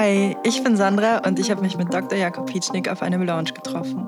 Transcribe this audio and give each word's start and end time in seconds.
Hi, 0.00 0.36
ich 0.44 0.62
bin 0.62 0.76
Sandra 0.76 1.26
und 1.26 1.40
ich 1.40 1.50
habe 1.50 1.60
mich 1.60 1.76
mit 1.76 1.92
Dr. 1.92 2.16
Jakob 2.16 2.46
Pietschnik 2.46 2.88
auf 2.88 3.02
einem 3.02 3.20
Lounge 3.22 3.52
getroffen. 3.52 4.06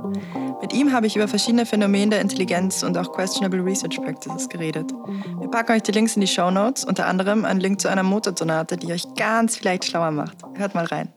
Mit 0.60 0.72
ihm 0.72 0.92
habe 0.92 1.08
ich 1.08 1.16
über 1.16 1.26
verschiedene 1.26 1.66
Phänomene 1.66 2.10
der 2.10 2.20
Intelligenz 2.20 2.84
und 2.84 2.96
auch 2.96 3.10
questionable 3.10 3.64
research 3.64 4.00
practices 4.00 4.48
geredet. 4.48 4.92
Wir 5.40 5.48
packen 5.50 5.72
euch 5.72 5.82
die 5.82 5.90
Links 5.90 6.14
in 6.14 6.20
die 6.20 6.28
Show 6.28 6.48
Notes, 6.52 6.84
unter 6.84 7.08
anderem 7.08 7.44
einen 7.44 7.58
Link 7.58 7.80
zu 7.80 7.88
einer 7.88 8.04
Motorsonate, 8.04 8.76
die 8.76 8.92
euch 8.92 9.02
ganz 9.16 9.56
vielleicht 9.56 9.84
schlauer 9.84 10.12
macht. 10.12 10.36
Hört 10.54 10.76
mal 10.76 10.84
rein. 10.84 11.12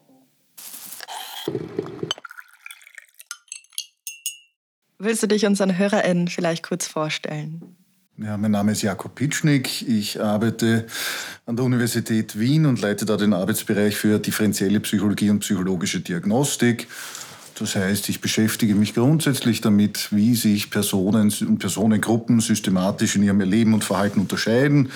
Willst 4.98 5.22
du 5.22 5.28
dich 5.28 5.46
unseren 5.46 5.78
HörerInnen 5.78 6.30
vielleicht 6.30 6.64
kurz 6.64 6.88
vorstellen? 6.88 7.83
Ja, 8.18 8.38
mein 8.38 8.52
Name 8.52 8.74
ist 8.74 8.84
Jakob 8.84 9.16
Pitschnik. 9.16 9.88
Ich 9.88 10.22
arbeite 10.22 10.86
an 11.48 11.56
der 11.56 11.66
Universität 11.66 12.38
Wien 12.38 12.68
und 12.68 12.80
leite 12.80 13.06
da 13.06 13.18
den 13.18 13.34
Arbeitsbereich 13.34 13.96
für 13.96 14.20
differenzielle 14.20 14.80
Psychologie 14.82 15.32
und 15.32 15.40
psychologische 15.40 16.00
Diagnostik. 16.00 16.88
Das 17.58 17.76
heißt, 17.76 18.10
ich 18.10 18.22
beschäftige 18.22 18.76
mich 18.76 18.94
grundsätzlich 18.94 19.62
damit, 19.62 20.10
wie 20.12 20.36
sich 20.36 20.70
Personen 20.70 21.34
und 21.42 21.58
Personengruppen 21.58 22.40
systematisch 22.40 23.16
in 23.16 23.24
ihrem 23.24 23.40
Erleben 23.40 23.74
und 23.74 23.84
Verhalten 23.84 24.20
unterscheiden, 24.20 24.92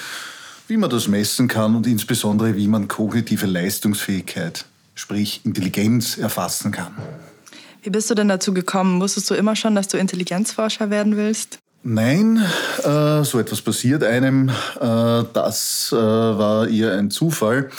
wie 0.67 0.77
man 0.77 0.91
das 0.91 1.07
messen 1.07 1.47
kann 1.47 1.75
und 1.75 1.87
insbesondere, 1.87 2.55
wie 2.55 2.67
man 2.67 2.87
kognitive 2.87 3.47
Leistungsfähigkeit, 3.47 4.65
sprich 4.93 5.41
Intelligenz, 5.43 6.19
erfassen 6.19 6.71
kann. 6.71 6.95
Wie 7.81 7.89
bist 7.89 8.11
du 8.11 8.15
denn 8.15 8.27
dazu 8.27 8.53
gekommen? 8.53 9.01
Wusstest 9.01 9.27
du 9.31 9.33
immer 9.33 9.55
schon, 9.55 9.73
dass 9.73 9.87
du 9.87 9.97
Intelligenzforscher 9.97 10.91
werden 10.91 11.17
willst? 11.17 11.57
Nein, 11.89 12.43
äh, 12.83 13.23
so 13.23 13.39
etwas 13.39 13.61
passiert 13.61 14.03
einem. 14.03 14.49
Äh, 14.49 15.23
das 15.31 15.89
äh, 15.93 15.95
war 15.95 16.67
eher 16.67 16.97
ein 16.97 17.09
Zufall. 17.11 17.69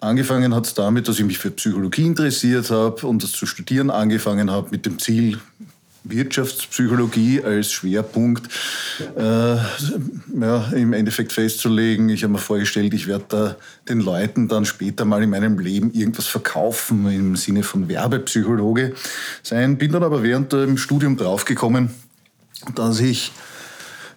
Angefangen 0.00 0.54
hat 0.54 0.66
es 0.66 0.74
damit, 0.74 1.08
dass 1.08 1.18
ich 1.18 1.24
mich 1.24 1.38
für 1.38 1.50
Psychologie 1.52 2.04
interessiert 2.04 2.70
habe 2.70 3.06
und 3.06 3.22
das 3.22 3.32
zu 3.32 3.46
studieren 3.46 3.88
angefangen 3.88 4.50
habe 4.50 4.68
mit 4.70 4.84
dem 4.84 4.98
Ziel, 4.98 5.38
Wirtschaftspsychologie 6.04 7.42
als 7.42 7.72
Schwerpunkt 7.72 8.52
äh, 9.16 9.22
ja, 9.22 10.68
im 10.74 10.92
Endeffekt 10.92 11.32
festzulegen. 11.32 12.10
Ich 12.10 12.24
habe 12.24 12.34
mir 12.34 12.38
vorgestellt, 12.38 12.92
ich 12.92 13.06
werde 13.06 13.24
da 13.28 13.56
den 13.88 14.00
Leuten 14.00 14.48
dann 14.48 14.66
später 14.66 15.06
mal 15.06 15.22
in 15.22 15.30
meinem 15.30 15.58
Leben 15.58 15.90
irgendwas 15.94 16.26
verkaufen 16.26 17.10
im 17.10 17.34
Sinne 17.34 17.62
von 17.62 17.88
Werbepsychologe 17.88 18.92
sein. 19.42 19.78
Bin 19.78 19.92
dann 19.92 20.02
aber 20.02 20.22
während 20.22 20.52
dem 20.52 20.76
Studium 20.76 21.16
draufgekommen, 21.16 21.94
dass 22.74 23.00
ich 23.00 23.32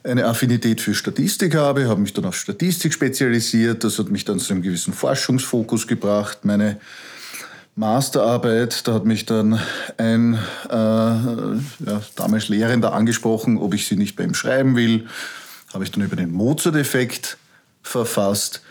eine 0.04 0.26
Affinität 0.26 0.82
für 0.82 0.96
Statistik 0.96 1.56
habe, 1.56 1.88
habe 1.88 2.02
mich 2.02 2.14
dann 2.14 2.26
auf 2.26 2.36
Statistik 2.36 2.94
spezialisiert. 2.94 3.84
Das 3.84 4.00
hat 4.00 4.10
mich 4.10 4.26
dann 4.26 4.40
zu 4.40 4.54
einem 4.54 4.62
gewissen 4.62 4.94
Forschungsfokus 4.94 5.88
gebracht. 5.88 6.44
Meine 6.44 6.80
Masterarbeit, 7.76 8.88
da 8.88 8.96
hat 8.96 9.06
mich 9.06 9.26
dann 9.26 9.60
ein 9.98 10.34
äh, 10.70 10.74
ja, 10.74 12.02
damals 12.16 12.50
Lehrender 12.50 12.94
angesprochen, 12.94 13.58
ob 13.58 13.74
ich 13.74 13.88
sie 13.88 13.96
nicht 13.96 14.16
bei 14.16 14.24
ihm 14.24 14.34
schreiben 14.34 14.76
will. 14.76 15.08
Habe 15.74 15.84
ich 15.84 15.92
dann 15.92 16.04
über 16.04 16.16
den 16.16 16.32
Mozart-Effekt 16.32 17.38
verfasst. 17.84 18.62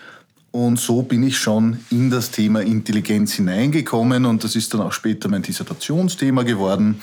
Und 0.51 0.79
so 0.79 1.01
bin 1.01 1.23
ich 1.23 1.37
schon 1.37 1.79
in 1.89 2.09
das 2.09 2.31
Thema 2.31 2.61
Intelligenz 2.61 3.33
hineingekommen 3.33 4.25
und 4.25 4.43
das 4.43 4.57
ist 4.57 4.73
dann 4.73 4.81
auch 4.81 4.91
später 4.91 5.29
mein 5.29 5.43
Dissertationsthema 5.43 6.43
geworden 6.43 6.99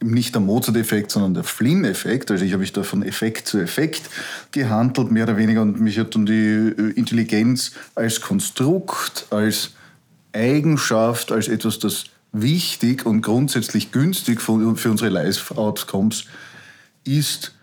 nicht 0.00 0.34
der 0.34 0.40
Mozart-Effekt, 0.40 1.10
sondern 1.10 1.34
der 1.34 1.44
Flynn-Effekt. 1.44 2.30
Also 2.30 2.44
ich 2.44 2.52
habe 2.52 2.60
mich 2.60 2.72
da 2.72 2.82
von 2.82 3.02
Effekt 3.02 3.48
zu 3.48 3.58
Effekt 3.58 4.02
gehandelt, 4.52 5.10
mehr 5.10 5.24
oder 5.24 5.36
weniger. 5.36 5.62
Und 5.62 5.80
mich 5.80 5.98
hat 5.98 6.14
dann 6.14 6.26
die 6.26 6.32
äh, 6.32 6.90
Intelligenz 6.92 7.72
als 7.94 8.20
Konstrukt, 8.20 9.26
als 9.30 9.70
Eigenschaft, 10.32 11.32
als 11.32 11.48
etwas, 11.48 11.78
das 11.78 12.04
wichtig 12.32 13.06
und 13.06 13.22
grundsätzlich 13.22 13.90
günstig 13.90 14.40
für 14.40 14.52
unsere 14.52 15.08
Life-Outcomes 15.08 16.24
ist, 17.04 17.54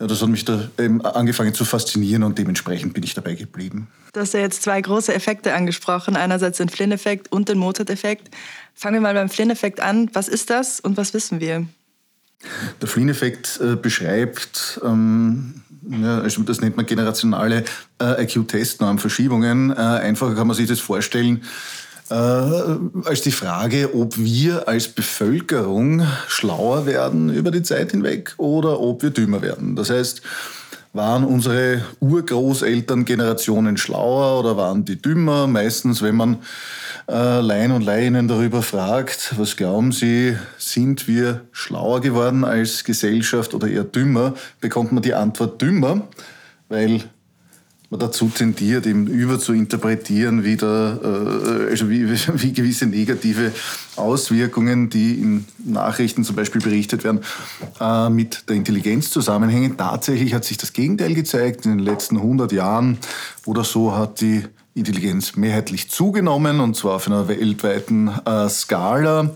ja, 0.00 0.06
das 0.06 0.20
hat 0.20 0.28
mich 0.28 0.44
da 0.44 0.68
eben 0.78 1.00
angefangen 1.00 1.54
zu 1.54 1.64
faszinieren 1.64 2.22
und 2.22 2.38
dementsprechend 2.38 2.92
bin 2.92 3.02
ich 3.02 3.14
dabei 3.14 3.34
geblieben. 3.34 3.88
Du 4.12 4.20
hast 4.20 4.34
ja 4.34 4.40
jetzt 4.40 4.62
zwei 4.62 4.80
große 4.80 5.14
Effekte 5.14 5.54
angesprochen. 5.54 6.16
Einerseits 6.16 6.58
den 6.58 6.68
Flynn-Effekt 6.68 7.32
und 7.32 7.48
den 7.48 7.58
Mozart-Effekt. 7.58 8.28
Fangen 8.78 8.96
wir 8.96 9.00
mal 9.00 9.14
beim 9.14 9.30
Flynn-Effekt 9.30 9.80
an. 9.80 10.10
Was 10.12 10.28
ist 10.28 10.50
das 10.50 10.80
und 10.80 10.98
was 10.98 11.14
wissen 11.14 11.40
wir? 11.40 11.66
Der 12.82 12.88
Flynn-Effekt 12.88 13.58
äh, 13.62 13.74
beschreibt, 13.74 14.78
ähm, 14.84 15.62
ja, 15.88 16.18
also 16.20 16.42
das 16.42 16.60
nennt 16.60 16.76
man 16.76 16.84
generationale 16.84 17.64
äh, 17.98 18.22
IQ-Testnormverschiebungen. 18.22 19.70
Äh, 19.70 19.74
einfacher 19.74 20.34
kann 20.34 20.46
man 20.46 20.54
sich 20.54 20.68
das 20.68 20.80
vorstellen, 20.80 21.42
äh, 22.10 22.14
als 22.14 23.22
die 23.22 23.32
Frage, 23.32 23.94
ob 23.94 24.18
wir 24.18 24.68
als 24.68 24.88
Bevölkerung 24.88 26.06
schlauer 26.28 26.84
werden 26.84 27.34
über 27.34 27.50
die 27.50 27.62
Zeit 27.62 27.92
hinweg 27.92 28.34
oder 28.36 28.78
ob 28.78 29.02
wir 29.02 29.10
dümmer 29.10 29.40
werden. 29.40 29.74
Das 29.74 29.88
heißt, 29.88 30.20
waren 30.92 31.24
unsere 31.24 31.82
Urgroßelterngenerationen 32.00 33.76
schlauer 33.76 34.40
oder 34.40 34.56
waren 34.56 34.84
die 34.84 35.00
dümmer? 35.00 35.46
Meistens, 35.46 36.02
wenn 36.02 36.16
man 36.16 36.38
äh, 37.08 37.40
Laien 37.40 37.72
und 37.72 37.82
Laien 37.82 38.28
darüber 38.28 38.62
fragt, 38.62 39.34
was 39.38 39.56
glauben 39.56 39.92
Sie, 39.92 40.36
sind 40.58 41.06
wir 41.06 41.42
schlauer 41.52 42.00
geworden 42.00 42.44
als 42.44 42.84
Gesellschaft 42.84 43.54
oder 43.54 43.68
eher 43.68 43.84
dümmer, 43.84 44.34
bekommt 44.60 44.92
man 44.92 45.02
die 45.02 45.14
Antwort 45.14 45.62
dümmer, 45.62 46.08
weil 46.68 47.04
man 47.90 48.00
dazu 48.00 48.28
tendiert, 48.28 48.86
eben 48.86 49.06
über 49.06 49.38
zu 49.38 49.52
interpretieren, 49.52 50.42
wie, 50.42 50.56
der, 50.56 50.98
äh, 51.02 51.70
also 51.70 51.88
wie, 51.88 52.08
wie 52.42 52.52
gewisse 52.52 52.86
negative 52.86 53.52
Auswirkungen, 53.94 54.90
die 54.90 55.14
in 55.14 55.44
Nachrichten 55.64 56.24
zum 56.24 56.34
Beispiel 56.34 56.60
berichtet 56.60 57.04
werden, 57.04 57.20
äh, 57.80 58.10
mit 58.10 58.48
der 58.48 58.56
Intelligenz 58.56 59.10
zusammenhängen. 59.10 59.76
Tatsächlich 59.76 60.34
hat 60.34 60.44
sich 60.44 60.56
das 60.56 60.72
Gegenteil 60.72 61.14
gezeigt. 61.14 61.64
In 61.64 61.78
den 61.78 61.84
letzten 61.84 62.16
100 62.16 62.50
Jahren 62.50 62.98
oder 63.44 63.62
so 63.62 63.96
hat 63.96 64.20
die 64.20 64.42
Intelligenz 64.76 65.36
mehrheitlich 65.36 65.90
zugenommen, 65.90 66.60
und 66.60 66.76
zwar 66.76 66.96
auf 66.96 67.06
einer 67.06 67.28
weltweiten 67.28 68.08
äh, 68.26 68.48
Skala. 68.48 69.30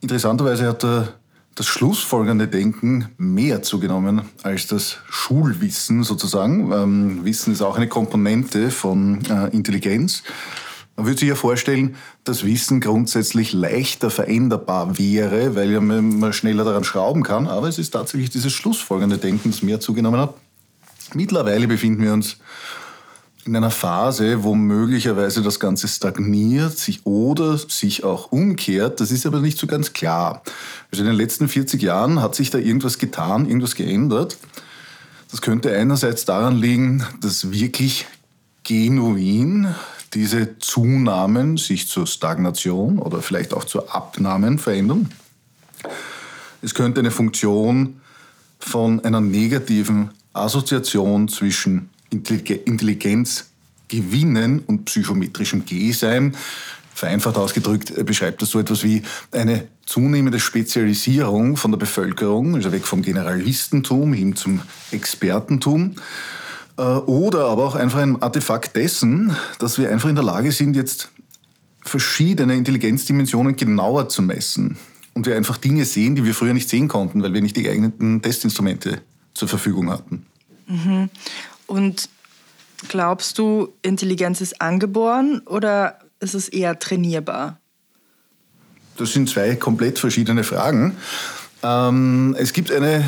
Interessanterweise 0.00 0.66
hat 0.66 0.82
der 0.82 1.08
das 1.54 1.66
schlussfolgernde 1.66 2.46
Denken 2.46 3.08
mehr 3.18 3.62
zugenommen 3.62 4.22
als 4.44 4.68
das 4.68 4.98
Schulwissen 5.10 6.04
sozusagen. 6.04 6.70
Ähm, 6.72 7.24
Wissen 7.24 7.52
ist 7.52 7.62
auch 7.62 7.76
eine 7.76 7.88
Komponente 7.88 8.70
von 8.70 9.24
äh, 9.28 9.48
Intelligenz. 9.48 10.22
Man 10.96 11.06
würde 11.06 11.18
sich 11.18 11.28
ja 11.28 11.34
vorstellen, 11.34 11.96
dass 12.22 12.44
Wissen 12.44 12.80
grundsätzlich 12.80 13.52
leichter 13.52 14.10
veränderbar 14.10 14.98
wäre, 14.98 15.56
weil 15.56 15.80
man 15.80 16.32
schneller 16.32 16.64
daran 16.64 16.84
schrauben 16.84 17.24
kann. 17.24 17.48
Aber 17.48 17.68
es 17.68 17.78
ist 17.78 17.90
tatsächlich 17.90 18.30
dieses 18.30 18.52
schlussfolgernde 18.52 19.18
Denken, 19.18 19.50
das 19.50 19.62
mehr 19.62 19.80
zugenommen 19.80 20.20
hat. 20.20 20.34
Mittlerweile 21.14 21.66
befinden 21.66 22.02
wir 22.02 22.12
uns 22.12 22.36
in 23.48 23.56
einer 23.56 23.70
Phase, 23.70 24.44
wo 24.44 24.54
möglicherweise 24.54 25.42
das 25.42 25.58
Ganze 25.58 25.88
stagniert 25.88 26.78
sich 26.78 27.06
oder 27.06 27.56
sich 27.56 28.04
auch 28.04 28.30
umkehrt. 28.30 29.00
Das 29.00 29.10
ist 29.10 29.24
aber 29.26 29.40
nicht 29.40 29.58
so 29.58 29.66
ganz 29.66 29.94
klar. 29.94 30.42
Also 30.92 31.02
in 31.02 31.08
den 31.08 31.16
letzten 31.16 31.48
40 31.48 31.82
Jahren 31.82 32.20
hat 32.20 32.34
sich 32.34 32.50
da 32.50 32.58
irgendwas 32.58 32.98
getan, 32.98 33.46
irgendwas 33.46 33.74
geändert. 33.74 34.36
Das 35.30 35.40
könnte 35.40 35.74
einerseits 35.74 36.26
daran 36.26 36.56
liegen, 36.56 37.04
dass 37.20 37.50
wirklich 37.50 38.06
genuin 38.64 39.74
diese 40.12 40.58
Zunahmen 40.58 41.56
sich 41.56 41.88
zur 41.88 42.06
Stagnation 42.06 42.98
oder 42.98 43.22
vielleicht 43.22 43.54
auch 43.54 43.64
zur 43.64 43.94
Abnahmen 43.94 44.58
verändern. 44.58 45.10
Es 46.60 46.74
könnte 46.74 47.00
eine 47.00 47.10
Funktion 47.10 48.00
von 48.58 49.02
einer 49.04 49.20
negativen 49.20 50.10
Assoziation 50.34 51.28
zwischen 51.28 51.88
Intelligenz 52.10 53.50
gewinnen 53.88 54.60
und 54.66 54.84
psychometrischem 54.84 55.64
G 55.64 55.92
sein. 55.92 56.34
Vereinfacht 56.94 57.36
ausgedrückt 57.36 57.96
äh, 57.96 58.02
beschreibt 58.02 58.42
das 58.42 58.50
so 58.50 58.58
etwas 58.58 58.82
wie 58.82 59.02
eine 59.32 59.68
zunehmende 59.86 60.40
Spezialisierung 60.40 61.56
von 61.56 61.70
der 61.70 61.78
Bevölkerung, 61.78 62.56
also 62.56 62.72
weg 62.72 62.84
vom 62.84 63.02
Generalistentum 63.02 64.12
hin 64.12 64.36
zum 64.36 64.60
Expertentum. 64.90 65.94
Äh, 66.76 66.82
oder 66.82 67.46
aber 67.46 67.66
auch 67.66 67.74
einfach 67.74 68.00
ein 68.00 68.20
Artefakt 68.20 68.76
dessen, 68.76 69.36
dass 69.58 69.78
wir 69.78 69.90
einfach 69.90 70.08
in 70.08 70.16
der 70.16 70.24
Lage 70.24 70.52
sind, 70.52 70.76
jetzt 70.76 71.10
verschiedene 71.82 72.54
Intelligenzdimensionen 72.54 73.56
genauer 73.56 74.08
zu 74.08 74.22
messen. 74.22 74.76
Und 75.14 75.26
wir 75.26 75.36
einfach 75.36 75.56
Dinge 75.56 75.84
sehen, 75.84 76.14
die 76.14 76.24
wir 76.24 76.34
früher 76.34 76.54
nicht 76.54 76.68
sehen 76.68 76.86
konnten, 76.86 77.22
weil 77.22 77.32
wir 77.32 77.40
nicht 77.40 77.56
die 77.56 77.62
geeigneten 77.62 78.22
Testinstrumente 78.22 79.00
zur 79.34 79.48
Verfügung 79.48 79.90
hatten. 79.90 80.26
Mhm. 80.66 81.10
Und 81.68 82.08
glaubst 82.88 83.38
du, 83.38 83.74
Intelligenz 83.82 84.40
ist 84.40 84.60
angeboren 84.60 85.42
oder 85.46 86.00
ist 86.18 86.34
es 86.34 86.48
eher 86.48 86.78
trainierbar? 86.78 87.60
Das 88.96 89.12
sind 89.12 89.28
zwei 89.28 89.54
komplett 89.54 89.98
verschiedene 90.00 90.42
Fragen. 90.42 90.96
Ähm, 91.62 92.34
es 92.38 92.52
gibt 92.52 92.72
eine 92.72 93.04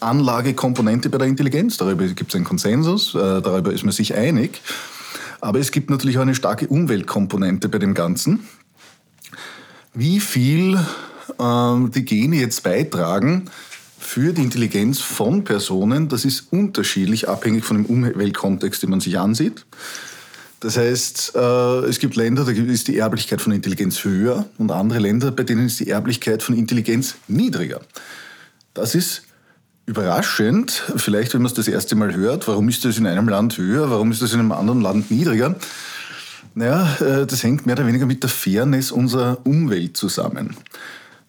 Anlagekomponente 0.00 1.10
bei 1.10 1.18
der 1.18 1.28
Intelligenz. 1.28 1.76
Darüber 1.76 2.04
gibt 2.06 2.32
es 2.32 2.34
einen 2.34 2.44
Konsensus, 2.44 3.14
äh, 3.14 3.40
darüber 3.40 3.72
ist 3.72 3.84
man 3.84 3.92
sich 3.92 4.14
einig. 4.16 4.60
Aber 5.40 5.60
es 5.60 5.70
gibt 5.70 5.90
natürlich 5.90 6.18
auch 6.18 6.22
eine 6.22 6.34
starke 6.34 6.66
Umweltkomponente 6.66 7.68
bei 7.68 7.78
dem 7.78 7.94
Ganzen. 7.94 8.48
wie 9.94 10.20
viel 10.20 10.74
äh, 11.38 11.88
die 11.94 12.04
Gene 12.04 12.36
jetzt 12.36 12.62
beitragen 12.62 13.50
für 14.02 14.32
die 14.32 14.42
Intelligenz 14.42 15.00
von 15.00 15.44
Personen, 15.44 16.08
das 16.08 16.24
ist 16.24 16.52
unterschiedlich, 16.52 17.28
abhängig 17.28 17.64
von 17.64 17.78
dem 17.78 17.86
Umweltkontext, 17.86 18.82
den 18.82 18.90
man 18.90 19.00
sich 19.00 19.18
ansieht. 19.18 19.64
Das 20.60 20.76
heißt, 20.76 21.32
äh, 21.34 21.86
es 21.86 21.98
gibt 21.98 22.16
Länder, 22.16 22.44
da 22.44 22.50
ist 22.52 22.88
die 22.88 22.98
Erblichkeit 22.98 23.40
von 23.40 23.52
Intelligenz 23.52 24.04
höher 24.04 24.46
und 24.58 24.70
andere 24.70 24.98
Länder, 24.98 25.30
bei 25.30 25.44
denen 25.44 25.66
ist 25.66 25.80
die 25.80 25.90
Erblichkeit 25.90 26.42
von 26.42 26.56
Intelligenz 26.56 27.16
niedriger. 27.26 27.80
Das 28.74 28.94
ist 28.94 29.22
überraschend, 29.86 30.82
vielleicht 30.96 31.34
wenn 31.34 31.42
man 31.42 31.50
es 31.50 31.54
das 31.54 31.68
erste 31.68 31.96
Mal 31.96 32.14
hört, 32.14 32.46
warum 32.48 32.68
ist 32.68 32.84
das 32.84 32.98
in 32.98 33.06
einem 33.06 33.28
Land 33.28 33.56
höher, 33.56 33.90
warum 33.90 34.12
ist 34.12 34.22
das 34.22 34.32
in 34.34 34.40
einem 34.40 34.52
anderen 34.52 34.80
Land 34.80 35.10
niedriger? 35.10 35.56
Naja, 36.54 36.96
äh, 37.00 37.26
das 37.26 37.42
hängt 37.42 37.66
mehr 37.66 37.76
oder 37.76 37.86
weniger 37.86 38.06
mit 38.06 38.22
der 38.22 38.30
Fairness 38.30 38.92
unserer 38.92 39.38
Umwelt 39.44 39.96
zusammen. 39.96 40.56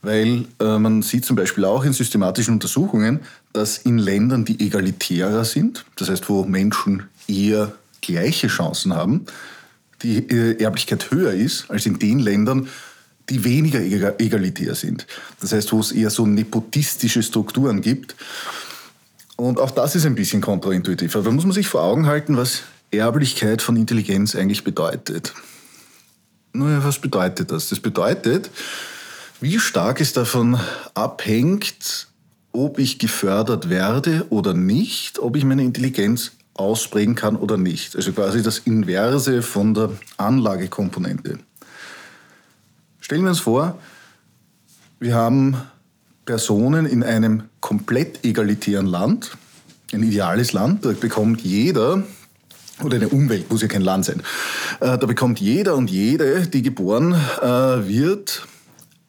Weil 0.04 0.46
äh, 0.60 0.78
man 0.78 1.02
sieht 1.02 1.26
zum 1.26 1.38
Beispiel 1.38 1.66
auch 1.66 1.84
in 1.86 1.94
systematischen 1.94 2.56
Untersuchungen, 2.56 3.22
dass 3.54 3.80
in 3.80 3.98
Ländern, 3.98 4.46
die 4.46 4.60
egalitärer 4.64 5.46
sind, 5.46 5.86
das 5.96 6.10
heißt, 6.10 6.30
wo 6.30 6.44
Menschen 6.44 7.04
eher 7.28 7.74
gleiche 8.02 8.48
Chancen 8.48 8.94
haben, 8.94 9.26
die 10.02 10.18
äh, 10.18 10.62
Erblichkeit 10.62 11.10
höher 11.10 11.32
ist 11.32 11.72
als 11.72 11.86
in 11.86 11.98
den 11.98 12.20
Ländern, 12.20 12.68
die 13.30 13.46
weniger 13.46 13.80
egalitär 14.20 14.76
sind. 14.76 15.08
Das 15.40 15.54
heißt, 15.54 15.72
wo 15.72 15.80
es 15.80 15.94
eher 15.94 16.10
so 16.10 16.26
nepotistische 16.26 17.24
Strukturen 17.24 17.82
gibt. 17.82 18.18
Und 19.38 19.60
auch 19.60 19.72
das 19.72 19.96
ist 19.96 20.06
ein 20.06 20.16
bisschen 20.16 20.42
kontraintuitiv. 20.42 21.16
Aber 21.16 21.24
da 21.24 21.32
muss 21.32 21.46
man 21.46 21.54
sich 21.54 21.70
vor 21.70 21.84
Augen 21.84 22.06
halten, 22.08 22.36
was 22.36 22.64
Erblichkeit 22.92 23.62
von 23.62 23.78
Intelligenz 23.78 24.36
eigentlich 24.36 24.66
bedeutet. 24.66 25.34
Naja, 26.52 26.84
was 26.84 27.00
bedeutet 27.00 27.52
das? 27.52 27.70
Das 27.70 27.80
bedeutet, 27.80 28.52
wie 29.44 29.60
stark 29.60 30.00
es 30.00 30.14
davon 30.14 30.58
abhängt, 30.94 32.08
ob 32.54 32.80
ich 32.80 32.98
gefördert 32.98 33.70
werde 33.70 34.26
oder 34.30 34.54
nicht, 34.54 35.20
ob 35.20 35.36
ich 35.36 35.44
meine 35.44 35.64
Intelligenz 35.64 36.32
ausprägen 36.54 37.16
kann 37.16 37.36
oder 37.36 37.58
nicht. 37.58 37.98
Also 37.98 38.14
quasi 38.14 38.42
das 38.42 38.60
Inverse 38.60 39.42
von 39.42 39.74
der 39.74 39.90
Anlagekomponente. 40.16 41.40
Stellen 43.02 43.24
wir 43.24 43.32
uns 43.32 43.42
vor, 43.42 43.78
wir 45.02 45.14
haben 45.14 45.58
Personen 46.24 46.86
in 46.86 47.04
einem 47.04 47.44
komplett 47.60 48.24
egalitären 48.24 48.86
Land, 48.86 49.32
ein 49.92 50.04
ideales 50.04 50.54
Land, 50.54 50.86
da 50.86 50.94
bekommt 50.94 51.42
jeder, 51.42 52.02
oder 52.82 52.96
eine 52.96 53.10
Umwelt, 53.10 53.52
muss 53.52 53.62
ja 53.62 53.68
kein 53.68 53.82
Land 53.82 54.06
sein, 54.06 54.22
äh, 54.80 54.98
da 54.98 55.06
bekommt 55.06 55.42
jeder 55.42 55.76
und 55.76 55.92
jede, 55.92 56.48
die 56.48 56.62
geboren 56.62 57.14
äh, 57.42 57.46
wird, 57.90 58.48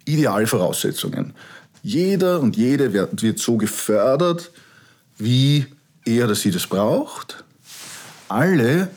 ideale 0.04 0.46
Voraussetzungen. 0.46 1.34
Jeder 1.82 2.40
und 2.40 2.56
jede 2.56 2.92
wird 2.92 3.38
so 3.38 3.56
gefördert, 3.56 4.50
wie 5.18 5.66
er 6.04 6.24
oder 6.24 6.34
sie 6.34 6.50
das 6.50 6.66
braucht. 6.66 7.44
Alle 8.28 8.88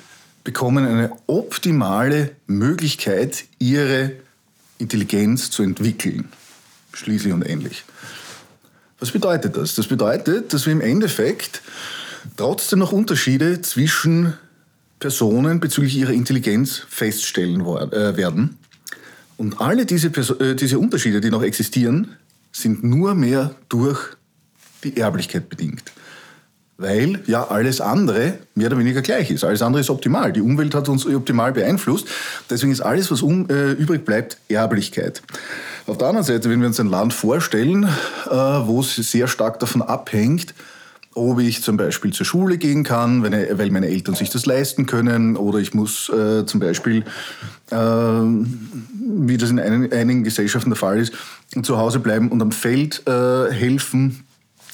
bekommen 0.43 0.85
eine 0.85 1.11
optimale 1.27 2.31
Möglichkeit, 2.47 3.45
ihre 3.59 4.13
Intelligenz 4.77 5.51
zu 5.51 5.63
entwickeln. 5.63 6.29
Schließlich 6.93 7.33
und 7.33 7.43
endlich. 7.43 7.83
Was 8.99 9.11
bedeutet 9.11 9.57
das? 9.57 9.75
Das 9.75 9.87
bedeutet, 9.87 10.53
dass 10.53 10.65
wir 10.65 10.73
im 10.73 10.81
Endeffekt 10.81 11.61
trotzdem 12.37 12.79
noch 12.79 12.91
Unterschiede 12.91 13.61
zwischen 13.61 14.33
Personen 14.99 15.59
bezüglich 15.59 15.95
ihrer 15.95 16.13
Intelligenz 16.13 16.81
feststellen 16.89 17.61
äh, 17.61 18.17
werden. 18.17 18.57
Und 19.37 19.61
alle 19.61 19.85
diese, 19.85 20.07
äh, 20.07 20.55
diese 20.55 20.79
Unterschiede, 20.79 21.21
die 21.21 21.29
noch 21.29 21.43
existieren, 21.43 22.15
sind 22.51 22.83
nur 22.83 23.13
mehr 23.13 23.55
durch 23.69 24.17
die 24.83 24.97
Erblichkeit 24.97 25.49
bedingt 25.49 25.91
weil 26.77 27.19
ja 27.25 27.47
alles 27.47 27.81
andere 27.81 28.37
mehr 28.55 28.67
oder 28.67 28.77
weniger 28.77 29.01
gleich 29.01 29.31
ist. 29.31 29.43
Alles 29.43 29.61
andere 29.61 29.81
ist 29.81 29.89
optimal. 29.89 30.31
Die 30.31 30.41
Umwelt 30.41 30.75
hat 30.75 30.87
uns 30.89 31.05
optimal 31.05 31.51
beeinflusst. 31.51 32.07
Deswegen 32.49 32.71
ist 32.71 32.81
alles, 32.81 33.11
was 33.11 33.21
um, 33.21 33.49
äh, 33.49 33.71
übrig 33.71 34.05
bleibt, 34.05 34.37
Erblichkeit. 34.47 35.21
Auf 35.87 35.97
der 35.97 36.07
anderen 36.07 36.25
Seite, 36.25 36.49
wenn 36.49 36.59
wir 36.59 36.67
uns 36.67 36.79
ein 36.79 36.87
Land 36.87 37.13
vorstellen, 37.13 37.83
äh, 37.83 38.29
wo 38.29 38.81
es 38.81 38.95
sehr 38.95 39.27
stark 39.27 39.59
davon 39.59 39.81
abhängt, 39.81 40.53
ob 41.17 41.39
ich 41.39 41.63
zum 41.63 41.77
Beispiel 41.77 42.13
zur 42.13 42.25
Schule 42.25 42.57
gehen 42.57 42.83
kann, 42.83 43.23
wenn, 43.23 43.33
weil 43.57 43.71
meine 43.71 43.87
Eltern 43.87 44.15
sich 44.15 44.29
das 44.29 44.45
leisten 44.45 44.85
können, 44.85 45.35
oder 45.35 45.59
ich 45.59 45.73
muss 45.73 46.09
äh, 46.09 46.45
zum 46.45 46.59
Beispiel, 46.59 47.03
äh, 47.71 47.75
wie 47.75 49.37
das 49.37 49.49
in 49.49 49.59
einigen, 49.59 49.91
einigen 49.91 50.23
Gesellschaften 50.23 50.69
der 50.69 50.77
Fall 50.77 50.99
ist, 50.99 51.13
zu 51.63 51.77
Hause 51.77 51.99
bleiben 51.99 52.29
und 52.29 52.41
am 52.41 52.51
Feld 52.51 53.03
äh, 53.07 53.51
helfen, 53.51 54.23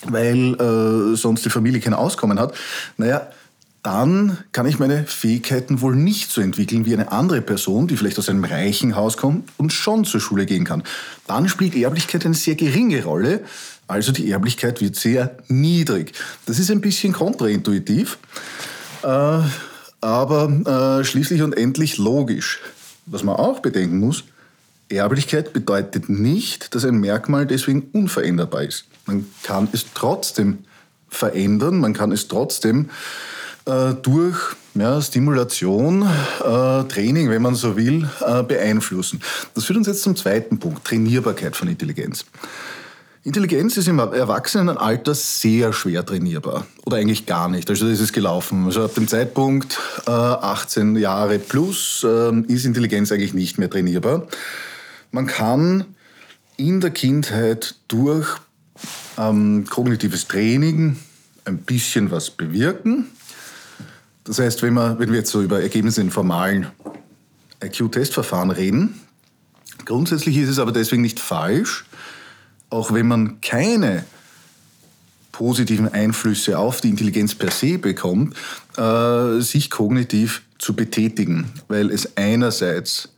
weil 0.06 0.56
äh, 0.56 1.16
sonst 1.16 1.45
die 1.45 1.50
Familie 1.50 1.80
kein 1.80 1.94
Auskommen 1.94 2.40
hat, 2.40 2.54
naja, 2.98 3.28
dann 3.84 4.38
kann 4.54 4.66
ich 4.66 4.80
meine 4.80 5.06
Fähigkeiten 5.06 5.81
wohl 5.81 5.95
nicht 5.95 6.31
so 6.31 6.40
entwickeln 6.40 6.86
wie 6.86 6.94
eine 6.94 7.12
andere 7.12 7.42
Person, 7.42 7.88
die 7.88 7.98
vielleicht 7.98 8.18
aus 8.18 8.30
einem 8.30 8.45
reichen 8.45 8.95
Haus 8.95 9.18
kommt 9.18 9.50
und 9.57 9.74
schon 9.74 10.06
zur 10.06 10.22
Schule 10.22 10.45
gehen 10.45 10.63
kann. 10.63 10.84
Dann 11.28 11.50
spielt 11.50 11.75
Erblichkeit 11.75 12.25
eine 12.25 12.34
sehr 12.34 12.56
geringe 12.56 13.04
Rolle, 13.04 13.42
also 13.88 14.12
die 14.12 14.31
Erblichkeit 14.31 14.81
wird 14.81 14.95
sehr 14.95 15.38
niedrig. 15.47 16.13
Das 16.45 16.59
ist 16.59 16.71
ein 16.71 16.81
bisschen 16.81 17.13
kontraintuitiv, 17.13 18.18
äh, 19.03 19.39
aber 20.01 21.00
äh, 21.01 21.03
schließlich 21.03 21.41
und 21.41 21.53
endlich 21.57 21.97
logisch. 21.97 22.59
Was 23.06 23.24
man 23.24 23.35
auch 23.35 23.59
bedenken 23.59 24.00
muss, 24.00 24.24
Erblichkeit 24.97 25.53
bedeutet 25.53 26.09
nicht, 26.09 26.74
dass 26.75 26.85
ein 26.85 27.00
Merkmal 27.00 27.45
deswegen 27.45 27.83
unveränderbar 27.94 28.63
ist. 28.63 28.85
Man 29.06 29.25
kann 29.44 29.68
es 29.71 29.85
trotzdem 29.94 30.59
verändern, 31.09 31.80
man 31.80 31.94
kann 31.94 32.12
es 32.12 32.27
trotzdem 32.27 32.89
äh, 33.65 33.94
durch 34.01 34.38
ja, 34.75 35.01
Stimulation, 35.01 36.03
äh, 36.03 36.83
Training, 36.85 37.30
wenn 37.30 37.41
man 37.41 37.56
so 37.56 37.77
will, 37.77 38.09
äh, 38.25 38.44
beeinflussen. 38.44 39.21
Das 39.53 39.65
führt 39.65 39.77
uns 39.77 39.88
jetzt 39.88 40.03
zum 40.03 40.15
zweiten 40.15 40.59
Punkt, 40.59 40.83
Trainierbarkeit 40.85 41.56
von 41.56 41.68
Intelligenz. 41.68 42.25
Intelligenz 43.25 43.78
ist 43.78 43.88
im 43.88 44.00
Erwachsenenalter 44.00 45.16
sehr 45.16 45.72
schwer 45.72 46.06
trainierbar 46.06 46.68
oder 46.86 46.98
eigentlich 46.98 47.25
gar 47.25 47.48
nicht. 47.48 47.70
Also 47.70 47.90
das 47.90 48.02
ist 48.02 48.12
gelaufen. 48.12 48.66
Also 48.66 48.84
ab 48.84 48.96
dem 48.96 49.08
Zeitpunkt 49.08 49.80
18 50.06 50.96
äh, 50.96 51.00
Jahre 51.00 51.40
plus 51.40 52.06
äh, 52.06 52.38
ist 52.48 52.66
Intelligenz 52.66 53.14
eigentlich 53.14 53.34
nicht 53.34 53.57
mehr 53.57 53.69
trainierbar. 53.69 54.28
Man 55.12 55.28
kann 55.28 55.86
in 56.57 56.81
der 56.81 56.92
Kindheit 56.92 57.76
durch 57.88 58.28
ähm, 59.18 59.66
kognitives 59.69 60.28
Training 60.28 60.97
ein 61.45 61.59
bisschen 61.59 62.12
was 62.12 62.30
bewirken. 62.30 63.06
Das 64.26 64.40
heißt, 64.40 64.64
wenn, 64.64 64.74
wir, 64.74 65.00
wenn 65.00 65.12
wir 65.12 65.19
jetzt 65.19 65.31
so 65.31 65.42
über 65.42 65.62
Ergebnisse 65.62 66.02
in 66.02 66.12
formalen 66.12 66.68
IQ-Testverfahren 67.64 68.52
reden, 68.52 69.00
grundsätzlich 69.86 70.36
ist 70.36 70.50
es 70.50 70.59
aber 70.59 70.74
deswegen 70.74 71.02
nicht 71.02 71.21
falsch, 71.21 71.86
auch 72.73 72.92
wenn 72.92 73.07
man 73.07 73.39
keine 73.42 74.03
positiven 75.31 75.87
Einflüsse 75.87 76.57
auf 76.57 76.81
die 76.81 76.89
Intelligenz 76.89 77.35
per 77.35 77.51
se 77.51 77.77
bekommt, 77.77 78.35
äh, 78.77 79.39
sich 79.42 79.69
kognitiv 79.69 80.42
zu 80.57 80.75
betätigen, 80.75 81.51
weil 81.68 81.92
es 81.92 82.18
einerseits 82.18 83.09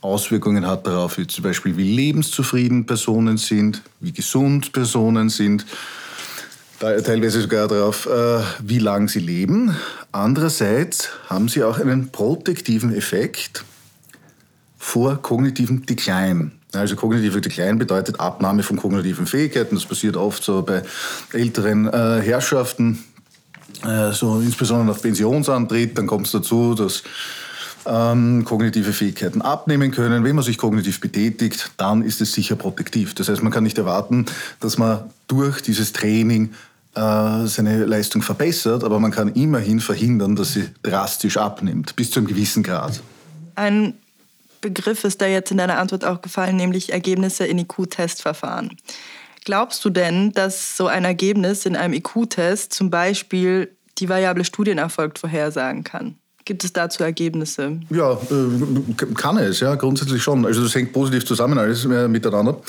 Auswirkungen 0.00 0.66
hat 0.66 0.86
darauf, 0.86 1.18
wie 1.18 1.26
zum 1.26 1.44
Beispiel 1.44 1.76
wie 1.76 1.94
lebenszufrieden 1.94 2.86
Personen 2.86 3.36
sind, 3.36 3.82
wie 4.00 4.12
gesund 4.12 4.72
Personen 4.72 5.28
sind, 5.28 5.64
teilweise 6.78 7.40
sogar 7.40 7.66
darauf, 7.66 8.06
äh, 8.06 8.40
wie 8.62 8.78
lang 8.78 9.08
sie 9.08 9.20
leben. 9.20 9.76
Andererseits 10.12 11.08
haben 11.28 11.48
sie 11.48 11.64
auch 11.64 11.78
einen 11.78 12.10
protektiven 12.10 12.94
Effekt 12.94 13.64
vor 14.76 15.20
kognitivem 15.20 15.86
Decline. 15.86 16.57
Also 16.74 16.96
kognitiver 16.96 17.40
Decline 17.40 17.76
bedeutet 17.76 18.20
Abnahme 18.20 18.62
von 18.62 18.76
kognitiven 18.76 19.26
Fähigkeiten. 19.26 19.74
Das 19.74 19.86
passiert 19.86 20.16
oft 20.16 20.44
so 20.44 20.62
bei 20.62 20.82
älteren 21.32 21.86
äh, 21.86 22.20
Herrschaften, 22.20 23.04
äh, 23.86 24.12
so 24.12 24.40
insbesondere 24.40 24.94
nach 24.94 25.00
Pensionsantritt. 25.00 25.96
Dann 25.96 26.06
kommt 26.06 26.26
es 26.26 26.32
dazu, 26.32 26.74
dass 26.74 27.02
ähm, 27.86 28.44
kognitive 28.44 28.92
Fähigkeiten 28.92 29.40
abnehmen 29.40 29.90
können. 29.90 30.24
Wenn 30.24 30.36
man 30.36 30.44
sich 30.44 30.58
kognitiv 30.58 31.00
betätigt, 31.00 31.70
dann 31.78 32.02
ist 32.02 32.20
es 32.20 32.32
sicher 32.32 32.56
protektiv. 32.56 33.14
Das 33.14 33.28
heißt, 33.28 33.42
man 33.42 33.52
kann 33.52 33.64
nicht 33.64 33.78
erwarten, 33.78 34.26
dass 34.60 34.76
man 34.76 35.04
durch 35.26 35.62
dieses 35.62 35.94
Training 35.94 36.50
äh, 36.94 37.46
seine 37.46 37.84
Leistung 37.86 38.20
verbessert, 38.20 38.84
aber 38.84 39.00
man 39.00 39.10
kann 39.10 39.28
immerhin 39.28 39.80
verhindern, 39.80 40.36
dass 40.36 40.52
sie 40.52 40.68
drastisch 40.82 41.38
abnimmt, 41.38 41.96
bis 41.96 42.10
zu 42.10 42.20
einem 42.20 42.26
gewissen 42.26 42.62
Grad. 42.62 43.00
Ein 43.54 43.94
Begriff 44.60 45.04
ist 45.04 45.20
da 45.20 45.26
jetzt 45.26 45.50
in 45.50 45.58
deiner 45.58 45.78
Antwort 45.78 46.04
auch 46.04 46.22
gefallen, 46.22 46.56
nämlich 46.56 46.92
Ergebnisse 46.92 47.46
in 47.46 47.58
IQ-Testverfahren. 47.58 48.76
Glaubst 49.44 49.84
du 49.84 49.90
denn, 49.90 50.32
dass 50.32 50.76
so 50.76 50.86
ein 50.88 51.04
Ergebnis 51.04 51.64
in 51.64 51.76
einem 51.76 51.94
IQ-Test 51.94 52.72
zum 52.72 52.90
Beispiel 52.90 53.70
die 53.98 54.08
variable 54.08 54.44
Studienerfolg 54.44 55.18
vorhersagen 55.18 55.84
kann? 55.84 56.16
Gibt 56.44 56.64
es 56.64 56.72
dazu 56.72 57.02
Ergebnisse? 57.02 57.78
Ja, 57.90 58.12
äh, 58.12 59.04
kann 59.14 59.36
es, 59.36 59.60
ja, 59.60 59.74
grundsätzlich 59.74 60.22
schon. 60.22 60.46
Also 60.46 60.62
das 60.62 60.74
hängt 60.74 60.94
positiv 60.94 61.26
zusammen 61.26 61.58
alles 61.58 61.84
miteinander. 61.84 62.62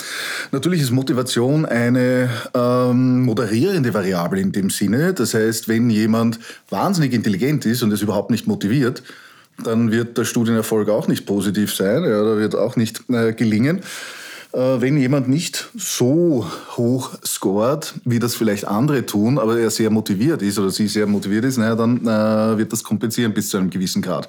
Natürlich 0.52 0.82
ist 0.82 0.90
Motivation 0.90 1.64
eine 1.64 2.28
ähm, 2.52 3.22
moderierende 3.22 3.94
Variable 3.94 4.38
in 4.38 4.52
dem 4.52 4.68
Sinne. 4.68 5.14
Das 5.14 5.32
heißt, 5.32 5.66
wenn 5.66 5.88
jemand 5.88 6.38
wahnsinnig 6.68 7.14
intelligent 7.14 7.64
ist 7.64 7.82
und 7.82 7.90
es 7.90 8.02
überhaupt 8.02 8.30
nicht 8.30 8.46
motiviert, 8.46 9.02
dann 9.64 9.90
wird 9.90 10.18
der 10.18 10.24
Studienerfolg 10.24 10.88
auch 10.88 11.08
nicht 11.08 11.26
positiv 11.26 11.74
sein 11.74 12.04
ja, 12.04 12.20
oder 12.20 12.38
wird 12.38 12.54
auch 12.54 12.76
nicht 12.76 13.02
äh, 13.08 13.32
gelingen. 13.32 13.80
Äh, 14.52 14.80
wenn 14.80 14.96
jemand 14.96 15.28
nicht 15.28 15.68
so 15.76 16.44
hoch 16.76 17.10
scoret, 17.24 17.94
wie 18.04 18.18
das 18.18 18.34
vielleicht 18.34 18.66
andere 18.66 19.06
tun, 19.06 19.38
aber 19.38 19.60
er 19.60 19.70
sehr 19.70 19.90
motiviert 19.90 20.42
ist 20.42 20.58
oder 20.58 20.70
sie 20.70 20.88
sehr 20.88 21.06
motiviert 21.06 21.44
ist, 21.44 21.56
naja, 21.58 21.76
dann 21.76 22.04
äh, 22.04 22.58
wird 22.58 22.72
das 22.72 22.82
kompensieren 22.82 23.32
bis 23.32 23.50
zu 23.50 23.58
einem 23.58 23.70
gewissen 23.70 24.02
Grad. 24.02 24.26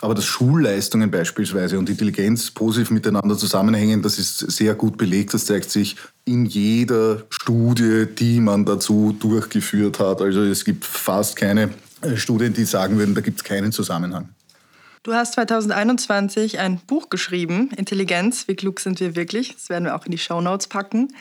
Aber 0.00 0.14
dass 0.14 0.26
Schulleistungen 0.26 1.10
beispielsweise 1.10 1.76
und 1.76 1.90
Intelligenz 1.90 2.52
positiv 2.52 2.92
miteinander 2.92 3.36
zusammenhängen, 3.36 4.00
das 4.00 4.18
ist 4.18 4.38
sehr 4.38 4.74
gut 4.74 4.96
belegt. 4.96 5.34
Das 5.34 5.46
zeigt 5.46 5.70
sich 5.70 5.96
in 6.24 6.46
jeder 6.46 7.24
Studie, 7.30 8.06
die 8.06 8.38
man 8.38 8.64
dazu 8.64 9.16
durchgeführt 9.18 9.98
hat. 9.98 10.22
Also 10.22 10.42
es 10.42 10.64
gibt 10.64 10.84
fast 10.84 11.34
keine 11.34 11.70
äh, 12.00 12.16
Studien, 12.16 12.52
die 12.52 12.64
sagen 12.64 12.96
würden, 12.96 13.16
da 13.16 13.22
gibt 13.22 13.38
es 13.38 13.44
keinen 13.44 13.72
Zusammenhang. 13.72 14.28
Du 15.04 15.12
hast 15.12 15.34
2021 15.34 16.58
ein 16.60 16.80
Buch 16.86 17.10
geschrieben, 17.10 17.68
Intelligenz, 17.76 18.48
wie 18.48 18.56
klug 18.56 18.80
sind 18.80 19.00
wir 19.00 19.14
wirklich? 19.14 19.52
Das 19.52 19.68
werden 19.68 19.84
wir 19.84 19.96
auch 19.96 20.06
in 20.06 20.12
die 20.12 20.18
Show 20.18 20.40
Notes 20.40 20.66
packen. 20.66 21.12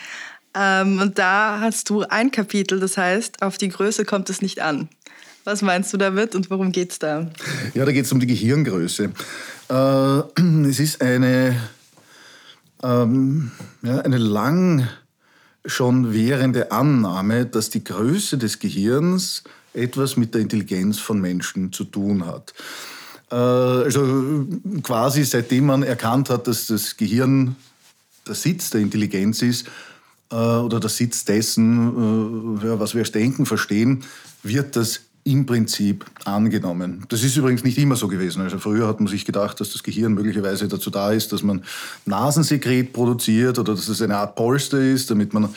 Ähm, 0.56 1.02
und 1.02 1.20
da 1.20 1.60
hast 1.60 1.90
du 1.90 2.04
ein 2.04 2.32
Kapitel, 2.32 2.80
das 2.80 2.98
heißt, 2.98 3.42
auf 3.42 3.58
die 3.58 3.68
Größe 3.68 4.06
kommt 4.06 4.30
es 4.30 4.42
nicht 4.42 4.62
an. 4.62 4.88
Was 5.44 5.62
meinst 5.62 5.92
du 5.92 5.98
damit 5.98 6.34
und 6.34 6.50
worum 6.50 6.72
geht 6.72 6.94
es 6.94 7.00
da? 7.00 7.30
Ja, 7.74 7.84
da 7.84 7.92
geht 7.92 8.06
es 8.06 8.12
um 8.14 8.22
die 8.22 8.28
Gehirngröße. 8.28 9.12
Äh, 9.70 10.20
es 10.70 10.80
ist 10.80 11.02
eine, 11.02 11.60
ähm, 12.82 13.52
eine 13.82 14.18
lang 14.18 14.88
schon 15.66 16.14
währende 16.14 16.72
Annahme, 16.72 17.46
dass 17.48 17.70
die 17.70 17.84
Größe 17.84 18.38
des 18.38 18.60
Gehirns 18.60 19.44
etwas 19.74 20.16
mit 20.16 20.34
der 20.34 20.40
Intelligenz 20.40 21.00
von 21.00 21.20
Menschen 21.20 21.74
zu 21.74 21.84
tun 21.84 22.26
hat. 22.26 22.54
Äh, 23.34 23.36
also 23.36 24.46
quasi 24.84 25.24
seitdem 25.24 25.66
man 25.66 25.84
erkannt 25.84 26.30
hat, 26.30 26.48
dass 26.48 26.68
das 26.68 26.98
Gehirn 26.98 27.56
der 28.28 28.36
Sitz 28.36 28.70
der 28.70 28.82
Intelligenz 28.82 29.42
ist 29.42 29.68
äh, 30.32 30.36
oder 30.36 30.80
der 30.80 30.90
Sitz 30.90 31.26
dessen, 31.26 32.58
äh, 32.62 32.80
was 32.80 32.94
wir 32.94 33.02
als 33.02 33.12
Denken 33.12 33.46
verstehen, 33.46 34.04
wird 34.44 34.76
das 34.76 35.02
im 35.26 35.46
Prinzip 35.46 36.06
angenommen. 36.26 37.06
Das 37.08 37.24
ist 37.24 37.38
übrigens 37.38 37.64
nicht 37.64 37.78
immer 37.78 37.96
so 37.96 38.10
gewesen. 38.10 38.42
Also 38.42 38.60
früher 38.60 38.88
hat 38.88 39.00
man 39.00 39.08
sich 39.08 39.24
gedacht, 39.24 39.60
dass 39.62 39.72
das 39.72 39.82
Gehirn 39.82 40.14
möglicherweise 40.14 40.68
dazu 40.68 40.90
da 40.90 41.12
ist, 41.12 41.32
dass 41.32 41.44
man 41.44 41.64
Nasensekret 42.06 42.92
produziert 42.92 43.58
oder 43.58 43.74
dass 43.74 43.88
es 43.88 44.02
eine 44.02 44.18
Art 44.18 44.36
Polster 44.36 44.80
ist, 44.80 45.10
damit 45.10 45.34
man, 45.34 45.48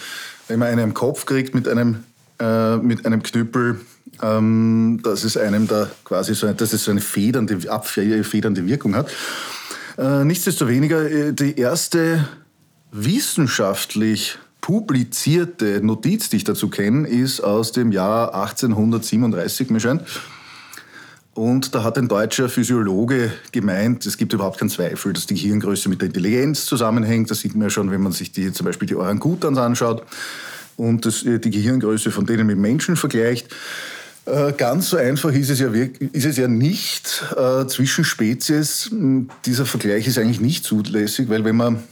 wenn 0.47 0.61
man 0.61 0.69
einen 0.69 0.85
im 0.85 0.95
Kopf 0.95 1.27
kriegt 1.27 1.53
mit 1.53 1.67
einem, 1.67 2.05
äh, 2.39 2.77
mit 2.77 3.07
einem 3.07 3.23
Knüppel, 3.23 3.81
ähm, 4.23 5.01
dass 5.03 5.25
es 5.25 5.37
einem 5.37 5.67
da 5.67 5.91
quasi 6.05 6.35
so, 6.35 6.53
dass 6.53 6.73
es 6.73 6.85
so 6.85 6.91
eine 6.91 7.01
federnde, 7.01 7.71
abfedernde 7.71 8.67
Wirkung 8.67 8.95
hat. 8.95 9.11
Äh, 9.99 10.25
nichtsdestoweniger, 10.25 11.11
äh, 11.11 11.33
die 11.33 11.59
erste 11.59 12.29
wissenschaftlich 12.93 14.39
publizierte 14.61 15.81
Notiz, 15.83 16.29
die 16.29 16.37
ich 16.39 16.45
dazu 16.45 16.69
kenne, 16.69 17.09
ist 17.09 17.41
aus 17.41 17.73
dem 17.73 17.93
Jahr 17.93 18.35
1837, 18.35 19.71
mir 19.71 19.81
scheint. 19.81 20.03
Und 21.35 21.75
da 21.75 21.85
hat 21.85 21.99
ein 21.99 22.09
deutscher 22.09 22.49
Physiologe 22.49 23.31
gemeint, 23.53 24.07
es 24.07 24.17
gibt 24.17 24.33
überhaupt 24.33 24.59
keinen 24.59 24.71
Zweifel, 24.71 25.13
dass 25.13 25.27
die 25.27 25.37
Hirngröße 25.37 25.89
mit 25.89 26.01
der 26.01 26.07
Intelligenz 26.09 26.65
zusammenhängt. 26.65 27.31
Das 27.31 27.41
sieht 27.41 27.55
man 27.55 27.65
ja 27.65 27.71
schon, 27.71 27.91
wenn 27.91 28.01
man 28.01 28.13
sich 28.13 28.33
die, 28.33 28.53
zum 28.53 28.65
Beispiel 28.65 28.89
die 28.89 28.97
Orangutans 28.97 29.59
anschaut 29.59 30.03
und 30.77 31.07
das, 31.07 31.23
äh, 31.25 31.39
die 31.39 31.51
Gehirngröße 31.51 32.11
von 32.11 32.27
denen 32.27 32.47
mit 32.47 32.59
Menschen 32.59 32.97
vergleicht. 32.97 33.49
Äh, 34.27 34.53
ganz 34.53 34.91
so 34.91 34.97
einfach 34.97 35.33
ist 35.33 35.51
es 35.51 35.61
ja, 35.61 35.71
ist 35.71 36.25
es 36.25 36.37
ja 36.37 36.49
nicht 36.49 37.25
äh, 37.37 37.67
zwischen 37.67 38.05
Spezies. 38.05 38.91
Dieser 39.45 39.67
Vergleich 39.67 40.07
ist 40.07 40.19
eigentlich 40.19 40.41
nicht 40.41 40.65
zulässig, 40.65 41.29
weil 41.29 41.45
wenn 41.45 41.57
man 41.57 41.83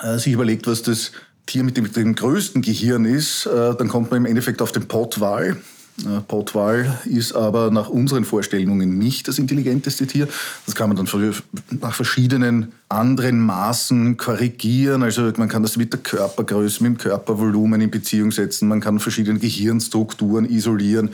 äh, 0.00 0.18
sich 0.18 0.32
überlegt, 0.32 0.66
was 0.66 0.82
das 0.82 1.12
Tier 1.46 1.64
mit 1.64 1.76
dem, 1.76 1.84
mit 1.84 1.96
dem 1.96 2.14
größten 2.14 2.62
Gehirn 2.62 3.04
ist, 3.04 3.46
äh, 3.46 3.74
dann 3.74 3.88
kommt 3.88 4.10
man 4.10 4.18
im 4.18 4.26
Endeffekt 4.26 4.62
auf 4.62 4.70
den 4.70 4.86
Pottwal. 4.86 5.56
Äh, 6.00 6.20
Pottwal 6.26 6.98
ist 7.04 7.34
aber 7.34 7.70
nach 7.70 7.88
unseren 7.88 8.24
Vorstellungen 8.24 8.98
nicht 8.98 9.28
das 9.28 9.38
intelligenteste 9.38 10.06
Tier. 10.06 10.26
Das 10.66 10.74
kann 10.74 10.88
man 10.88 10.96
dann 10.96 11.34
nach 11.80 11.94
verschiedenen 11.94 12.72
anderen 12.88 13.40
Maßen 13.40 14.16
korrigieren. 14.16 15.02
Also 15.02 15.32
man 15.36 15.48
kann 15.48 15.62
das 15.62 15.76
mit 15.76 15.92
der 15.92 16.00
Körpergröße, 16.00 16.82
mit 16.82 16.92
dem 16.92 16.98
Körpervolumen 16.98 17.80
in 17.80 17.90
Beziehung 17.90 18.32
setzen. 18.32 18.68
Man 18.68 18.80
kann 18.80 19.00
verschiedene 19.00 19.38
Gehirnstrukturen 19.38 20.48
isolieren 20.48 21.10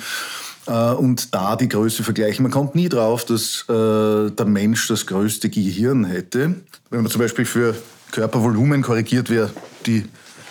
äh, 0.66 0.92
und 0.92 1.34
da 1.34 1.56
die 1.56 1.68
Größe 1.68 2.04
vergleichen. 2.04 2.44
Man 2.44 2.52
kommt 2.52 2.74
nie 2.74 2.88
drauf, 2.88 3.24
dass 3.24 3.64
äh, 3.68 4.30
der 4.30 4.46
Mensch 4.46 4.86
das 4.86 5.06
größte 5.06 5.50
Gehirn 5.50 6.04
hätte. 6.04 6.54
Wenn 6.90 7.02
man 7.02 7.10
zum 7.10 7.20
Beispiel 7.20 7.44
für 7.44 7.74
Körpervolumen 8.12 8.82
korrigiert 8.82 9.28
wäre, 9.28 9.50
die 9.86 10.04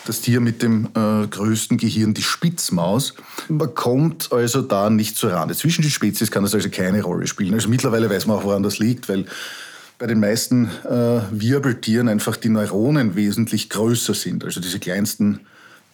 das 0.07 0.21
Tier 0.21 0.39
mit 0.39 0.61
dem 0.61 0.89
äh, 0.95 1.27
größten 1.27 1.77
Gehirn, 1.77 2.13
die 2.13 2.21
Spitzmaus. 2.21 3.13
Man 3.49 3.73
kommt 3.75 4.31
also 4.31 4.61
da 4.61 4.89
nicht 4.89 5.17
zur 5.17 5.33
Rande. 5.33 5.55
Zwischen 5.55 5.81
den 5.81 5.91
Spezies 5.91 6.31
kann 6.31 6.43
das 6.43 6.53
also 6.53 6.69
keine 6.69 7.01
Rolle 7.03 7.27
spielen. 7.27 7.53
Also 7.53 7.69
mittlerweile 7.69 8.09
weiß 8.09 8.25
man 8.27 8.37
auch, 8.37 8.43
woran 8.43 8.63
das 8.63 8.79
liegt, 8.79 9.09
weil 9.09 9.25
bei 9.99 10.07
den 10.07 10.19
meisten 10.19 10.69
äh, 10.85 11.21
Wirbeltieren 11.31 12.07
einfach 12.07 12.37
die 12.37 12.49
Neuronen 12.49 13.15
wesentlich 13.15 13.69
größer 13.69 14.13
sind. 14.13 14.43
Also 14.43 14.61
diese 14.61 14.79
kleinsten 14.79 15.41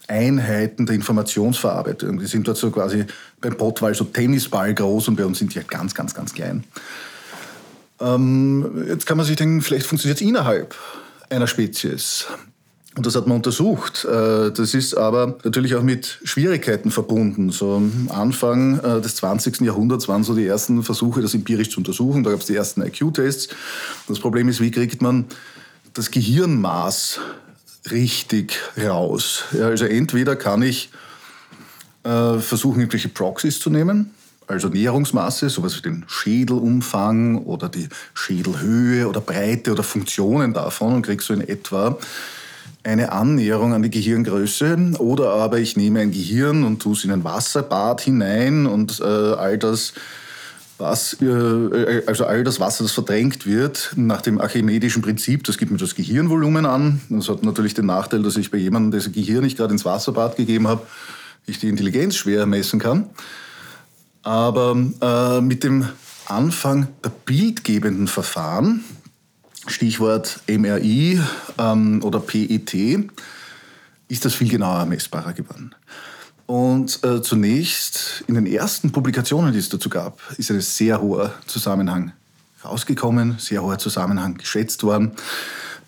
Einheiten 0.06 0.86
der 0.86 0.94
Informationsverarbeitung. 0.94 2.18
Die 2.18 2.26
sind 2.26 2.46
dort 2.46 2.58
so 2.58 2.70
quasi 2.70 3.06
beim 3.40 3.56
Pottwal 3.56 3.94
so 3.94 4.04
Tennisball 4.04 4.74
groß 4.74 5.08
und 5.08 5.16
bei 5.16 5.24
uns 5.24 5.38
sind 5.38 5.54
die 5.54 5.58
halt 5.58 5.68
ganz, 5.68 5.94
ganz, 5.94 6.14
ganz 6.14 6.34
klein. 6.34 6.64
Ähm, 8.00 8.84
jetzt 8.88 9.06
kann 9.06 9.16
man 9.16 9.24
sich 9.24 9.36
denken, 9.36 9.62
vielleicht 9.62 9.86
funktioniert 9.86 10.20
es 10.20 10.26
innerhalb 10.26 10.74
einer 11.30 11.46
Spezies. 11.46 12.26
Und 12.96 13.06
das 13.06 13.16
hat 13.16 13.26
man 13.26 13.38
untersucht. 13.38 14.04
Äh, 14.04 14.52
das 14.52 14.72
ist 14.72 14.94
aber 14.94 15.38
natürlich 15.42 15.74
auch 15.74 15.82
mit 15.82 16.20
Schwierigkeiten 16.22 16.92
verbunden. 16.92 17.50
So 17.50 17.82
Anfang 18.08 18.78
äh, 18.78 19.00
des 19.00 19.16
20. 19.16 19.62
Jahrhunderts 19.62 20.06
waren 20.06 20.22
so 20.22 20.34
die 20.34 20.46
ersten 20.46 20.82
Versuche, 20.84 21.20
das 21.20 21.34
empirisch 21.34 21.70
zu 21.70 21.80
untersuchen. 21.80 22.22
Da 22.22 22.30
gab 22.30 22.40
es 22.40 22.46
die 22.46 22.54
ersten 22.54 22.82
IQ-Tests. 22.82 23.48
Das 24.06 24.20
Problem 24.20 24.48
ist, 24.48 24.60
wie 24.60 24.70
kriegt 24.70 25.02
man 25.02 25.24
das 25.92 26.12
Gehirnmaß 26.12 27.20
richtig 27.90 28.60
raus? 28.80 29.44
Ja, 29.52 29.66
also 29.66 29.86
entweder 29.86 30.36
kann 30.36 30.62
ich 30.62 30.90
äh, 32.04 32.38
versuchen, 32.38 32.78
irgendwelche 32.78 33.08
Proxys 33.08 33.58
zu 33.58 33.70
nehmen, 33.70 34.14
also 34.46 34.68
Näherungsmaße, 34.68 35.48
sowas 35.48 35.76
wie 35.76 35.82
den 35.82 36.04
Schädelumfang 36.06 37.38
oder 37.38 37.68
die 37.68 37.88
Schädelhöhe 38.12 39.08
oder 39.08 39.20
Breite 39.20 39.72
oder 39.72 39.82
Funktionen 39.82 40.52
davon 40.52 40.94
und 40.94 41.02
kriege 41.02 41.22
so 41.22 41.34
in 41.34 41.40
etwa 41.40 41.98
eine 42.84 43.12
Annäherung 43.12 43.72
an 43.72 43.82
die 43.82 43.90
Gehirngröße 43.90 44.92
oder 44.98 45.30
aber 45.30 45.58
ich 45.58 45.76
nehme 45.76 46.00
ein 46.00 46.12
Gehirn 46.12 46.64
und 46.64 46.80
tue 46.80 46.92
es 46.92 47.04
in 47.04 47.10
ein 47.10 47.24
Wasserbad 47.24 48.02
hinein 48.02 48.66
und 48.66 49.00
äh, 49.00 49.04
all 49.04 49.58
das 49.58 49.94
was, 50.78 51.16
äh, 51.22 52.02
also 52.06 52.26
all 52.26 52.42
das 52.44 52.60
Wasser, 52.60 52.84
das 52.84 52.92
verdrängt 52.92 53.46
wird, 53.46 53.92
nach 53.96 54.22
dem 54.22 54.40
archimedischen 54.40 55.02
Prinzip, 55.02 55.44
das 55.44 55.56
gibt 55.56 55.70
mir 55.70 55.78
das 55.78 55.94
Gehirnvolumen 55.94 56.66
an. 56.66 57.00
Das 57.08 57.28
hat 57.28 57.44
natürlich 57.44 57.74
den 57.74 57.86
Nachteil, 57.86 58.22
dass 58.22 58.36
ich 58.36 58.50
bei 58.50 58.58
jemandem, 58.58 58.98
das 58.98 59.12
Gehirn 59.12 59.44
nicht 59.44 59.56
gerade 59.56 59.72
ins 59.72 59.84
Wasserbad 59.84 60.36
gegeben 60.36 60.66
habe, 60.66 60.82
ich 61.46 61.60
die 61.60 61.68
Intelligenz 61.68 62.16
schwer 62.16 62.46
messen 62.46 62.80
kann. 62.80 63.06
Aber 64.22 64.76
äh, 65.00 65.40
mit 65.40 65.62
dem 65.62 65.86
Anfang 66.26 66.88
der 67.04 67.10
bildgebenden 67.10 68.08
Verfahren, 68.08 68.82
Stichwort 69.66 70.40
MRI 70.48 71.20
ähm, 71.58 72.02
oder 72.02 72.20
PET, 72.20 72.74
ist 74.08 74.24
das 74.24 74.34
viel 74.34 74.48
genauer 74.48 74.84
messbarer 74.86 75.32
geworden. 75.32 75.74
Und 76.46 77.02
äh, 77.04 77.22
zunächst 77.22 78.22
in 78.26 78.34
den 78.34 78.46
ersten 78.46 78.92
Publikationen, 78.92 79.52
die 79.52 79.58
es 79.58 79.70
dazu 79.70 79.88
gab, 79.88 80.20
ist 80.36 80.50
ein 80.50 80.60
sehr 80.60 81.00
hoher 81.00 81.32
Zusammenhang 81.46 82.12
rausgekommen, 82.64 83.36
sehr 83.38 83.62
hoher 83.62 83.78
Zusammenhang 83.78 84.36
geschätzt 84.36 84.82
worden. 84.82 85.12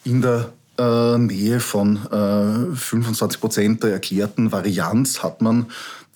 In 0.04 0.23
der 0.23 0.52
äh, 0.78 1.18
Nähe 1.18 1.61
von 1.61 1.97
äh, 2.06 2.76
25 2.76 3.40
Prozent 3.40 3.83
der 3.83 3.92
erklärten 3.92 4.52
Varianz 4.52 5.23
hat 5.23 5.42
man 5.42 5.66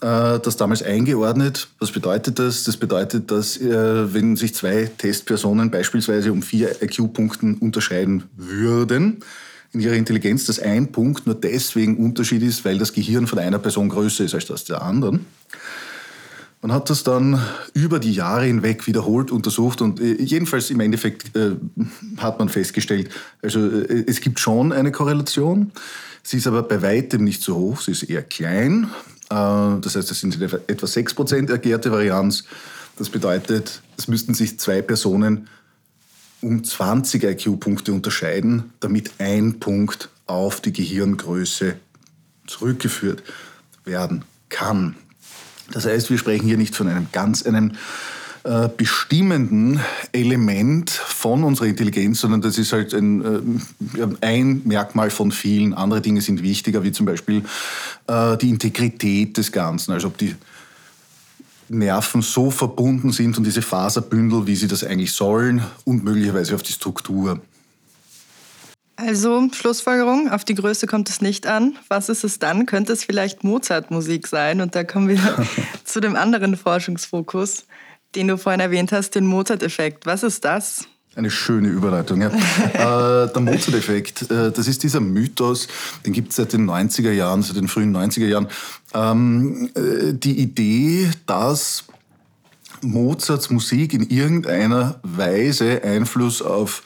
äh, 0.01 0.39
das 0.39 0.57
damals 0.57 0.83
eingeordnet. 0.83 1.69
Was 1.79 1.93
bedeutet 1.93 2.39
das? 2.39 2.65
Das 2.65 2.77
bedeutet, 2.77 3.31
dass 3.31 3.57
äh, 3.59 4.15
wenn 4.15 4.37
sich 4.37 4.55
zwei 4.55 4.91
Testpersonen 4.97 5.71
beispielsweise 5.71 6.33
um 6.33 6.43
vier 6.43 6.83
IQ-Punkten 6.83 7.57
unterscheiden 7.57 8.25
würden, 8.37 9.23
in 9.73 9.81
ihrer 9.81 9.95
Intelligenz, 9.95 10.47
dass 10.47 10.59
ein 10.59 10.91
Punkt 10.91 11.27
nur 11.27 11.35
deswegen 11.37 11.97
Unterschied 11.99 12.43
ist, 12.43 12.65
weil 12.65 12.79
das 12.79 12.93
Gehirn 12.93 13.27
von 13.27 13.39
einer 13.39 13.59
Person 13.59 13.89
größer 13.89 14.25
ist 14.25 14.35
als 14.35 14.47
das 14.47 14.65
der 14.65 14.83
anderen. 14.83 15.27
Man 16.63 16.73
hat 16.73 16.91
das 16.91 17.05
dann 17.05 17.41
über 17.73 17.99
die 17.99 18.13
Jahre 18.13 18.45
hinweg 18.45 18.87
wiederholt 18.87 19.31
untersucht 19.31 19.81
und 19.81 19.99
äh, 19.99 20.21
jedenfalls 20.21 20.71
im 20.71 20.81
Endeffekt 20.81 21.35
äh, 21.35 21.57
hat 22.19 22.39
man 22.39 22.51
festgestellt, 22.51 23.09
also 23.43 23.67
äh, 23.67 24.05
es 24.07 24.21
gibt 24.21 24.41
schon 24.41 24.73
eine 24.73 24.93
Korrelation, 24.93 25.73
sie 26.23 26.37
ist 26.37 26.47
aber 26.47 26.63
bei 26.63 26.83
weitem 26.83 27.25
nicht 27.25 27.43
so 27.43 27.57
hoch, 27.57 27.81
sie 27.81 27.93
ist 27.93 28.03
eher 28.03 28.23
klein. 28.23 28.91
Äh, 29.31 29.81
das 29.81 29.97
heißt, 29.97 30.11
es 30.11 30.21
sind 30.21 30.41
etwa 30.43 30.87
6% 30.87 31.51
erklärte 31.51 31.93
Varianz. 31.93 32.45
Das 32.99 33.09
bedeutet, 33.09 33.81
es 33.97 34.09
müssten 34.09 34.35
sich 34.35 34.59
zwei 34.59 34.83
Personen 34.83 35.49
um 36.43 36.63
20 36.63 37.25
IQ-Punkte 37.25 37.93
unterscheiden, 37.93 38.73
damit 38.81 39.13
ein 39.19 39.61
Punkt 39.61 40.11
auf 40.27 40.61
die 40.61 40.73
Gehirngröße 40.73 41.77
zurückgeführt 42.47 43.23
werden 43.85 44.25
kann. 44.51 44.97
Das 45.73 45.87
heißt, 45.87 46.11
wir 46.11 46.19
sprechen 46.19 46.47
hier 46.47 46.57
nicht 46.57 46.75
von 46.75 46.89
einem 46.89 47.07
ganz 47.13 47.43
einem 47.43 47.73
äh, 48.43 48.69
bestimmenden 48.75 49.81
Element 50.13 50.91
von 50.91 51.45
unserer 51.45 51.67
Intelligenz, 51.67 52.21
sondern 52.21 52.41
das 52.41 52.57
ist 52.57 52.73
halt 52.73 52.95
ein, 52.95 53.23
äh, 53.23 54.07
ein 54.23 54.63
Merkmal 54.65 55.11
von 55.11 55.31
vielen. 55.31 55.75
Andere 55.75 56.01
Dinge 56.01 56.23
sind 56.23 56.43
wichtiger, 56.43 56.83
wie 56.83 56.91
zum 56.91 57.05
Beispiel 57.05 57.45
äh, 58.07 58.39
die 58.39 58.49
Integrität 58.49 59.37
des 59.37 59.53
Ganzen, 59.53 59.93
also 59.93 60.09
ob 60.09 60.17
die 60.17 60.35
Nerven 61.69 62.23
so 62.23 62.51
verbunden 62.51 63.13
sind 63.13 63.37
und 63.37 63.45
diese 63.45 63.63
Faserbündel, 63.63 64.47
wie 64.47 64.57
sie 64.57 64.69
das 64.69 64.85
eigentlich 64.85 65.13
sollen 65.13 65.63
und 65.85 66.03
möglicherweise 66.03 66.55
auf 66.55 66.63
die 66.63 66.73
Struktur. 66.73 67.41
Also 69.07 69.49
Schlussfolgerung, 69.53 70.31
auf 70.31 70.45
die 70.45 70.55
Größe 70.55 70.87
kommt 70.87 71.09
es 71.09 71.23
nicht 71.23 71.47
an. 71.47 71.77
Was 71.89 72.11
ist 72.11 72.23
es 72.23 72.39
dann? 72.39 72.67
Könnte 72.67 72.93
es 72.93 73.03
vielleicht 73.03 73.45
Mozart-Musik 73.45 74.27
sein? 74.27 74.61
Und 74.61 74.75
da 74.75 74.85
kommen 74.85 75.09
wir 75.09 75.19
zu 75.85 76.01
dem 76.01 76.17
anderen 76.17 76.55
Forschungsfokus, 76.57 77.65
den 78.15 78.29
du 78.29 78.37
vorhin 78.37 78.61
erwähnt 78.61 78.93
hast, 78.93 79.15
den 79.15 79.25
Mozart-Effekt. 79.25 80.05
Was 80.05 80.23
ist 80.23 80.45
das? 80.45 80.85
Eine 81.17 81.31
schöne 81.31 81.69
Überleitung, 81.69 82.21
ja. 82.21 82.29
äh, 82.75 83.33
der 83.33 83.41
Mozart-Effekt, 83.41 84.31
äh, 84.31 84.53
das 84.53 84.69
ist 84.69 84.83
dieser 84.83 85.01
Mythos, 85.01 85.67
den 86.05 86.13
gibt 86.13 86.31
es 86.31 86.37
seit 86.37 86.53
den 86.53 86.69
90er 86.69 87.11
Jahren, 87.11 87.43
seit 87.43 87.57
den 87.57 87.69
frühen 87.69 87.97
90er 87.97 88.27
Jahren. 88.27 88.49
Ähm, 88.93 89.71
äh, 89.75 90.13
die 90.13 90.39
Idee, 90.39 91.11
dass 91.25 91.85
Mozarts 92.83 93.49
Musik 93.49 93.95
in 93.95 94.09
irgendeiner 94.11 95.01
Weise 95.03 95.83
Einfluss 95.83 96.43
auf 96.43 96.83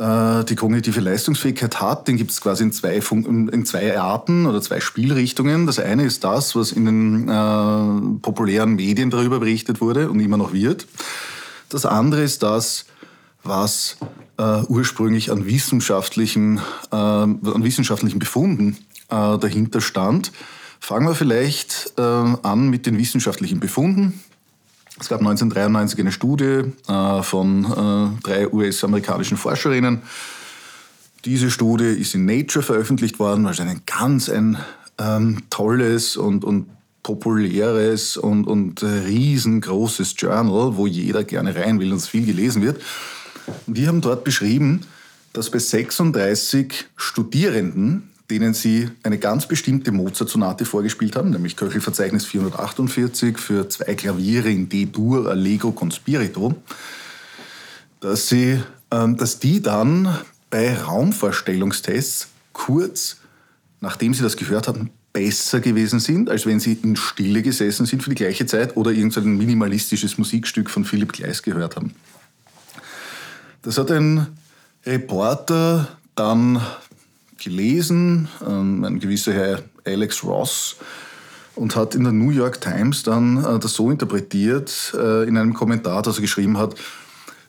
die 0.00 0.54
kognitive 0.56 1.00
Leistungsfähigkeit 1.00 1.82
hat, 1.82 2.08
den 2.08 2.16
gibt 2.16 2.30
es 2.30 2.40
quasi 2.40 2.64
in 2.64 2.72
zwei, 2.72 2.94
in 2.96 3.66
zwei 3.66 3.98
Arten 3.98 4.46
oder 4.46 4.62
zwei 4.62 4.80
Spielrichtungen. 4.80 5.66
Das 5.66 5.78
eine 5.78 6.04
ist 6.04 6.24
das, 6.24 6.56
was 6.56 6.72
in 6.72 6.86
den 6.86 7.28
äh, 7.28 8.18
populären 8.22 8.76
Medien 8.76 9.10
darüber 9.10 9.40
berichtet 9.40 9.82
wurde 9.82 10.08
und 10.08 10.20
immer 10.20 10.38
noch 10.38 10.54
wird. 10.54 10.86
Das 11.68 11.84
andere 11.84 12.22
ist 12.22 12.42
das, 12.42 12.86
was 13.44 13.98
äh, 14.38 14.62
ursprünglich 14.68 15.30
an 15.30 15.44
wissenschaftlichen, 15.44 16.58
äh, 16.90 16.96
an 16.96 17.62
wissenschaftlichen 17.62 18.18
Befunden 18.18 18.78
äh, 19.10 19.38
dahinter 19.38 19.80
stand. 19.80 20.32
Fangen 20.80 21.06
wir 21.06 21.14
vielleicht 21.14 21.92
äh, 21.98 22.02
an 22.02 22.70
mit 22.70 22.86
den 22.86 22.96
wissenschaftlichen 22.96 23.60
Befunden. 23.60 24.20
Es 25.00 25.08
gab 25.08 25.20
1993 25.20 25.98
eine 25.98 26.12
Studie 26.12 26.62
äh, 26.86 27.22
von 27.22 27.64
äh, 27.64 28.22
drei 28.22 28.52
US-amerikanischen 28.52 29.38
Forscherinnen. 29.38 30.02
Diese 31.24 31.50
Studie 31.50 31.86
ist 31.86 32.14
in 32.14 32.26
Nature 32.26 32.62
veröffentlicht 32.62 33.18
worden, 33.18 33.46
also 33.46 33.62
ein 33.62 33.80
ganz 33.86 34.28
ein 34.28 34.58
ähm, 34.98 35.42
tolles 35.48 36.18
und, 36.18 36.44
und 36.44 36.66
populäres 37.02 38.18
und, 38.18 38.46
und 38.46 38.82
riesengroßes 38.82 40.14
Journal, 40.18 40.76
wo 40.76 40.86
jeder 40.86 41.24
gerne 41.24 41.56
rein 41.56 41.80
will 41.80 41.92
und 41.92 41.98
es 41.98 42.08
viel 42.08 42.26
gelesen 42.26 42.62
wird. 42.62 42.82
Und 43.66 43.78
die 43.78 43.88
haben 43.88 44.02
dort 44.02 44.22
beschrieben, 44.22 44.82
dass 45.32 45.50
bei 45.50 45.58
36 45.58 46.86
Studierenden 46.96 48.09
denen 48.30 48.54
sie 48.54 48.88
eine 49.02 49.18
ganz 49.18 49.46
bestimmte 49.46 49.92
Mozart-Sonate 49.92 50.64
vorgespielt 50.64 51.16
haben, 51.16 51.30
nämlich 51.30 51.56
Köchelverzeichnis 51.56 52.24
448 52.26 53.38
für 53.38 53.68
zwei 53.68 53.94
Klaviere 53.94 54.50
in 54.50 54.68
D-Dur, 54.68 55.28
Allegro 55.28 55.72
con 55.72 55.90
Spirito, 55.90 56.54
dass, 58.00 58.28
sie, 58.28 58.60
ähm, 58.90 59.16
dass 59.16 59.38
die 59.38 59.60
dann 59.60 60.18
bei 60.48 60.74
Raumvorstellungstests 60.74 62.28
kurz 62.52 63.20
nachdem 63.80 64.14
sie 64.14 64.22
das 64.22 64.36
gehört 64.36 64.68
haben, 64.68 64.90
besser 65.12 65.60
gewesen 65.60 65.98
sind, 65.98 66.30
als 66.30 66.46
wenn 66.46 66.60
sie 66.60 66.78
in 66.82 66.94
Stille 66.94 67.42
gesessen 67.42 67.86
sind 67.86 68.02
für 68.02 68.10
die 68.10 68.16
gleiche 68.16 68.46
Zeit 68.46 68.76
oder 68.76 68.92
irgendein 68.92 69.36
minimalistisches 69.36 70.18
Musikstück 70.18 70.70
von 70.70 70.84
Philipp 70.84 71.12
Gleis 71.12 71.42
gehört 71.42 71.76
haben. 71.76 71.94
Das 73.62 73.76
hat 73.76 73.90
ein 73.90 74.28
Reporter 74.86 75.88
dann 76.14 76.60
gelesen, 77.40 78.28
ähm, 78.46 78.84
ein 78.84 79.00
gewisser 79.00 79.32
Herr 79.32 79.62
Alex 79.84 80.22
Ross, 80.24 80.76
und 81.56 81.76
hat 81.76 81.94
in 81.94 82.04
der 82.04 82.12
New 82.12 82.30
York 82.30 82.60
Times 82.60 83.02
dann 83.02 83.44
äh, 83.44 83.58
das 83.58 83.74
so 83.74 83.90
interpretiert, 83.90 84.94
äh, 84.96 85.28
in 85.28 85.36
einem 85.36 85.52
Kommentar, 85.52 86.02
dass 86.02 86.16
er 86.16 86.22
geschrieben 86.22 86.56
hat, 86.58 86.74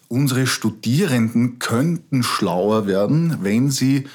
unsere 0.08 0.48
Studierenden 0.48 1.60
könnten 1.60 2.24
schlauer 2.24 2.88
werden, 2.88 3.38
wenn 3.42 3.72
sie 3.72 4.08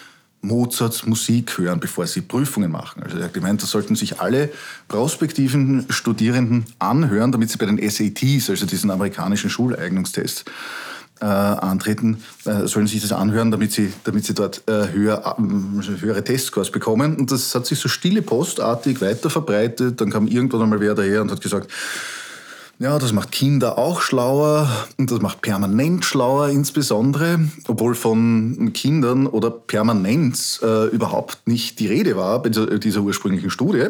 Mozarts 0.42 1.06
Musik 1.06 1.58
hören, 1.58 1.80
bevor 1.80 2.06
sie 2.06 2.20
Prüfungen 2.20 2.70
machen. 2.70 3.02
Also 3.02 3.18
er 3.18 3.24
hat 3.24 3.34
gemeint, 3.34 3.62
das 3.62 3.70
sollten 3.70 3.96
sich 3.96 4.20
alle 4.20 4.50
prospektiven 4.88 5.86
Studierenden 5.88 6.66
anhören, 6.78 7.32
damit 7.32 7.50
sie 7.50 7.58
bei 7.58 7.66
den 7.66 7.78
SATs, 7.78 8.50
also 8.50 8.66
diesen 8.66 8.90
amerikanischen 8.90 9.50
Schuleignungstests, 9.50 10.44
äh, 11.20 11.24
antreten, 11.24 12.22
äh, 12.44 12.66
sollen 12.66 12.86
sich 12.86 13.00
das 13.00 13.12
anhören, 13.12 13.50
damit 13.50 13.72
sie, 13.72 13.92
damit 14.04 14.24
sie 14.24 14.34
dort 14.34 14.62
äh, 14.68 14.92
höher, 14.92 15.36
äh, 15.38 16.00
höhere 16.00 16.22
Testscores 16.22 16.70
bekommen. 16.70 17.16
Und 17.16 17.32
das 17.32 17.54
hat 17.54 17.66
sich 17.66 17.78
so 17.78 17.88
stille 17.88 18.22
postartig 18.22 19.00
weiter 19.00 19.30
verbreitet. 19.30 20.00
Dann 20.00 20.10
kam 20.10 20.26
irgendwann 20.26 20.62
einmal 20.62 20.80
wer 20.80 20.94
daher 20.94 21.22
und 21.22 21.30
hat 21.30 21.40
gesagt, 21.40 21.70
ja, 22.78 22.98
das 22.98 23.14
macht 23.14 23.32
Kinder 23.32 23.78
auch 23.78 24.02
schlauer 24.02 24.68
und 24.98 25.10
das 25.10 25.22
macht 25.22 25.40
permanent 25.40 26.04
schlauer 26.04 26.50
insbesondere, 26.50 27.40
obwohl 27.68 27.94
von 27.94 28.72
Kindern 28.74 29.26
oder 29.26 29.50
Permanenz 29.50 30.60
äh, 30.62 30.88
überhaupt 30.88 31.38
nicht 31.46 31.78
die 31.80 31.86
Rede 31.86 32.16
war 32.16 32.42
bei 32.42 32.50
dieser, 32.50 32.78
dieser 32.78 33.00
ursprünglichen 33.00 33.48
Studie. 33.48 33.86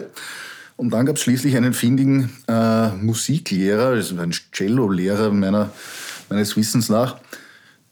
Und 0.76 0.90
dann 0.90 1.06
gab 1.06 1.16
es 1.16 1.22
schließlich 1.22 1.56
einen 1.56 1.72
findigen 1.72 2.30
äh, 2.46 2.90
Musiklehrer, 2.90 3.88
also 3.88 4.16
ein 4.20 4.32
Cello-Lehrer 4.52 5.30
meiner 5.32 5.70
meines 6.28 6.56
Wissens 6.56 6.88
nach, 6.88 7.16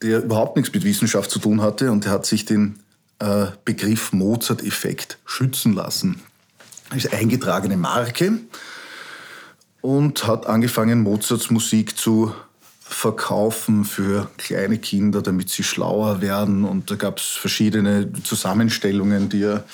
der 0.03 0.23
überhaupt 0.23 0.57
nichts 0.57 0.73
mit 0.73 0.85
Wissenschaft 0.85 1.31
zu 1.31 1.39
tun 1.39 1.63
hatte 1.63 1.91
und 1.91 2.05
der 2.05 2.13
hat 2.13 2.27
sich 2.27 2.45
den 2.45 2.81
äh, 3.19 3.47
Begriff 3.65 4.13
Mozart-Effekt 4.13 5.19
schützen 5.25 5.73
lassen. 5.73 6.21
Als 6.91 7.11
eingetragene 7.13 7.77
Marke 7.77 8.41
und 9.81 10.27
hat 10.27 10.47
angefangen, 10.47 11.03
Mozarts 11.03 11.51
Musik 11.51 11.97
zu 11.97 12.35
verkaufen 12.81 13.85
für 13.85 14.31
kleine 14.37 14.79
Kinder, 14.79 15.23
damit 15.23 15.49
sie 15.49 15.63
schlauer 15.63 16.21
werden. 16.21 16.65
Und 16.65 16.91
da 16.91 16.95
gab 16.95 17.19
es 17.19 17.25
verschiedene 17.25 18.13
Zusammenstellungen, 18.23 19.29
die 19.29 19.43
er 19.43 19.65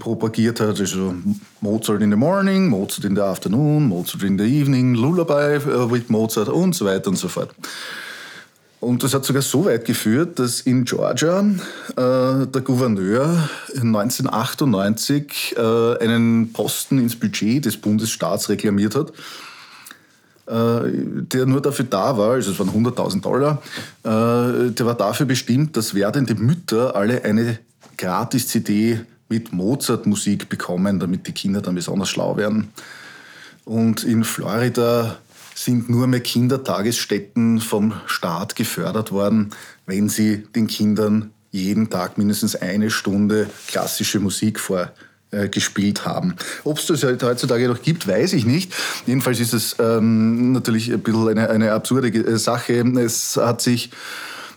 propagiert 0.00 0.58
hat. 0.58 0.80
Also 0.80 1.14
Mozart 1.60 2.02
in 2.02 2.10
the 2.10 2.16
morning, 2.16 2.68
Mozart 2.68 3.04
in 3.04 3.14
the 3.14 3.22
afternoon, 3.22 3.86
Mozart 3.86 4.24
in 4.24 4.36
the 4.36 4.44
evening, 4.44 4.94
Lullaby 4.94 5.54
äh, 5.54 5.90
with 5.90 6.08
Mozart 6.08 6.48
und 6.48 6.74
so 6.74 6.84
weiter 6.84 7.10
und 7.10 7.16
so 7.16 7.28
fort. 7.28 7.54
Und 8.80 9.02
das 9.02 9.12
hat 9.12 9.24
sogar 9.26 9.42
so 9.42 9.66
weit 9.66 9.84
geführt, 9.84 10.38
dass 10.38 10.62
in 10.62 10.84
Georgia 10.84 11.40
äh, 11.40 12.46
der 12.46 12.62
Gouverneur 12.64 13.48
1998 13.74 15.54
äh, 15.56 15.98
einen 15.98 16.52
Posten 16.52 16.98
ins 16.98 17.14
Budget 17.14 17.66
des 17.66 17.76
Bundesstaats 17.76 18.48
reklamiert 18.48 18.94
hat, 18.94 19.10
äh, 20.46 20.90
der 20.90 21.44
nur 21.44 21.60
dafür 21.60 21.84
da 21.84 22.16
war, 22.16 22.32
also 22.32 22.52
es 22.52 22.58
waren 22.58 22.70
100.000 22.70 23.20
Dollar, 23.20 23.62
äh, 24.02 24.70
der 24.70 24.86
war 24.86 24.94
dafür 24.94 25.26
bestimmt, 25.26 25.76
dass 25.76 25.94
werdende 25.94 26.34
Mütter 26.34 26.96
alle 26.96 27.22
eine 27.22 27.58
Gratis-CD 27.98 29.00
mit 29.30 29.52
Mozart-Musik 29.52 30.48
bekommen, 30.48 31.00
damit 31.00 31.26
die 31.26 31.32
Kinder 31.32 31.62
dann 31.62 31.76
besonders 31.76 32.10
schlau 32.10 32.36
werden. 32.36 32.72
Und 33.64 34.04
in 34.04 34.24
Florida 34.24 35.18
sind 35.54 35.88
nur 35.88 36.06
mehr 36.06 36.20
Kindertagesstätten 36.20 37.60
vom 37.60 37.94
Staat 38.06 38.56
gefördert 38.56 39.12
worden, 39.12 39.50
wenn 39.86 40.08
sie 40.08 40.44
den 40.54 40.66
Kindern 40.66 41.30
jeden 41.50 41.90
Tag 41.90 42.18
mindestens 42.18 42.56
eine 42.56 42.90
Stunde 42.90 43.48
klassische 43.66 44.20
Musik 44.20 44.58
vorgespielt 44.58 46.06
haben. 46.06 46.34
Ob 46.64 46.78
es 46.78 46.86
das 46.86 47.02
heutzutage 47.02 47.68
noch 47.68 47.82
gibt, 47.82 48.06
weiß 48.08 48.32
ich 48.32 48.46
nicht. 48.46 48.72
Jedenfalls 49.06 49.40
ist 49.40 49.52
es 49.52 49.76
ähm, 49.78 50.52
natürlich 50.52 50.92
ein 50.92 51.00
bisschen 51.00 51.28
eine, 51.28 51.50
eine 51.50 51.72
absurde 51.72 52.38
Sache. 52.38 52.80
Es 52.98 53.36
hat 53.36 53.60
sich 53.60 53.86
äh, 53.86 53.96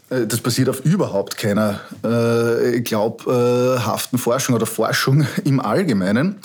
das 0.10 0.42
basiert 0.42 0.70
auf 0.70 0.86
überhaupt 0.86 1.38
keiner 1.38 1.82
äh, 2.04 2.82
glaubhaften 2.82 4.20
Forschung 4.20 4.56
oder 4.56 4.66
Forschung 4.66 5.26
im 5.44 5.60
Allgemeinen. 5.60 6.38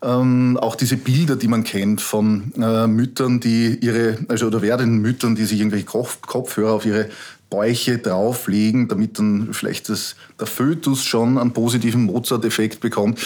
Ähm, 0.00 0.56
auch 0.60 0.76
diese 0.76 0.96
Bilder, 0.96 1.34
die 1.34 1.48
man 1.48 1.64
kennt 1.64 2.00
von 2.00 2.52
äh, 2.56 2.86
Müttern, 2.86 3.40
die 3.40 3.78
ihre, 3.80 4.18
also 4.28 4.46
oder 4.46 4.62
werdenden 4.62 5.00
Müttern, 5.00 5.34
die 5.34 5.44
sich 5.44 5.58
irgendwelche 5.58 5.86
Kopf 5.86 6.20
Kopfhörer 6.22 6.72
auf 6.72 6.86
ihre 6.86 7.08
Bäuche 7.50 7.98
drauflegen, 7.98 8.86
damit 8.86 9.18
dann 9.18 9.48
vielleicht 9.52 9.88
das, 9.88 10.14
der 10.38 10.46
Fötus 10.46 11.04
schon 11.04 11.36
einen 11.38 11.52
positiven 11.52 12.04
Mozart-Effekt 12.04 12.80
bekommt. 12.80 13.20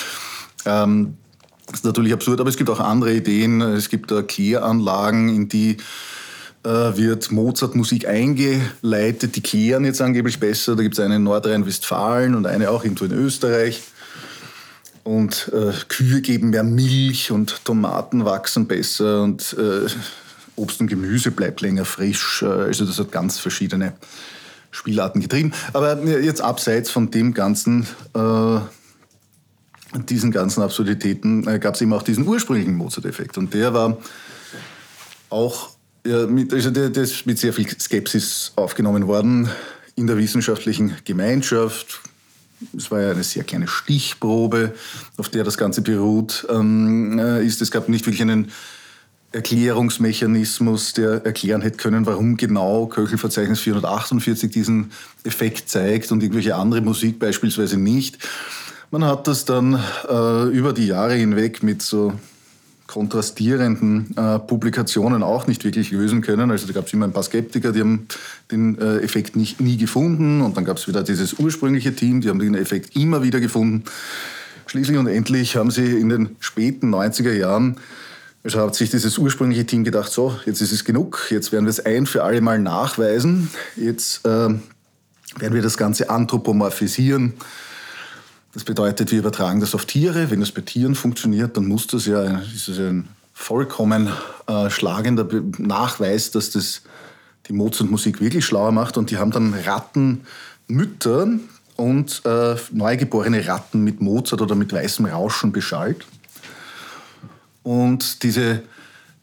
Ähm, 0.64 1.18
das 1.66 1.80
ist 1.80 1.84
natürlich 1.84 2.12
absurd, 2.12 2.40
aber 2.40 2.48
es 2.48 2.56
gibt 2.56 2.70
auch 2.70 2.80
andere 2.80 3.14
Ideen. 3.14 3.60
Es 3.60 3.88
gibt 3.88 4.10
da 4.10 4.22
Kläranlagen, 4.22 5.28
in 5.28 5.48
die 5.48 5.72
äh, 5.72 5.76
wird 6.64 7.32
Mozart-Musik 7.32 8.06
eingeleitet. 8.06 9.34
Die 9.34 9.42
klären 9.42 9.84
jetzt 9.84 10.00
angeblich 10.00 10.38
besser. 10.38 10.76
Da 10.76 10.82
gibt 10.82 10.94
es 10.94 11.00
eine 11.00 11.16
in 11.16 11.24
Nordrhein-Westfalen 11.24 12.34
und 12.36 12.46
eine 12.46 12.70
auch 12.70 12.84
irgendwo 12.84 13.04
in 13.04 13.12
Österreich. 13.12 13.82
Und 15.04 15.50
äh, 15.52 15.72
Kühe 15.88 16.20
geben 16.20 16.50
mehr 16.50 16.62
Milch 16.62 17.32
und 17.32 17.64
Tomaten 17.64 18.24
wachsen 18.24 18.68
besser 18.68 19.22
und 19.22 19.56
äh, 19.58 19.88
Obst 20.54 20.80
und 20.80 20.86
Gemüse 20.86 21.32
bleibt 21.32 21.60
länger 21.60 21.84
frisch. 21.84 22.42
Äh, 22.42 22.46
also 22.46 22.84
das 22.84 22.98
hat 22.98 23.10
ganz 23.10 23.38
verschiedene 23.38 23.94
Spielarten 24.70 25.20
getrieben. 25.20 25.52
Aber 25.72 26.00
jetzt 26.04 26.40
abseits 26.40 26.90
von 26.90 27.10
dem 27.10 27.34
ganzen, 27.34 27.86
äh, 28.14 28.60
diesen 30.08 30.30
ganzen 30.30 30.62
Absurditäten 30.62 31.48
äh, 31.48 31.58
gab 31.58 31.74
es 31.74 31.80
eben 31.80 31.92
auch 31.92 32.02
diesen 32.02 32.26
ursprünglichen 32.26 32.76
Mozart-Effekt. 32.76 33.38
Und 33.38 33.54
der 33.54 33.74
war 33.74 33.98
auch 35.30 35.70
ja, 36.04 36.26
mit, 36.26 36.52
also 36.52 36.70
der 36.70 36.94
ist 36.96 37.26
mit 37.26 37.38
sehr 37.38 37.52
viel 37.52 37.68
Skepsis 37.68 38.52
aufgenommen 38.56 39.06
worden 39.06 39.48
in 39.94 40.06
der 40.06 40.16
wissenschaftlichen 40.18 40.96
Gemeinschaft. 41.04 42.00
Es 42.76 42.90
war 42.90 43.00
ja 43.00 43.10
eine 43.10 43.24
sehr 43.24 43.44
kleine 43.44 43.68
Stichprobe, 43.68 44.74
auf 45.16 45.28
der 45.28 45.44
das 45.44 45.58
Ganze 45.58 45.82
beruht. 45.82 46.46
Ähm, 46.48 47.18
äh, 47.18 47.44
ist. 47.44 47.60
Es 47.60 47.70
gab 47.70 47.88
nicht 47.88 48.06
wirklich 48.06 48.22
einen 48.22 48.52
Erklärungsmechanismus, 49.32 50.92
der 50.92 51.24
erklären 51.24 51.62
hätte 51.62 51.78
können, 51.78 52.06
warum 52.06 52.36
genau 52.36 52.86
Köchelverzeichnis 52.86 53.60
448 53.60 54.50
diesen 54.50 54.92
Effekt 55.24 55.68
zeigt 55.70 56.12
und 56.12 56.22
irgendwelche 56.22 56.54
andere 56.54 56.82
Musik 56.82 57.18
beispielsweise 57.18 57.78
nicht. 57.78 58.18
Man 58.90 59.04
hat 59.04 59.26
das 59.26 59.46
dann 59.46 59.82
äh, 60.08 60.48
über 60.48 60.74
die 60.74 60.86
Jahre 60.86 61.14
hinweg 61.14 61.62
mit 61.62 61.80
so 61.80 62.12
kontrastierenden 62.92 64.14
äh, 64.18 64.38
Publikationen 64.38 65.22
auch 65.22 65.46
nicht 65.46 65.64
wirklich 65.64 65.92
lösen 65.92 66.20
können. 66.20 66.50
Also 66.50 66.66
da 66.66 66.74
gab 66.74 66.86
es 66.86 66.92
immer 66.92 67.06
ein 67.06 67.12
paar 67.12 67.22
Skeptiker, 67.22 67.72
die 67.72 67.80
haben 67.80 68.06
den 68.50 68.78
äh, 68.78 68.98
Effekt 68.98 69.34
nicht, 69.34 69.62
nie 69.62 69.78
gefunden. 69.78 70.42
Und 70.42 70.58
dann 70.58 70.66
gab 70.66 70.76
es 70.76 70.86
wieder 70.86 71.02
dieses 71.02 71.38
ursprüngliche 71.38 71.94
Team, 71.94 72.20
die 72.20 72.28
haben 72.28 72.38
den 72.38 72.54
Effekt 72.54 72.94
immer 72.94 73.22
wieder 73.22 73.40
gefunden. 73.40 73.84
Schließlich 74.66 74.98
und 74.98 75.06
endlich 75.06 75.56
haben 75.56 75.70
sie 75.70 75.86
in 75.86 76.10
den 76.10 76.36
späten 76.38 76.94
90er 76.94 77.32
Jahren, 77.32 77.78
also 78.44 78.60
hat 78.60 78.74
sich 78.74 78.90
dieses 78.90 79.16
ursprüngliche 79.16 79.64
Team 79.64 79.84
gedacht, 79.84 80.12
so, 80.12 80.38
jetzt 80.44 80.60
ist 80.60 80.72
es 80.72 80.84
genug, 80.84 81.28
jetzt 81.30 81.50
werden 81.50 81.64
wir 81.64 81.70
es 81.70 81.80
ein 81.80 82.04
für 82.04 82.24
alle 82.24 82.42
Mal 82.42 82.58
nachweisen, 82.58 83.48
jetzt 83.74 84.26
äh, 84.26 84.28
werden 84.28 84.60
wir 85.38 85.62
das 85.62 85.78
Ganze 85.78 86.10
anthropomorphisieren 86.10 87.32
das 88.54 88.64
bedeutet, 88.64 89.10
wir 89.10 89.18
übertragen 89.18 89.60
das 89.60 89.74
auf 89.74 89.86
Tiere. 89.86 90.30
Wenn 90.30 90.40
das 90.40 90.52
bei 90.52 90.60
Tieren 90.60 90.94
funktioniert, 90.94 91.56
dann 91.56 91.66
muss 91.66 91.86
das 91.86 92.06
ja, 92.06 92.40
ist 92.40 92.68
das 92.68 92.78
ja 92.78 92.88
ein 92.88 93.08
vollkommen 93.32 94.10
äh, 94.46 94.68
schlagender 94.70 95.26
Nachweis, 95.58 96.30
dass 96.30 96.50
das 96.50 96.82
die 97.48 97.54
Mozart-Musik 97.54 98.20
wirklich 98.20 98.44
schlauer 98.44 98.72
macht. 98.72 98.96
Und 98.98 99.10
die 99.10 99.16
haben 99.16 99.30
dann 99.30 99.54
Rattenmütter 99.54 101.28
und 101.76 102.22
äh, 102.24 102.56
neugeborene 102.70 103.46
Ratten 103.46 103.82
mit 103.82 104.00
Mozart 104.00 104.42
oder 104.42 104.54
mit 104.54 104.72
weißem 104.72 105.06
Rauschen 105.06 105.50
beschallt. 105.50 106.06
Und 107.62 108.22
diese 108.22 108.62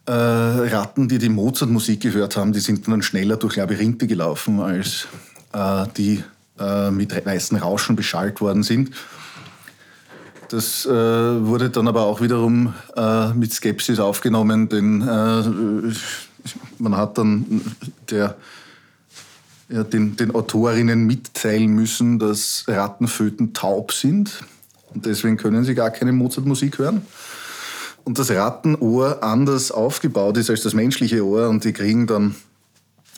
äh, 0.06 0.12
Ratten, 0.12 1.08
die 1.08 1.18
die 1.18 1.28
Mozart-Musik 1.28 2.00
gehört 2.00 2.36
haben, 2.36 2.52
die 2.52 2.60
sind 2.60 2.88
dann 2.88 3.02
schneller 3.02 3.36
durch 3.36 3.56
Labyrinthe 3.56 4.06
gelaufen 4.06 4.60
als 4.60 5.06
äh, 5.52 5.86
die 5.96 6.24
äh, 6.58 6.90
mit 6.90 7.24
weißen 7.24 7.56
Rauschen 7.58 7.96
beschallt 7.96 8.40
worden 8.40 8.62
sind. 8.62 8.90
Das 10.50 10.84
äh, 10.84 10.90
wurde 10.90 11.70
dann 11.70 11.86
aber 11.86 12.02
auch 12.02 12.20
wiederum 12.20 12.74
äh, 12.96 13.32
mit 13.34 13.52
Skepsis 13.52 14.00
aufgenommen, 14.00 14.68
denn 14.68 15.00
äh, 15.00 15.94
man 16.78 16.96
hat 16.96 17.18
dann 17.18 17.62
der, 18.10 18.34
ja, 19.68 19.84
den, 19.84 20.16
den 20.16 20.34
Autorinnen 20.34 21.06
mitteilen 21.06 21.68
müssen, 21.68 22.18
dass 22.18 22.64
Rattenföten 22.66 23.54
taub 23.54 23.92
sind 23.92 24.42
und 24.92 25.06
deswegen 25.06 25.36
können 25.36 25.62
sie 25.62 25.76
gar 25.76 25.90
keine 25.90 26.10
Mozart-Musik 26.10 26.78
hören. 26.78 27.02
Und 28.02 28.18
das 28.18 28.32
Rattenohr 28.32 29.22
anders 29.22 29.70
aufgebaut 29.70 30.36
ist 30.36 30.50
als 30.50 30.62
das 30.62 30.74
menschliche 30.74 31.24
Ohr 31.24 31.48
und 31.48 31.62
die 31.62 31.72
kriegen 31.72 32.08
dann 32.08 32.34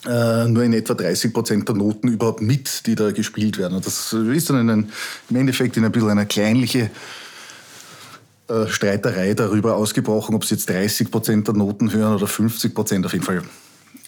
äh, 0.05 0.47
nur 0.47 0.63
in 0.63 0.73
etwa 0.73 0.93
30 0.93 1.33
Prozent 1.33 1.67
der 1.67 1.75
Noten 1.75 2.09
überhaupt 2.09 2.41
mit, 2.41 2.85
die 2.85 2.93
da 2.93 3.11
gespielt 3.11 3.57
werden. 3.57 3.75
Und 3.75 3.87
das 3.87 4.13
ist 4.13 4.49
dann 4.51 4.69
ein, 4.69 4.91
im 5.29 5.35
Endeffekt 5.35 5.77
in 5.77 5.85
ein 5.85 5.91
bisschen 5.91 6.09
eine 6.09 6.27
kleinliche 6.27 6.91
äh, 8.47 8.67
Streiterei 8.67 9.33
darüber 9.33 9.75
ausgebrochen, 9.75 10.35
ob 10.35 10.45
sie 10.45 10.55
jetzt 10.55 10.69
30 10.69 11.11
Prozent 11.11 11.47
der 11.47 11.55
Noten 11.55 11.91
hören 11.91 12.15
oder 12.15 12.27
50 12.27 12.73
Prozent. 12.75 13.05
Auf 13.05 13.13
jeden 13.13 13.25
Fall 13.25 13.41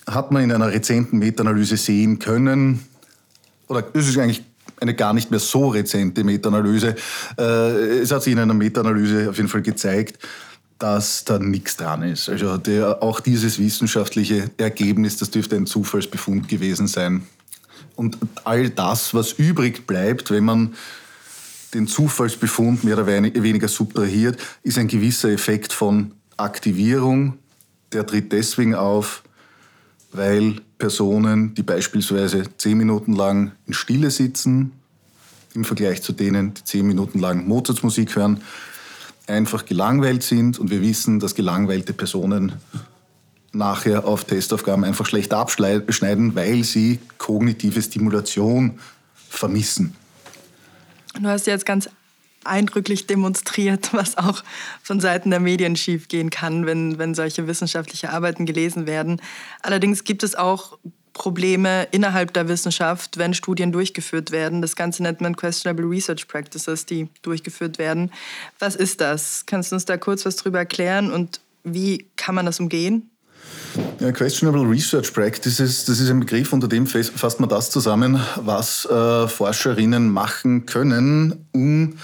hat 0.08 0.32
man 0.32 0.44
in 0.44 0.52
einer 0.52 0.72
rezenten 0.72 1.20
Meta-Analyse 1.20 1.78
sehen 1.78 2.20
können, 2.20 2.86
oder 3.68 3.84
es 3.94 4.08
ist 4.08 4.18
eigentlich 4.18 4.44
eine 4.80 4.94
gar 4.94 5.14
nicht 5.14 5.32
mehr 5.32 5.40
so 5.40 5.70
rezente 5.70 6.24
Meta-Analyse. 6.24 6.96
Äh, 7.38 8.00
es 8.00 8.12
hat 8.12 8.24
sich 8.24 8.34
in 8.34 8.40
einer 8.40 8.54
Meta-Analyse 8.54 9.30
auf 9.30 9.38
jeden 9.38 9.50
Fall 9.50 9.62
gezeigt, 9.62 10.20
dass 10.80 11.24
da 11.24 11.40
nichts 11.40 11.78
dran 11.78 12.04
ist. 12.04 12.30
Also 12.30 12.58
der, 12.58 13.02
auch 13.02 13.22
dieses 13.22 13.58
wissenschaftliche 13.60 14.52
Ergebnis, 14.58 15.18
das 15.18 15.32
dürfte 15.32 15.56
ein 15.56 15.66
Zufallsbefund 15.66 16.48
gewesen 16.50 16.88
sein. 16.88 17.26
Und 17.96 18.18
all 18.44 18.70
das, 18.70 19.14
was 19.14 19.32
übrig 19.34 19.88
bleibt, 19.88 20.30
wenn 20.32 20.44
man 20.44 20.76
den 21.76 21.88
Zufallsbefund 21.88 22.84
mehr 22.84 22.98
oder 22.98 23.08
weniger 23.08 23.68
subtrahiert, 23.68 24.40
ist 24.64 24.78
ein 24.78 24.88
gewisser 24.88 25.30
Effekt 25.30 25.74
von 25.74 26.14
Aktivierung. 26.38 27.38
Der 27.92 28.06
tritt 28.06 28.32
deswegen 28.32 28.74
auf, 28.74 29.24
weil 30.12 30.62
Personen, 30.78 31.54
die 31.54 31.64
beispielsweise 31.64 32.44
zehn 32.58 32.78
Minuten 32.78 33.14
lang 33.14 33.52
in 33.68 33.74
Stille 33.74 34.10
sitzen, 34.10 34.72
im 35.54 35.66
Vergleich 35.66 36.02
zu 36.02 36.12
denen, 36.12 36.54
die 36.54 36.64
zehn 36.64 36.88
Minuten 36.88 37.20
lang 37.20 37.48
Mozarts 37.48 37.84
Musik 37.84 38.16
hören, 38.16 38.42
einfach 39.28 39.66
gelangweilt 39.66 40.24
sind. 40.24 40.60
Und 40.60 40.70
wir 40.72 40.82
wissen, 40.82 41.20
dass 41.20 41.36
gelangweilte 41.36 41.94
Personen 41.94 42.54
nachher 43.54 44.06
auf 44.06 44.26
Testaufgaben 44.26 44.84
einfach 44.84 45.06
schlecht 45.06 45.34
abschneiden, 45.34 46.36
weil 46.36 46.64
sie 46.64 47.00
kognitive 47.18 47.82
Stimulation 47.82 48.80
vermissen. 49.30 49.96
Du 51.20 51.28
hast 51.30 51.48
jetzt 51.48 51.66
ganz 51.66 51.90
eindrücklich 52.44 53.08
demonstriert, 53.08 53.90
was 53.94 54.18
auch 54.18 54.44
von 54.84 55.00
Seiten 55.00 55.32
der 55.32 55.40
Medien 55.40 55.76
schiefgehen 55.76 56.30
kann, 56.30 56.66
wenn, 56.66 56.98
wenn 56.98 57.16
solche 57.16 57.48
wissenschaftliche 57.48 58.12
Arbeiten 58.12 58.46
gelesen 58.46 58.88
werden. 58.88 59.22
Allerdings 59.62 60.04
gibt 60.04 60.24
es 60.24 60.36
auch 60.36 60.78
Probleme 61.14 61.88
innerhalb 61.92 62.34
der 62.34 62.50
Wissenschaft, 62.50 63.18
wenn 63.18 63.34
Studien 63.34 63.72
durchgeführt 63.72 64.32
werden. 64.32 64.62
Das 64.62 64.76
Ganze 64.76 65.02
nennt 65.02 65.22
man 65.22 65.36
Questionable 65.38 65.90
Research 65.90 66.28
Practices, 66.28 66.86
die 66.86 67.08
durchgeführt 67.22 67.78
werden. 67.78 68.12
Was 68.60 68.76
ist 68.76 69.00
das? 69.00 69.46
Kannst 69.46 69.72
du 69.72 69.76
uns 69.76 69.86
da 69.86 69.96
kurz 69.96 70.26
was 70.26 70.36
drüber 70.36 70.60
erklären 70.60 71.12
und 71.12 71.40
wie 71.64 72.06
kann 72.18 72.36
man 72.36 72.46
das 72.46 72.60
umgehen? 72.60 73.10
Ja, 74.00 74.12
questionable 74.12 74.62
Research 74.70 75.14
Practices, 75.14 75.86
das 75.86 76.00
ist 76.00 76.10
ein 76.10 76.20
Begriff, 76.20 76.54
unter 76.54 76.68
dem 76.68 76.86
fasst 76.88 77.40
man 77.40 77.50
das 77.50 77.70
zusammen, 77.70 78.20
was 78.38 78.86
äh, 78.86 79.28
Forscherinnen 79.28 80.10
machen 80.10 80.66
können, 80.66 81.46
um 81.52 81.98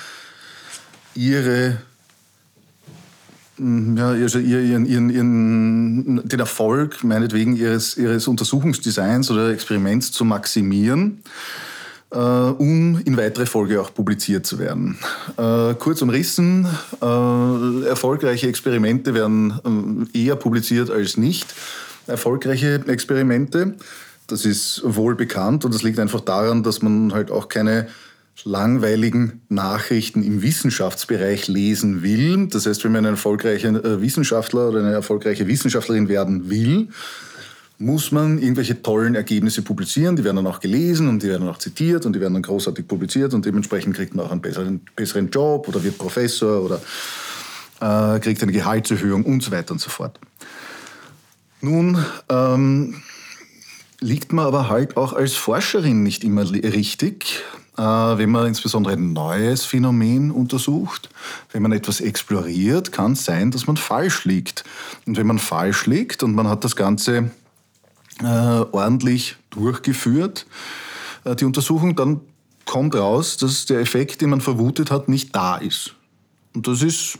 ihre 1.15 1.77
ja, 3.59 4.09
also 4.09 4.39
ihren, 4.39 4.85
ihren, 4.87 5.09
ihren, 5.11 6.27
den 6.27 6.39
Erfolg 6.39 7.03
meinetwegen 7.03 7.55
ihres, 7.55 7.95
ihres 7.95 8.27
Untersuchungsdesigns 8.27 9.29
oder 9.29 9.51
Experiments 9.51 10.11
zu 10.11 10.25
maximieren. 10.25 11.21
Äh, 12.13 12.17
um 12.17 12.99
in 13.05 13.15
weitere 13.15 13.45
Folge 13.45 13.79
auch 13.79 13.93
publiziert 13.93 14.45
zu 14.45 14.59
werden. 14.59 14.97
Äh, 15.37 15.75
kurz 15.75 16.01
umrissen, 16.01 16.67
äh, 17.01 17.85
erfolgreiche 17.87 18.47
Experimente 18.47 19.13
werden 19.13 20.09
eher 20.13 20.35
publiziert 20.35 20.89
als 20.89 21.15
nicht 21.15 21.53
erfolgreiche 22.07 22.81
Experimente. 22.87 23.75
Das 24.27 24.43
ist 24.43 24.81
wohl 24.83 25.15
bekannt 25.15 25.63
und 25.63 25.73
das 25.73 25.83
liegt 25.83 25.99
einfach 25.99 26.19
daran, 26.19 26.63
dass 26.63 26.81
man 26.81 27.13
halt 27.13 27.31
auch 27.31 27.47
keine 27.47 27.87
langweiligen 28.43 29.41
Nachrichten 29.47 30.21
im 30.23 30.41
Wissenschaftsbereich 30.41 31.47
lesen 31.47 32.03
will. 32.03 32.47
Das 32.47 32.65
heißt, 32.65 32.83
wenn 32.83 32.91
man 32.91 33.05
ein 33.05 33.13
erfolgreicher 33.13 34.01
Wissenschaftler 34.01 34.69
oder 34.69 34.79
eine 34.79 34.91
erfolgreiche 34.91 35.47
Wissenschaftlerin 35.47 36.09
werden 36.09 36.49
will, 36.49 36.89
muss 37.81 38.11
man 38.11 38.39
irgendwelche 38.39 38.81
tollen 38.81 39.15
Ergebnisse 39.15 39.63
publizieren. 39.63 40.15
Die 40.15 40.23
werden 40.23 40.37
dann 40.37 40.47
auch 40.47 40.59
gelesen 40.59 41.09
und 41.09 41.23
die 41.23 41.27
werden 41.27 41.47
auch 41.49 41.57
zitiert 41.57 42.05
und 42.05 42.13
die 42.13 42.21
werden 42.21 42.33
dann 42.33 42.43
großartig 42.43 42.87
publiziert 42.87 43.33
und 43.33 43.45
dementsprechend 43.45 43.95
kriegt 43.95 44.15
man 44.15 44.27
auch 44.27 44.31
einen 44.31 44.41
besseren, 44.41 44.81
besseren 44.95 45.29
Job 45.29 45.67
oder 45.67 45.83
wird 45.83 45.97
Professor 45.97 46.63
oder 46.63 46.81
äh, 47.81 48.19
kriegt 48.19 48.41
eine 48.43 48.51
Gehaltserhöhung 48.51 49.25
und 49.25 49.41
so 49.43 49.51
weiter 49.51 49.71
und 49.73 49.81
so 49.81 49.89
fort. 49.89 50.19
Nun 51.61 52.03
ähm, 52.29 53.01
liegt 53.99 54.31
man 54.31 54.45
aber 54.45 54.69
halt 54.69 54.95
auch 54.95 55.13
als 55.13 55.33
Forscherin 55.33 56.03
nicht 56.03 56.23
immer 56.23 56.49
richtig, 56.51 57.43
äh, 57.77 57.81
wenn 57.81 58.29
man 58.29 58.47
insbesondere 58.47 58.93
ein 58.93 59.13
neues 59.13 59.65
Phänomen 59.65 60.31
untersucht. 60.31 61.09
Wenn 61.51 61.63
man 61.63 61.71
etwas 61.71 61.99
exploriert, 61.99 62.91
kann 62.91 63.13
es 63.13 63.25
sein, 63.25 63.51
dass 63.51 63.67
man 63.67 63.77
falsch 63.77 64.25
liegt. 64.25 64.63
Und 65.05 65.17
wenn 65.17 65.27
man 65.27 65.39
falsch 65.39 65.87
liegt 65.87 66.23
und 66.23 66.35
man 66.35 66.47
hat 66.47 66.63
das 66.63 66.75
Ganze 66.75 67.31
äh, 68.21 68.65
ordentlich 68.71 69.35
durchgeführt, 69.49 70.45
äh, 71.23 71.35
die 71.35 71.45
Untersuchung, 71.45 71.95
dann 71.95 72.21
kommt 72.65 72.95
raus, 72.95 73.37
dass 73.37 73.65
der 73.65 73.79
Effekt, 73.79 74.21
den 74.21 74.29
man 74.29 74.41
vermutet 74.41 74.91
hat, 74.91 75.09
nicht 75.09 75.35
da 75.35 75.57
ist. 75.57 75.95
Und 76.53 76.67
das 76.67 76.81
ist 76.81 77.17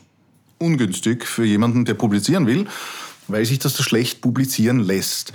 ungünstig 0.60 1.26
für 1.26 1.44
jemanden, 1.44 1.86
der 1.86 1.96
publizieren 1.96 2.48
will, 2.48 2.68
weil 3.28 3.46
sich 3.46 3.60
das 3.60 3.76
so 3.76 3.84
schlecht 3.84 4.22
publizieren 4.22 4.80
lässt. 4.80 5.34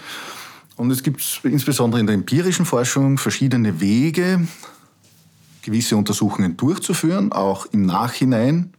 Und 0.77 0.91
es 0.91 1.03
gibt 1.03 1.41
insbesondere 1.43 2.01
in 2.01 2.07
der 2.07 2.15
empirischen 2.15 2.67
Forschung 2.67 3.19
verschiedene 3.19 3.81
Wege, 3.81 4.47
gewisse 5.63 5.97
Untersuchungen 5.97 6.57
durchzuführen, 6.57 7.33
auch 7.33 7.67
im 7.73 7.87
Nachhinein 7.87 8.73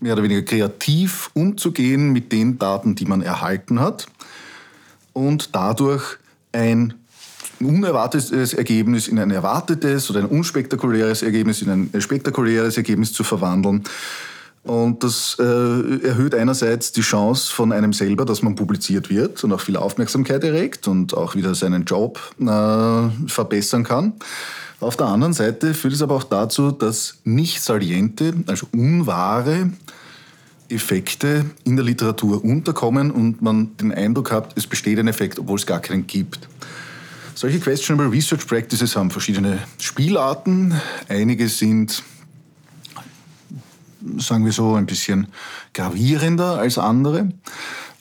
mehr 0.00 0.12
oder 0.12 0.22
weniger 0.22 0.42
kreativ 0.42 1.30
umzugehen 1.34 2.12
mit 2.12 2.30
den 2.30 2.58
Daten, 2.58 2.94
die 2.94 3.06
man 3.06 3.20
erhalten 3.20 3.80
hat 3.80 4.06
und 5.18 5.54
dadurch 5.54 6.18
ein 6.52 6.94
unerwartetes 7.60 8.54
Ergebnis 8.54 9.08
in 9.08 9.18
ein 9.18 9.32
erwartetes 9.32 10.08
oder 10.10 10.20
ein 10.20 10.26
unspektakuläres 10.26 11.22
Ergebnis 11.22 11.60
in 11.60 11.70
ein 11.92 12.00
spektakuläres 12.00 12.76
Ergebnis 12.76 13.12
zu 13.12 13.24
verwandeln. 13.24 13.82
Und 14.62 15.02
das 15.02 15.36
äh, 15.40 15.42
erhöht 15.42 16.34
einerseits 16.34 16.92
die 16.92 17.00
Chance 17.00 17.52
von 17.52 17.72
einem 17.72 17.92
selber, 17.92 18.24
dass 18.24 18.42
man 18.42 18.54
publiziert 18.54 19.08
wird 19.08 19.42
und 19.42 19.52
auch 19.52 19.60
viel 19.60 19.76
Aufmerksamkeit 19.76 20.44
erregt 20.44 20.86
und 20.88 21.16
auch 21.16 21.34
wieder 21.34 21.54
seinen 21.54 21.84
Job 21.84 22.20
äh, 22.40 23.28
verbessern 23.28 23.84
kann. 23.84 24.12
Auf 24.80 24.96
der 24.96 25.06
anderen 25.06 25.32
Seite 25.32 25.74
führt 25.74 25.94
es 25.94 26.02
aber 26.02 26.14
auch 26.14 26.24
dazu, 26.24 26.70
dass 26.70 27.16
nicht 27.24 27.62
saliente, 27.62 28.34
also 28.46 28.66
unwahre 28.72 29.70
Effekte 30.68 31.46
in 31.64 31.76
der 31.76 31.84
Literatur 31.84 32.44
unterkommen 32.44 33.10
und 33.10 33.42
man 33.42 33.76
den 33.76 33.92
Eindruck 33.92 34.30
hat, 34.30 34.56
es 34.56 34.66
besteht 34.66 34.98
ein 34.98 35.08
Effekt, 35.08 35.38
obwohl 35.38 35.58
es 35.58 35.66
gar 35.66 35.80
keinen 35.80 36.06
gibt. 36.06 36.48
Solche 37.34 37.60
Questionable 37.60 38.10
Research 38.10 38.46
Practices 38.46 38.96
haben 38.96 39.10
verschiedene 39.10 39.58
Spielarten. 39.78 40.74
Einige 41.08 41.48
sind 41.48 42.02
sagen 44.18 44.44
wir 44.44 44.52
so, 44.52 44.74
ein 44.74 44.86
bisschen 44.86 45.28
gravierender 45.74 46.58
als 46.58 46.78
andere. 46.78 47.28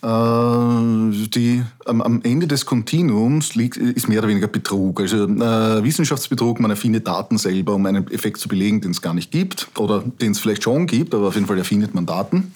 Äh, 0.04 1.28
die, 1.30 1.64
am, 1.86 2.22
Ende 2.24 2.48
des 2.48 2.66
Kontinuums 2.66 3.56
liegt, 3.56 3.78
ist 3.78 4.08
mehr 4.08 4.20
oder 4.20 4.28
weniger 4.28 4.48
Betrug. 4.48 5.02
Also 5.02 5.24
äh, 5.26 5.84
Wissenschaftsbetrug, 5.84 6.60
man 6.60 6.72
erfindet 6.72 7.08
Daten 7.08 7.38
selber, 7.38 7.74
um 7.74 7.86
einen 7.86 8.10
Effekt 8.12 8.40
zu 8.40 8.48
belegen, 8.48 8.82
den 8.82 8.92
es 8.92 9.02
gar 9.02 9.14
nicht 9.14 9.32
gibt 9.32 9.68
oder 9.78 10.04
den 10.22 10.34
es 10.34 10.40
vielleicht 10.40 10.64
schon 10.64 10.86
gibt, 10.86 11.16
aber 11.16 11.28
auf 11.28 11.36
jeden 11.36 11.48
Fall 11.48 11.58
erfindet 11.58 11.96
man 11.96 12.06
Daten. 12.06 12.54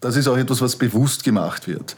Das 0.00 0.16
ist 0.16 0.28
auch 0.28 0.36
etwas, 0.36 0.60
was 0.60 0.76
bewusst 0.76 1.24
gemacht 1.24 1.68
wird. 1.68 1.96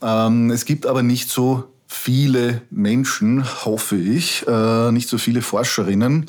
Ähm, 0.00 0.50
es 0.50 0.64
gibt 0.64 0.86
aber 0.86 1.02
nicht 1.02 1.30
so 1.30 1.64
viele 1.86 2.62
Menschen, 2.70 3.44
hoffe 3.64 3.96
ich, 3.96 4.46
äh, 4.46 4.92
nicht 4.92 5.08
so 5.08 5.18
viele 5.18 5.42
Forscherinnen, 5.42 6.26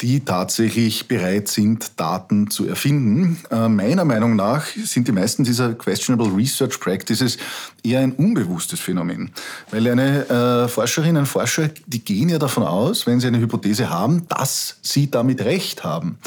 die 0.00 0.24
tatsächlich 0.24 1.06
bereit 1.06 1.48
sind, 1.48 1.98
Daten 1.98 2.50
zu 2.50 2.66
erfinden. 2.66 3.38
Äh, 3.50 3.68
meiner 3.68 4.04
Meinung 4.04 4.34
nach 4.36 4.66
sind 4.66 5.06
die 5.06 5.12
meisten 5.12 5.44
dieser 5.44 5.74
Questionable 5.74 6.34
Research 6.36 6.80
Practices 6.80 7.38
eher 7.82 8.00
ein 8.00 8.12
unbewusstes 8.12 8.80
Phänomen. 8.80 9.30
Weil 9.70 9.86
eine 9.86 10.28
äh, 10.28 10.68
Forscherin, 10.68 11.16
ein 11.16 11.26
Forscher, 11.26 11.70
die 11.86 12.04
gehen 12.04 12.28
ja 12.28 12.38
davon 12.38 12.64
aus, 12.64 13.06
wenn 13.06 13.20
sie 13.20 13.28
eine 13.28 13.38
Hypothese 13.38 13.88
haben, 13.88 14.26
dass 14.28 14.78
sie 14.82 15.10
damit 15.10 15.42
recht 15.42 15.84
haben. 15.84 16.18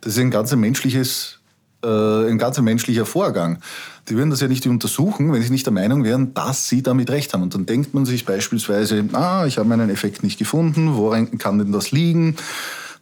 Das 0.00 0.14
ist 0.14 0.20
ein 0.20 0.30
ganz 0.30 0.54
menschliches, 0.54 1.40
äh, 1.84 1.88
ein 1.88 2.38
ganz 2.38 2.60
menschlicher 2.60 3.06
Vorgang. 3.06 3.58
Die 4.08 4.16
würden 4.16 4.30
das 4.30 4.40
ja 4.40 4.48
nicht 4.48 4.66
untersuchen, 4.66 5.32
wenn 5.32 5.42
sie 5.42 5.50
nicht 5.50 5.66
der 5.66 5.72
Meinung 5.72 6.04
wären, 6.04 6.32
dass 6.32 6.68
sie 6.68 6.82
damit 6.82 7.10
recht 7.10 7.34
haben. 7.34 7.42
Und 7.42 7.54
dann 7.54 7.66
denkt 7.66 7.92
man 7.92 8.06
sich 8.06 8.24
beispielsweise, 8.24 9.04
ah, 9.12 9.44
ich 9.46 9.58
habe 9.58 9.68
meinen 9.68 9.90
Effekt 9.90 10.22
nicht 10.22 10.38
gefunden, 10.38 10.94
woran 10.94 11.38
kann 11.38 11.58
denn 11.58 11.72
das 11.72 11.90
liegen? 11.90 12.36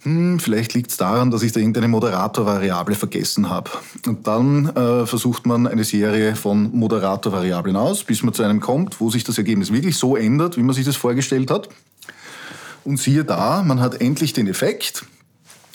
Hm, 0.08 0.40
vielleicht 0.40 0.72
liegt 0.72 0.90
es 0.90 0.96
daran, 0.96 1.30
dass 1.30 1.42
ich 1.42 1.52
da 1.52 1.60
irgendeine 1.60 1.88
Moderatorvariable 1.88 2.94
vergessen 2.94 3.50
habe. 3.50 3.70
Und 4.06 4.26
dann 4.26 4.74
äh, 4.74 5.04
versucht 5.04 5.46
man 5.46 5.66
eine 5.66 5.84
Serie 5.84 6.34
von 6.34 6.74
Moderatorvariablen 6.74 7.76
aus, 7.76 8.04
bis 8.04 8.22
man 8.22 8.32
zu 8.32 8.42
einem 8.42 8.60
kommt, 8.60 9.02
wo 9.02 9.10
sich 9.10 9.24
das 9.24 9.36
Ergebnis 9.36 9.70
wirklich 9.70 9.98
so 9.98 10.16
ändert, 10.16 10.56
wie 10.56 10.62
man 10.62 10.74
sich 10.74 10.86
das 10.86 10.96
vorgestellt 10.96 11.50
hat. 11.50 11.68
Und 12.84 12.98
siehe 12.98 13.22
da, 13.22 13.62
man 13.62 13.80
hat 13.80 14.00
endlich 14.00 14.32
den 14.32 14.46
Effekt, 14.46 15.04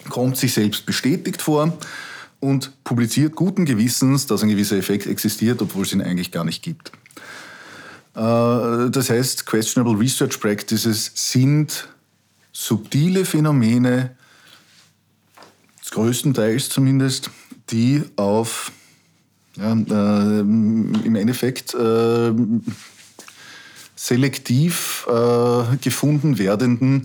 kommt 0.09 0.37
sich 0.37 0.53
selbst 0.53 0.87
bestätigt 0.87 1.43
vor 1.43 1.77
und 2.39 2.71
publiziert 2.83 3.35
guten 3.35 3.65
Gewissens, 3.65 4.25
dass 4.25 4.41
ein 4.41 4.49
gewisser 4.49 4.77
Effekt 4.77 5.05
existiert, 5.05 5.61
obwohl 5.61 5.83
es 5.83 5.93
ihn 5.93 6.01
eigentlich 6.01 6.31
gar 6.31 6.43
nicht 6.43 6.63
gibt. 6.63 6.91
Äh, 8.15 8.89
das 8.89 9.11
heißt, 9.11 9.45
Questionable 9.45 9.99
Research 9.99 10.39
Practices 10.39 11.11
sind 11.13 11.87
subtile 12.51 13.25
Phänomene, 13.25 14.15
größtenteils 15.93 16.69
zumindest, 16.69 17.29
die 17.69 18.03
auf 18.15 18.71
ja, 19.55 19.73
äh, 19.73 20.39
im 20.39 21.15
Endeffekt 21.15 21.75
äh, 21.75 22.33
selektiv 23.95 25.07
äh, 25.07 25.77
gefunden 25.77 26.39
werdenden 26.39 27.03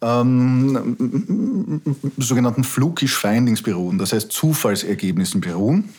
ähm, 0.00 1.82
sogenannten 2.16 2.64
Flukish 2.64 3.14
Findings 3.14 3.62
beruhen, 3.62 3.98
das 3.98 4.12
heißt 4.12 4.32
Zufallsergebnissen 4.32 5.40
beruhen. 5.40 5.90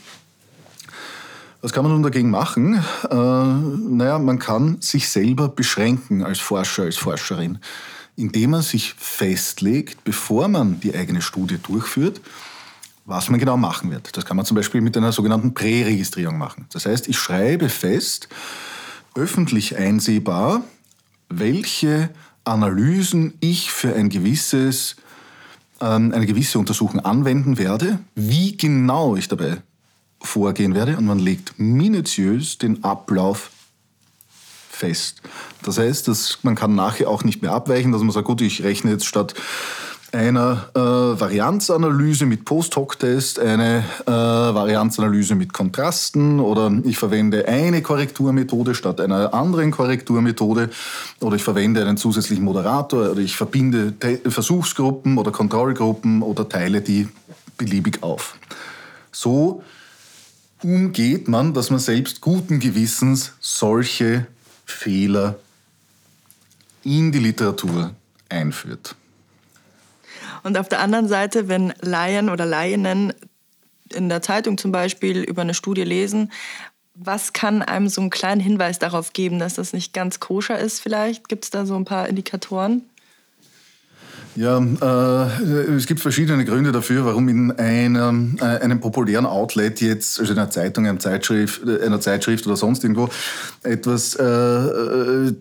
Was 1.62 1.72
kann 1.72 1.84
man 1.84 1.94
nun 1.94 2.04
dagegen 2.04 2.30
machen? 2.30 2.84
Äh, 3.10 3.16
naja, 3.16 4.20
man 4.20 4.38
kann 4.38 4.82
sich 4.82 5.08
selber 5.08 5.48
beschränken 5.48 6.24
als 6.24 6.40
Forscher, 6.40 6.84
als 6.84 6.98
Forscherin 6.98 7.60
indem 8.16 8.52
man 8.52 8.62
sich 8.62 8.94
festlegt, 8.94 10.04
bevor 10.04 10.48
man 10.48 10.80
die 10.80 10.96
eigene 10.96 11.22
Studie 11.22 11.58
durchführt, 11.58 12.22
was 13.06 13.30
man 13.30 13.40
genau 13.40 13.58
machen 13.58 13.92
wird. 13.92 14.16
Das 14.16 14.26
kann 14.26 14.38
man 14.38 14.46
zum 14.46 14.56
Beispiel 14.56 14.82
mit 14.82 14.96
einer 14.96 15.12
sogenannten 15.12 15.54
Präregistrierung 15.54 16.38
machen. 16.38 16.66
Das 16.72 16.86
heißt, 16.86 17.08
ich 17.08 17.18
schreibe 17.18 17.70
fest, 17.70 18.30
öffentlich 19.16 19.78
einsehbar, 19.78 20.64
welche 21.30 22.10
Analysen 22.46 23.34
ich 23.40 23.72
für 23.72 23.96
ein 23.96 24.10
gewisses, 24.10 24.96
ähm, 25.82 26.12
eine 26.14 26.26
gewisse 26.26 26.60
Untersuchung 26.60 27.00
anwenden 27.00 27.58
werde, 27.58 28.00
wie 28.16 28.58
genau 28.58 29.16
ich 29.16 29.28
dabei 29.28 29.58
vorgehen 30.22 30.74
werde 30.74 30.98
und 30.98 31.06
man 31.06 31.20
legt 31.20 31.56
minutiös 31.58 32.58
den 32.58 32.84
Ablauf 32.84 33.52
fest. 34.74 35.22
Das 35.64 35.78
heißt, 35.78 36.08
dass 36.08 36.40
man 36.44 36.56
kann 36.56 36.76
nachher 36.76 37.10
auch 37.10 37.24
nicht 37.24 37.42
mehr 37.42 37.54
abweichen, 37.54 37.92
dass 37.92 38.02
man 38.02 38.12
sagt, 38.12 38.28
gut, 38.28 38.42
ich 38.42 38.64
rechne 38.64 38.92
jetzt 38.92 39.06
statt 39.06 39.34
einer 40.14 40.70
äh, 40.76 40.80
Varianzanalyse 40.80 42.28
mit 42.28 42.46
Post-Hoc-Test, 42.46 43.40
eine 43.40 43.84
äh, 44.06 44.12
Varianzanalyse 44.12 45.34
mit 45.34 45.54
Kontrasten 45.54 46.40
oder 46.40 46.72
ich 46.84 47.00
verwende 47.00 47.48
eine 47.48 47.82
Korrekturmethode 47.82 48.76
statt 48.76 49.02
einer 49.02 49.34
anderen 49.34 49.72
Korrekturmethode 49.72 50.70
oder 51.20 51.36
ich 51.36 51.44
verwende 51.44 51.82
einen 51.82 51.98
zusätzlichen 51.98 52.46
Moderator 52.46 53.12
oder 53.12 53.22
ich 53.22 53.36
verbinde 53.36 53.94
Te 54.00 54.20
Versuchsgruppen 54.30 55.18
oder 55.18 55.32
Kontrollgruppen 55.32 56.22
oder 56.22 56.48
teile 56.48 56.82
die 56.82 57.08
beliebig 57.58 58.04
auf. 58.04 58.36
So 59.12 59.64
umgeht 60.64 61.28
man, 61.28 61.54
dass 61.54 61.72
man 61.72 61.80
selbst 61.80 62.22
guten 62.22 62.60
Gewissens 62.60 63.34
solche 63.40 64.28
Fehler 64.66 65.40
in 66.84 67.12
die 67.12 67.20
Literatur 67.20 67.94
einführt. 68.30 68.96
Und 70.44 70.58
auf 70.58 70.68
der 70.68 70.80
anderen 70.80 71.08
Seite, 71.08 71.48
wenn 71.48 71.74
Laien 71.82 72.30
oder 72.30 72.46
Laienen 72.46 73.14
in 73.94 74.10
der 74.10 74.22
Zeitung 74.22 74.58
zum 74.58 74.72
Beispiel 74.72 75.24
über 75.24 75.42
eine 75.42 75.54
Studie 75.54 75.84
lesen, 75.84 76.32
was 76.96 77.34
kann 77.34 77.62
einem 77.62 77.88
so 77.88 78.02
einen 78.02 78.10
kleinen 78.10 78.42
Hinweis 78.42 78.78
darauf 78.78 79.14
geben, 79.14 79.40
dass 79.40 79.56
das 79.56 79.74
nicht 79.74 79.94
ganz 79.94 80.20
koscher 80.20 80.60
ist 80.60 80.80
vielleicht? 80.80 81.28
Gibt 81.28 81.46
es 81.46 81.50
da 81.50 81.66
so 81.66 81.76
ein 81.76 81.86
paar 81.86 82.08
Indikatoren? 82.08 82.84
Ja, 84.36 84.60
äh, 84.60 85.76
es 85.76 85.86
gibt 85.86 86.00
verschiedene 86.00 86.44
Gründe 86.44 86.72
dafür, 86.72 87.06
warum 87.06 87.30
in 87.30 87.52
einem, 87.52 88.38
äh, 88.42 88.46
einem 88.46 88.80
populären 88.80 89.28
Outlet 89.28 89.80
jetzt, 89.82 90.20
also 90.20 90.34
in 90.34 90.40
einer 90.40 90.50
Zeitung, 90.50 90.88
einer 90.88 91.00
Zeitschrift, 91.00 91.62
äh, 91.68 91.86
einer 91.86 92.02
Zeitschrift 92.02 92.48
oder 92.48 92.56
sonst 92.56 92.84
irgendwo, 92.84 93.10
etwas 93.62 94.16
äh, 94.16 94.24
äh, 94.24 95.34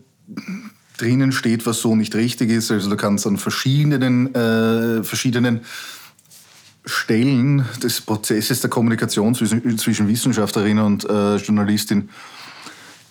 drinnen 0.99 1.33
steht, 1.33 1.65
was 1.65 1.81
so 1.81 1.97
nicht 1.97 2.15
richtig 2.15 2.51
ist. 2.51 2.71
Also 2.71 2.91
da 2.91 2.97
kann 2.97 3.15
es 3.15 3.27
an 3.27 3.39
verschiedenen, 3.39 4.35
äh, 4.35 5.03
verschiedenen 5.03 5.61
Stellen 6.85 7.65
des 7.83 8.03
Prozesses 8.03 8.61
der 8.61 8.69
Kommunikation 8.69 9.35
zwischen, 9.35 9.79
zwischen 9.79 10.09
Wissenschaftlerin 10.09 10.81
und 10.81 11.05
Journalistin 11.05 12.09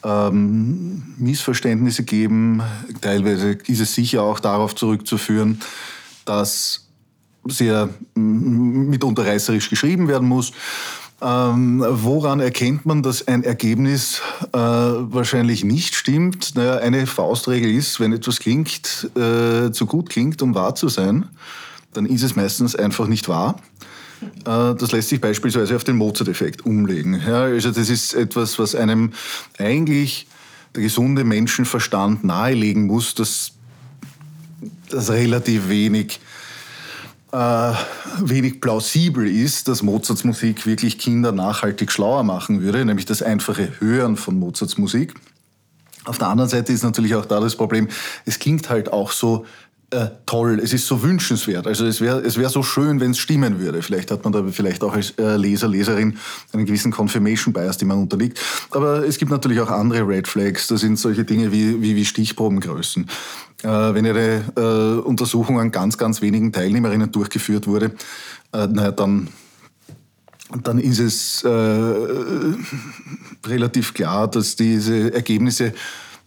ähm, 0.03 1.15
Missverständnisse 1.17 2.03
geben. 2.03 2.61
Teilweise 3.01 3.57
ist 3.67 3.79
es 3.79 3.93
sicher 3.93 4.23
auch 4.23 4.39
darauf 4.39 4.75
zurückzuführen, 4.75 5.61
dass 6.25 6.87
sehr 7.45 7.89
mitunter 8.15 9.25
reißerisch 9.25 9.69
geschrieben 9.69 10.07
werden 10.07 10.27
muss. 10.27 10.53
Ähm, 11.23 11.85
woran 11.87 12.39
erkennt 12.39 12.85
man, 12.87 13.03
dass 13.03 13.27
ein 13.27 13.43
Ergebnis 13.43 14.21
äh, 14.53 14.57
wahrscheinlich 14.57 15.63
nicht 15.63 15.93
stimmt? 15.93 16.55
Naja, 16.55 16.77
eine 16.77 17.05
Faustregel 17.05 17.69
ist, 17.69 17.99
wenn 17.99 18.11
etwas 18.11 18.39
klingt, 18.39 19.09
äh, 19.15 19.71
zu 19.71 19.85
gut 19.85 20.09
klingt, 20.09 20.41
um 20.41 20.55
wahr 20.55 20.73
zu 20.73 20.89
sein, 20.89 21.25
dann 21.93 22.07
ist 22.07 22.23
es 22.23 22.35
meistens 22.35 22.75
einfach 22.75 23.07
nicht 23.07 23.29
wahr. 23.29 23.57
Äh, 24.21 24.75
das 24.75 24.91
lässt 24.91 25.09
sich 25.09 25.21
beispielsweise 25.21 25.75
auf 25.75 25.83
den 25.83 25.97
Mozart-Effekt 25.97 26.65
umlegen. 26.65 27.21
Ja, 27.25 27.43
also 27.43 27.71
das 27.71 27.89
ist 27.89 28.13
etwas, 28.13 28.59
was 28.59 28.75
einem 28.75 29.13
eigentlich 29.57 30.27
der 30.75 30.83
gesunde 30.83 31.23
Menschenverstand 31.23 32.23
nahelegen 32.23 32.87
muss, 32.87 33.15
dass 33.15 33.53
das 34.89 35.09
relativ 35.09 35.69
wenig 35.69 36.19
äh, 37.31 37.73
wenig 38.19 38.59
plausibel 38.59 39.25
ist, 39.25 39.67
dass 39.67 39.83
Mozarts 39.83 40.23
Musik 40.23 40.65
wirklich 40.65 40.97
Kinder 40.97 41.31
nachhaltig 41.31 41.91
schlauer 41.91 42.23
machen 42.23 42.61
würde, 42.61 42.83
nämlich 42.83 43.05
das 43.05 43.21
einfache 43.21 43.79
Hören 43.79 44.17
von 44.17 44.37
Mozarts 44.37 44.77
Musik. 44.77 45.13
Auf 46.03 46.17
der 46.17 46.27
anderen 46.27 46.49
Seite 46.49 46.73
ist 46.73 46.83
natürlich 46.83 47.15
auch 47.15 47.25
da 47.25 47.39
das 47.39 47.55
Problem, 47.55 47.87
es 48.25 48.39
klingt 48.39 48.69
halt 48.69 48.91
auch 48.91 49.11
so 49.11 49.45
äh, 49.91 50.07
toll, 50.25 50.59
es 50.63 50.71
ist 50.71 50.87
so 50.87 51.03
wünschenswert. 51.03 51.67
Also 51.67 51.85
es 51.85 51.99
wäre 51.99 52.19
es 52.19 52.37
wär 52.37 52.49
so 52.49 52.63
schön, 52.63 52.99
wenn 52.99 53.11
es 53.11 53.17
stimmen 53.17 53.59
würde. 53.59 53.81
Vielleicht 53.81 54.09
hat 54.09 54.23
man 54.23 54.31
da 54.31 54.43
vielleicht 54.49 54.83
auch 54.83 54.93
als 54.93 55.11
äh, 55.17 55.35
Leser, 55.35 55.67
Leserin 55.67 56.17
einen 56.53 56.65
gewissen 56.65 56.91
Confirmation 56.91 57.53
Bias, 57.53 57.77
den 57.77 57.89
man 57.89 57.97
unterliegt. 57.97 58.39
Aber 58.71 59.05
es 59.05 59.17
gibt 59.17 59.31
natürlich 59.31 59.59
auch 59.59 59.69
andere 59.69 60.07
Red 60.07 60.27
Flags. 60.27 60.67
Das 60.67 60.81
sind 60.81 60.97
solche 60.97 61.25
Dinge 61.25 61.51
wie, 61.51 61.81
wie, 61.81 61.95
wie 61.95 62.05
Stichprobengrößen. 62.05 63.03
Äh, 63.63 63.67
wenn 63.67 64.05
eine 64.05 64.43
äh, 64.55 64.99
Untersuchung 65.01 65.59
an 65.59 65.71
ganz, 65.71 65.97
ganz 65.97 66.21
wenigen 66.21 66.53
Teilnehmerinnen 66.53 67.11
durchgeführt 67.11 67.67
wurde, 67.67 67.91
äh, 68.53 68.67
naja, 68.67 68.91
dann 68.91 69.27
dann 70.63 70.79
ist 70.79 70.99
es 70.99 71.43
äh, 71.43 71.49
relativ 73.47 73.93
klar, 73.93 74.27
dass 74.29 74.57
diese 74.57 75.13
Ergebnisse 75.13 75.71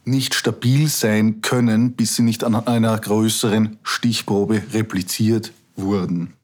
nicht 0.04 0.34
stabil 0.34 0.88
sein 0.88 1.40
können, 1.40 1.92
bis 1.92 2.16
sie 2.16 2.22
nicht 2.22 2.44
an 2.44 2.54
einer 2.54 2.98
größeren 2.98 3.78
Stichprobe 3.82 4.62
repliziert 4.72 5.52
wurden. 5.76 6.34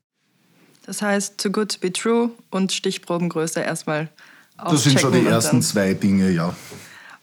Das 0.86 1.02
heißt, 1.02 1.38
too 1.38 1.50
good 1.50 1.72
to 1.72 1.78
be 1.78 1.92
true 1.92 2.30
und 2.50 2.72
Stichprobengröße 2.72 3.60
erstmal 3.60 4.08
Das 4.56 4.82
sind 4.82 5.00
schon 5.00 5.12
die 5.12 5.26
ersten 5.26 5.62
zwei 5.62 5.94
Dinge, 5.94 6.30
ja. 6.30 6.54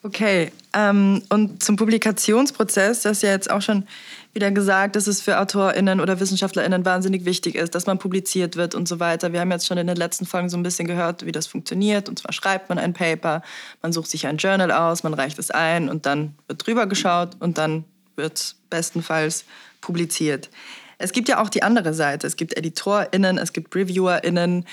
Okay, 0.04 0.52
ähm, 0.74 1.24
und 1.30 1.62
zum 1.62 1.76
Publikationsprozess, 1.76 3.02
das 3.02 3.18
ist 3.18 3.24
ja 3.24 3.32
jetzt 3.32 3.50
auch 3.50 3.62
schon 3.62 3.86
wieder 4.34 4.52
gesagt, 4.52 4.96
dass 4.96 5.08
es 5.08 5.22
für 5.22 5.40
AutorInnen 5.40 6.00
oder 6.00 6.20
WissenschaftlerInnen 6.20 6.86
wahnsinnig 6.86 7.26
wichtig 7.26 7.56
ist, 7.56 7.76
dass 7.76 7.88
man 7.88 7.98
publiziert 7.98 8.56
wird 8.56 8.76
und 8.76 8.88
so 8.88 9.00
weiter. 9.00 9.34
Wir 9.34 9.40
haben 9.40 9.52
jetzt 9.52 9.66
schon 9.66 9.78
in 9.78 9.88
den 9.88 9.96
letzten 9.96 10.26
Folgen 10.26 10.50
so 10.50 10.58
ein 10.58 10.64
bisschen 10.64 10.88
gehört, 10.88 11.26
wie 11.26 11.32
das 11.32 11.48
funktioniert. 11.48 12.08
Und 12.10 12.20
zwar 12.20 12.34
schreibt 12.34 12.70
man 12.70 12.78
ein 12.78 12.94
Paper, 12.94 13.42
man 13.82 13.94
sucht 13.94 14.10
sich 14.10 14.28
ein 14.28 14.38
Journal 14.38 14.72
aus, 14.72 15.04
man 15.04 15.14
reicht 15.14 15.40
es 15.40 15.52
ein 15.52 15.90
und 15.90 16.06
dann 16.06 16.36
wird 16.48 16.66
drüber 16.66 16.86
geschaut 16.88 17.38
und 17.40 17.58
dann 17.58 17.86
wird 18.16 18.56
bestenfalls 18.70 19.46
publiziert. 19.82 20.50
Es 20.98 21.12
gibt 21.12 21.30
ja 21.30 21.42
auch 21.42 21.50
die 21.50 21.64
andere 21.64 21.94
Seite. 21.94 22.26
Es 22.26 22.36
gibt 22.36 22.58
EditorInnen, 22.58 23.38
es 23.38 23.54
gibt 23.54 23.76
ReviewerInnen. 23.76 24.66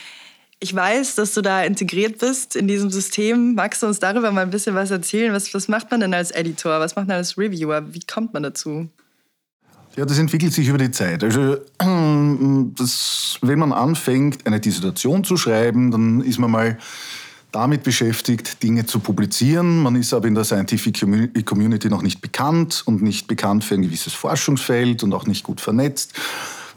Ich 0.60 0.74
weiß, 0.74 1.16
dass 1.16 1.34
du 1.34 1.42
da 1.42 1.62
integriert 1.64 2.18
bist 2.18 2.56
in 2.56 2.68
diesem 2.68 2.90
System. 2.90 3.54
Magst 3.54 3.82
du 3.82 3.86
uns 3.86 3.98
darüber 3.98 4.30
mal 4.30 4.42
ein 4.42 4.50
bisschen 4.50 4.74
was 4.74 4.90
erzählen? 4.90 5.32
Was, 5.34 5.52
was 5.52 5.68
macht 5.68 5.90
man 5.90 6.00
denn 6.00 6.14
als 6.14 6.30
Editor? 6.30 6.80
Was 6.80 6.96
macht 6.96 7.08
man 7.08 7.18
als 7.18 7.36
Reviewer? 7.36 7.92
Wie 7.92 8.00
kommt 8.00 8.32
man 8.32 8.42
dazu? 8.42 8.88
Ja, 9.96 10.04
das 10.04 10.18
entwickelt 10.18 10.52
sich 10.52 10.68
über 10.68 10.78
die 10.78 10.90
Zeit. 10.90 11.22
Also, 11.22 11.56
das, 12.76 13.38
wenn 13.42 13.58
man 13.58 13.72
anfängt, 13.72 14.46
eine 14.46 14.60
Dissertation 14.60 15.22
zu 15.22 15.36
schreiben, 15.36 15.90
dann 15.90 16.20
ist 16.20 16.38
man 16.38 16.50
mal 16.50 16.78
damit 17.52 17.84
beschäftigt, 17.84 18.64
Dinge 18.64 18.84
zu 18.86 18.98
publizieren. 18.98 19.82
Man 19.82 19.94
ist 19.94 20.12
aber 20.12 20.26
in 20.26 20.34
der 20.34 20.42
Scientific 20.42 21.06
Community 21.46 21.88
noch 21.88 22.02
nicht 22.02 22.20
bekannt 22.20 22.82
und 22.84 23.00
nicht 23.02 23.28
bekannt 23.28 23.62
für 23.62 23.74
ein 23.74 23.82
gewisses 23.82 24.12
Forschungsfeld 24.12 25.04
und 25.04 25.12
auch 25.14 25.26
nicht 25.26 25.44
gut 25.44 25.60
vernetzt. 25.60 26.14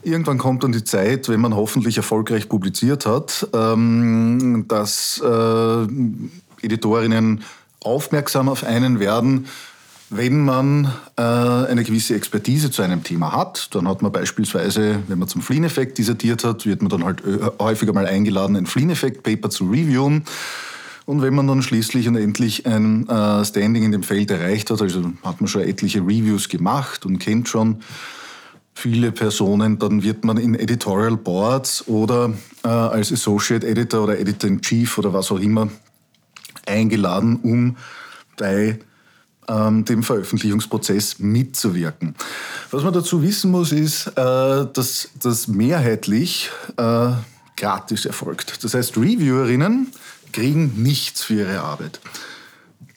Irgendwann 0.04 0.38
kommt 0.38 0.62
dann 0.62 0.70
die 0.70 0.84
Zeit, 0.84 1.28
wenn 1.28 1.40
man 1.40 1.56
hoffentlich 1.56 1.96
erfolgreich 1.96 2.48
publiziert 2.48 3.04
hat, 3.04 3.48
ähm, 3.52 4.66
dass 4.68 5.20
äh, 5.20 5.86
Editorinnen 6.62 7.42
aufmerksam 7.80 8.48
auf 8.48 8.62
einen 8.62 9.00
werden 9.00 9.46
wenn 10.10 10.44
man 10.44 10.92
äh, 11.16 11.22
eine 11.22 11.84
gewisse 11.84 12.14
Expertise 12.14 12.70
zu 12.70 12.82
einem 12.82 13.02
Thema 13.02 13.32
hat, 13.32 13.74
dann 13.74 13.86
hat 13.86 14.00
man 14.00 14.10
beispielsweise, 14.10 15.02
wenn 15.06 15.18
man 15.18 15.28
zum 15.28 15.42
Flynn-Effekt 15.42 15.98
dissertiert 15.98 16.44
hat, 16.44 16.64
wird 16.64 16.80
man 16.80 16.88
dann 16.88 17.04
halt 17.04 17.22
äh, 17.26 17.50
häufiger 17.58 17.92
mal 17.92 18.06
eingeladen, 18.06 18.56
ein 18.56 18.66
Flynn-Effekt-Paper 18.66 19.50
zu 19.50 19.66
reviewen. 19.66 20.24
Und 21.04 21.22
wenn 21.22 21.34
man 21.34 21.46
dann 21.46 21.62
schließlich 21.62 22.08
und 22.08 22.16
endlich 22.16 22.66
ein 22.66 23.08
äh, 23.08 23.44
Standing 23.44 23.84
in 23.84 23.92
dem 23.92 24.02
Feld 24.02 24.30
erreicht 24.30 24.70
hat, 24.70 24.80
also 24.80 25.12
hat 25.24 25.40
man 25.40 25.48
schon 25.48 25.62
etliche 25.62 26.00
Reviews 26.00 26.48
gemacht 26.48 27.04
und 27.04 27.18
kennt 27.18 27.48
schon 27.48 27.80
viele 28.74 29.12
Personen, 29.12 29.78
dann 29.78 30.02
wird 30.02 30.24
man 30.24 30.36
in 30.36 30.54
Editorial 30.54 31.16
Boards 31.16 31.86
oder 31.86 32.32
äh, 32.64 32.68
als 32.68 33.12
Associate 33.12 33.66
Editor 33.66 34.04
oder 34.04 34.18
Editor 34.18 34.48
in 34.48 34.60
Chief 34.60 34.96
oder 34.96 35.12
was 35.12 35.30
auch 35.32 35.40
immer 35.40 35.68
eingeladen, 36.66 37.40
um 37.42 37.76
bei 38.36 38.78
ähm, 39.48 39.84
dem 39.84 40.02
Veröffentlichungsprozess 40.02 41.18
mitzuwirken. 41.18 42.14
Was 42.70 42.84
man 42.84 42.92
dazu 42.92 43.22
wissen 43.22 43.50
muss, 43.50 43.72
ist, 43.72 44.08
äh, 44.08 44.12
dass 44.14 45.08
das 45.20 45.48
mehrheitlich 45.48 46.50
äh, 46.76 47.10
gratis 47.56 48.04
erfolgt. 48.04 48.62
Das 48.62 48.74
heißt, 48.74 48.96
Reviewerinnen 48.96 49.88
kriegen 50.32 50.82
nichts 50.82 51.22
für 51.22 51.34
ihre 51.34 51.60
Arbeit. 51.60 52.00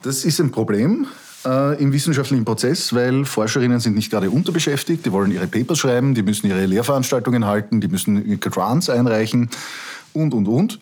Das 0.01 0.25
ist 0.25 0.39
ein 0.39 0.51
Problem 0.51 1.07
äh, 1.45 1.81
im 1.81 1.93
wissenschaftlichen 1.93 2.45
Prozess, 2.45 2.93
weil 2.93 3.25
Forscherinnen 3.25 3.79
sind 3.79 3.95
nicht 3.95 4.11
gerade 4.11 4.29
unterbeschäftigt, 4.29 5.05
die 5.05 5.11
wollen 5.11 5.31
ihre 5.31 5.47
Papers 5.47 5.79
schreiben, 5.79 6.13
die 6.13 6.23
müssen 6.23 6.47
ihre 6.47 6.65
Lehrveranstaltungen 6.65 7.45
halten, 7.45 7.81
die 7.81 7.87
müssen 7.87 8.39
Grants 8.39 8.89
einreichen 8.89 9.49
und, 10.13 10.33
und, 10.33 10.47
und. 10.47 10.79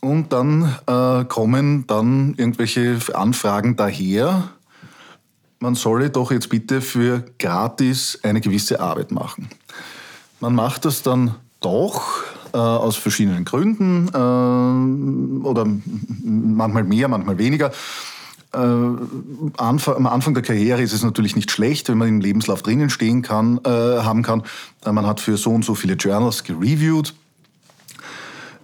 Und 0.00 0.34
dann 0.34 0.74
äh, 0.86 1.24
kommen 1.24 1.86
dann 1.86 2.34
irgendwelche 2.36 2.98
Anfragen 3.14 3.76
daher, 3.76 4.50
man 5.64 5.74
solle 5.74 6.10
doch 6.10 6.30
jetzt 6.30 6.50
bitte 6.50 6.82
für 6.82 7.24
gratis 7.38 8.20
eine 8.22 8.40
gewisse 8.40 8.80
Arbeit 8.80 9.10
machen. 9.10 9.48
Man 10.38 10.54
macht 10.54 10.84
das 10.84 11.02
dann 11.02 11.34
doch 11.60 12.22
äh, 12.52 12.58
aus 12.58 12.96
verschiedenen 12.96 13.46
Gründen 13.46 14.08
äh, 14.08 15.46
oder 15.46 15.66
manchmal 16.22 16.84
mehr, 16.84 17.08
manchmal 17.08 17.38
weniger. 17.38 17.72
Äh, 18.52 18.58
am 18.58 20.06
Anfang 20.06 20.34
der 20.34 20.42
Karriere 20.42 20.82
ist 20.82 20.92
es 20.92 21.02
natürlich 21.02 21.34
nicht 21.34 21.50
schlecht, 21.50 21.88
wenn 21.88 21.96
man 21.96 22.08
im 22.08 22.20
Lebenslauf 22.20 22.62
drinnen 22.62 22.90
stehen 22.90 23.22
kann, 23.22 23.58
äh, 23.64 23.70
haben 23.70 24.22
kann. 24.22 24.42
Äh, 24.84 24.92
man 24.92 25.06
hat 25.06 25.18
für 25.18 25.38
so 25.38 25.50
und 25.50 25.64
so 25.64 25.74
viele 25.74 25.94
Journals 25.94 26.44
gereviewt. 26.44 27.14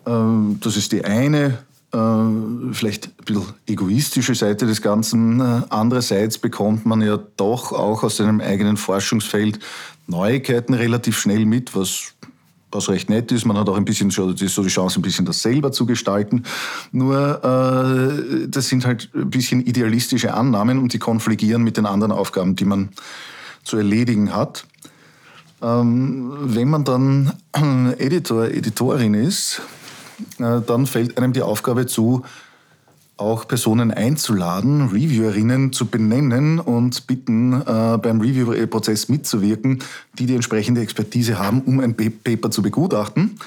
Das 0.03 0.77
ist 0.79 0.93
die 0.93 1.05
eine 1.05 1.59
äh, 1.92 2.72
vielleicht 2.72 3.07
ein 3.07 3.24
bisschen 3.24 3.55
egoistische 3.66 4.35
Seite 4.35 4.66
des 4.66 4.83
Ganzen. 4.83 5.40
Äh, 5.40 5.62
andererseits 5.70 6.38
bekommt 6.38 6.87
man 6.87 7.00
ja 7.00 7.18
doch 7.37 7.72
auch 7.72 8.03
aus 8.03 8.16
seinem 8.16 8.40
eigenen 8.40 8.76
Forschungsfeld 8.76 9.59
Neuigkeiten 10.07 10.74
relativ 10.74 11.18
schnell 11.18 11.46
mit, 11.46 11.74
was 11.74 12.14
was 12.72 12.88
recht 12.88 13.11
nett 13.11 13.33
ist. 13.33 13.44
Man 13.44 13.59
hat 13.59 13.68
auch 13.68 13.76
ein 13.76 13.85
bisschen 13.85 14.11
so 14.11 14.33
die 14.33 14.46
Chance, 14.46 15.00
ein 15.00 15.03
bisschen 15.03 15.24
das 15.24 15.42
selber 15.42 15.72
zu 15.72 15.87
gestalten. 15.87 16.44
Nur 16.92 17.44
äh, 17.44 18.48
das 18.48 18.69
sind 18.69 18.87
halt 18.87 19.10
ein 19.15 19.31
bisschen 19.31 19.60
idealistische 19.60 20.35
Annahmen 20.35 20.79
und 20.79 20.92
die 20.92 20.98
konfligieren 20.98 21.62
mit 21.62 21.77
den 21.77 21.87
anderen 21.87 22.12
Aufgaben, 22.12 22.56
die 22.56 22.65
man 22.65 22.90
zu 23.65 23.77
erledigen 23.77 24.35
hat. 24.35 24.67
Ähm, 25.62 26.33
wenn 26.42 26.69
man 26.69 26.85
dann 26.85 27.33
Editor, 27.98 28.46
Editorin 28.46 29.15
ist, 29.15 29.62
dann 30.38 30.87
fällt 30.87 31.18
einem 31.18 31.33
die 31.33 31.42
Aufgabe 31.42 31.87
zu, 31.87 32.25
auch 33.21 33.46
Personen 33.46 33.90
einzuladen, 33.90 34.88
Reviewerinnen 34.88 35.73
zu 35.73 35.87
benennen 35.87 36.58
und 36.58 37.06
bitten, 37.06 37.52
äh, 37.52 37.98
beim 37.98 38.21
Review-Prozess 38.21 39.08
mitzuwirken, 39.08 39.81
die 40.18 40.27
die 40.27 40.35
entsprechende 40.35 40.81
Expertise 40.81 41.38
haben, 41.38 41.60
um 41.60 41.81
ein 41.81 41.94
Paper 41.94 42.50
zu 42.50 42.62
begutachten. 42.62 43.38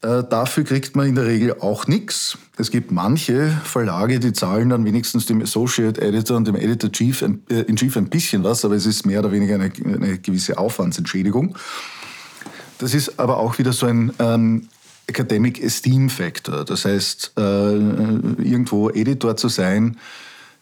Äh, 0.00 0.22
dafür 0.30 0.62
kriegt 0.62 0.94
man 0.94 1.08
in 1.08 1.16
der 1.16 1.26
Regel 1.26 1.56
auch 1.60 1.88
nichts. 1.88 2.38
Es 2.56 2.70
gibt 2.70 2.92
manche 2.92 3.48
Verlage, 3.64 4.20
die 4.20 4.32
zahlen 4.32 4.68
dann 4.68 4.84
wenigstens 4.84 5.26
dem 5.26 5.42
Associate 5.42 6.00
Editor 6.00 6.36
und 6.36 6.46
dem 6.46 6.54
Editor 6.54 6.92
Chief 6.92 7.20
in 7.22 7.76
Chief 7.76 7.96
ein 7.96 8.08
bisschen 8.08 8.44
was, 8.44 8.64
aber 8.64 8.76
es 8.76 8.86
ist 8.86 9.06
mehr 9.06 9.18
oder 9.18 9.32
weniger 9.32 9.56
eine, 9.56 9.72
eine 9.84 10.18
gewisse 10.18 10.56
Aufwandsentschädigung. 10.56 11.56
Das 12.78 12.94
ist 12.94 13.18
aber 13.18 13.38
auch 13.38 13.58
wieder 13.58 13.72
so 13.72 13.86
ein 13.86 14.12
ähm, 14.20 14.68
Academic 15.08 15.62
Esteem 15.62 16.10
Factor. 16.10 16.64
Das 16.64 16.84
heißt, 16.84 17.32
äh, 17.36 17.40
irgendwo 17.40 18.90
Editor 18.90 19.36
zu 19.36 19.48
sein, 19.48 19.96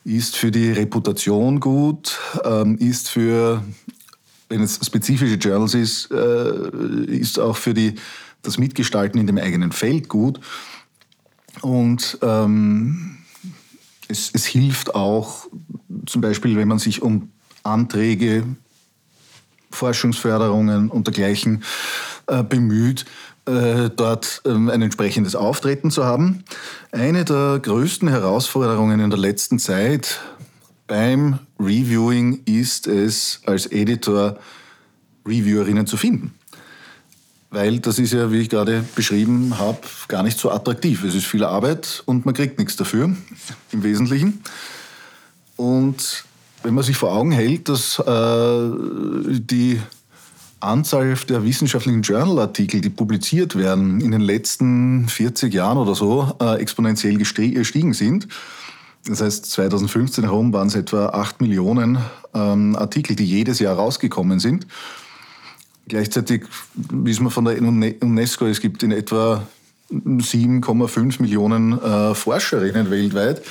ist 0.04 0.36
für 0.36 0.52
die 0.52 0.70
Reputation 0.70 1.58
gut, 1.58 2.18
ähm, 2.44 2.78
ist 2.78 3.08
für, 3.08 3.64
wenn 4.48 4.62
es 4.62 4.78
spezifische 4.86 5.34
Journals 5.34 5.74
ist, 5.74 6.10
äh, 6.12 7.04
ist 7.06 7.40
auch 7.40 7.56
für 7.56 7.74
die, 7.74 7.96
das 8.42 8.56
Mitgestalten 8.56 9.18
in 9.18 9.26
dem 9.26 9.38
eigenen 9.38 9.72
Feld 9.72 10.08
gut. 10.08 10.40
Und 11.60 12.18
ähm, 12.22 13.16
es, 14.06 14.30
es 14.32 14.46
hilft 14.46 14.94
auch, 14.94 15.48
zum 16.06 16.20
Beispiel, 16.20 16.56
wenn 16.56 16.68
man 16.68 16.78
sich 16.78 17.02
um 17.02 17.32
Anträge, 17.64 18.44
Forschungsförderungen 19.72 20.88
und 20.88 21.08
dergleichen 21.08 21.64
äh, 22.28 22.44
bemüht, 22.44 23.06
äh, 23.46 23.90
dort 23.94 24.42
ähm, 24.44 24.68
ein 24.68 24.82
entsprechendes 24.82 25.36
Auftreten 25.36 25.90
zu 25.90 26.04
haben. 26.04 26.44
Eine 26.92 27.24
der 27.24 27.60
größten 27.62 28.08
Herausforderungen 28.08 29.00
in 29.00 29.10
der 29.10 29.18
letzten 29.18 29.58
Zeit 29.58 30.20
beim 30.86 31.38
Reviewing 31.58 32.42
ist 32.44 32.86
es, 32.86 33.40
als 33.46 33.66
Editor 33.66 34.38
Reviewerinnen 35.26 35.86
zu 35.86 35.96
finden. 35.96 36.34
Weil 37.50 37.78
das 37.80 37.98
ist 37.98 38.12
ja, 38.12 38.30
wie 38.30 38.40
ich 38.40 38.50
gerade 38.50 38.84
beschrieben 38.94 39.58
habe, 39.58 39.78
gar 40.08 40.22
nicht 40.22 40.38
so 40.38 40.50
attraktiv. 40.50 41.04
Es 41.04 41.14
ist 41.14 41.26
viel 41.26 41.44
Arbeit 41.44 42.02
und 42.06 42.26
man 42.26 42.34
kriegt 42.34 42.58
nichts 42.58 42.76
dafür, 42.76 43.14
im 43.72 43.82
Wesentlichen. 43.82 44.42
Und 45.56 46.24
wenn 46.62 46.74
man 46.74 46.84
sich 46.84 46.96
vor 46.96 47.12
Augen 47.12 47.30
hält, 47.30 47.68
dass 47.68 47.98
äh, 48.00 48.70
die 49.38 49.80
Anzahl 50.66 51.14
der 51.28 51.44
wissenschaftlichen 51.44 52.02
Journalartikel, 52.02 52.80
die 52.80 52.90
publiziert 52.90 53.56
werden, 53.56 54.00
in 54.00 54.10
den 54.10 54.20
letzten 54.20 55.08
40 55.08 55.52
Jahren 55.52 55.78
oder 55.78 55.94
so 55.94 56.34
äh, 56.40 56.60
exponentiell 56.60 57.16
gestiegen 57.16 57.94
sind. 57.94 58.28
Das 59.06 59.20
heißt, 59.20 59.46
2015 59.46 60.24
herum 60.24 60.52
waren 60.52 60.68
es 60.68 60.74
etwa 60.74 61.06
8 61.06 61.40
Millionen 61.40 61.98
ähm, 62.34 62.76
Artikel, 62.76 63.14
die 63.14 63.24
jedes 63.24 63.60
Jahr 63.60 63.76
rausgekommen 63.76 64.40
sind. 64.40 64.66
Gleichzeitig 65.88 66.44
wissen 66.74 67.24
wir 67.24 67.30
von 67.30 67.44
der 67.44 67.62
UNESCO, 67.62 68.46
es 68.46 68.60
gibt 68.60 68.82
in 68.82 68.90
etwa 68.90 69.46
7,5 69.92 71.22
Millionen 71.22 71.80
äh, 71.80 72.14
Forscherinnen 72.14 72.90
weltweit. 72.90 73.42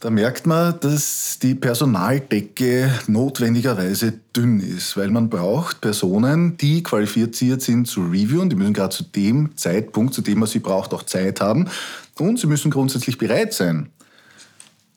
Da 0.00 0.10
merkt 0.10 0.46
man, 0.46 0.78
dass 0.78 1.40
die 1.42 1.56
Personaldecke 1.56 2.88
notwendigerweise 3.08 4.12
dünn 4.34 4.60
ist, 4.60 4.96
weil 4.96 5.10
man 5.10 5.28
braucht 5.28 5.80
Personen, 5.80 6.56
die 6.56 6.84
qualifiziert 6.84 7.62
sind 7.62 7.86
zu 7.86 8.02
reviewen. 8.02 8.48
Die 8.48 8.54
müssen 8.54 8.74
gerade 8.74 8.94
zu 8.94 9.02
dem 9.02 9.56
Zeitpunkt, 9.56 10.14
zu 10.14 10.22
dem 10.22 10.38
man 10.38 10.48
sie 10.48 10.60
braucht, 10.60 10.94
auch 10.94 11.02
Zeit 11.02 11.40
haben. 11.40 11.68
Und 12.16 12.38
sie 12.38 12.46
müssen 12.46 12.70
grundsätzlich 12.70 13.18
bereit 13.18 13.52
sein, 13.52 13.90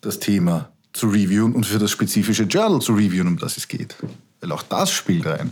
das 0.02 0.20
Thema 0.20 0.70
zu 0.94 1.08
reviewen 1.08 1.56
und 1.56 1.66
für 1.66 1.80
das 1.80 1.90
spezifische 1.90 2.44
Journal 2.44 2.80
zu 2.80 2.94
reviewen, 2.94 3.28
um 3.28 3.38
das 3.40 3.58
es 3.58 3.68
geht. 3.68 3.96
Weil 4.40 4.52
auch 4.52 4.64
das 4.64 4.92
spielt 4.92 5.26
rein. 5.26 5.52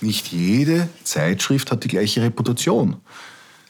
Nicht 0.00 0.32
jede 0.32 0.88
Zeitschrift 1.04 1.70
hat 1.70 1.84
die 1.84 1.88
gleiche 1.88 2.22
Reputation. 2.22 2.96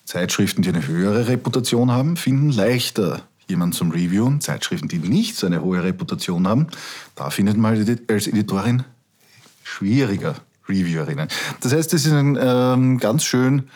Zeitschriften, 0.07 0.63
die 0.63 0.71
eine 0.71 0.87
höhere 0.87 1.29
Reputation 1.29 1.91
haben, 1.91 2.17
finden 2.17 2.51
leichter 2.51 3.28
jemanden 3.49 3.75
zum 3.75 3.91
Reviewen. 3.91 4.41
Zeitschriften, 4.41 4.89
die 4.89 4.99
nicht 4.99 5.37
so 5.37 5.47
eine 5.47 5.63
hohe 5.63 5.83
Reputation 5.83 6.47
haben, 6.47 6.69
da 7.15 7.31
findet 7.31 7.57
man 7.57 7.75
als 8.09 8.27
Editorin 8.27 8.85
schwieriger 9.63 10.37
Reviewerinnen. 10.69 11.29
Das 11.61 11.73
heißt, 11.73 11.93
es 11.95 12.07
ist 12.07 12.13
ein 12.13 12.39
ähm, 12.41 12.99
ganz 12.99 13.25
schön 13.25 13.69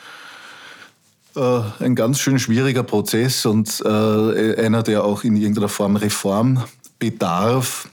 äh, 1.34 1.62
ein 1.80 1.94
ganz 1.94 2.20
schön 2.20 2.38
schwieriger 2.38 2.82
Prozess 2.82 3.46
und 3.46 3.82
äh, 3.84 4.64
einer, 4.64 4.82
der 4.82 5.04
auch 5.04 5.24
in 5.24 5.36
irgendeiner 5.36 5.68
Form 5.68 5.96
Reform 5.96 6.62
bedarf. 6.98 7.88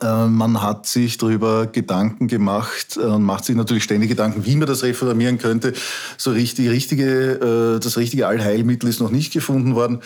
Äh, 0.00 0.26
man 0.26 0.62
hat 0.62 0.86
sich 0.86 1.18
darüber 1.18 1.66
Gedanken 1.66 2.28
gemacht 2.28 2.96
und 2.96 3.24
macht 3.24 3.44
sich 3.44 3.56
natürlich 3.56 3.82
ständig 3.82 4.10
Gedanken, 4.10 4.46
wie 4.46 4.54
man 4.54 4.68
das 4.68 4.84
reformieren 4.84 5.38
könnte. 5.38 5.72
So 6.16 6.30
richtig, 6.30 6.68
richtige, 6.70 7.80
das 7.82 7.96
richtige 7.96 8.28
Allheilmittel 8.28 8.88
ist 8.88 9.00
noch 9.00 9.10
nicht 9.10 9.32
gefunden 9.32 9.74
worden. 9.74 10.00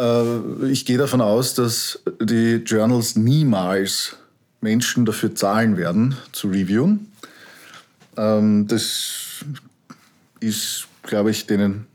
Äh, 0.00 0.70
ich 0.70 0.84
gehe 0.86 0.98
davon 0.98 1.20
aus, 1.20 1.54
dass 1.54 2.00
die 2.20 2.56
Journals 2.64 3.16
niemals 3.16 4.16
Menschen 4.60 5.04
dafür 5.04 5.34
zahlen 5.34 5.76
werden, 5.76 6.16
zu 6.32 6.48
reviewen. 6.48 7.12
Ähm, 8.16 8.66
das 8.66 9.44
ist, 10.40 10.86
glaube 11.02 11.30
ich, 11.30 11.46
denen, 11.46 11.86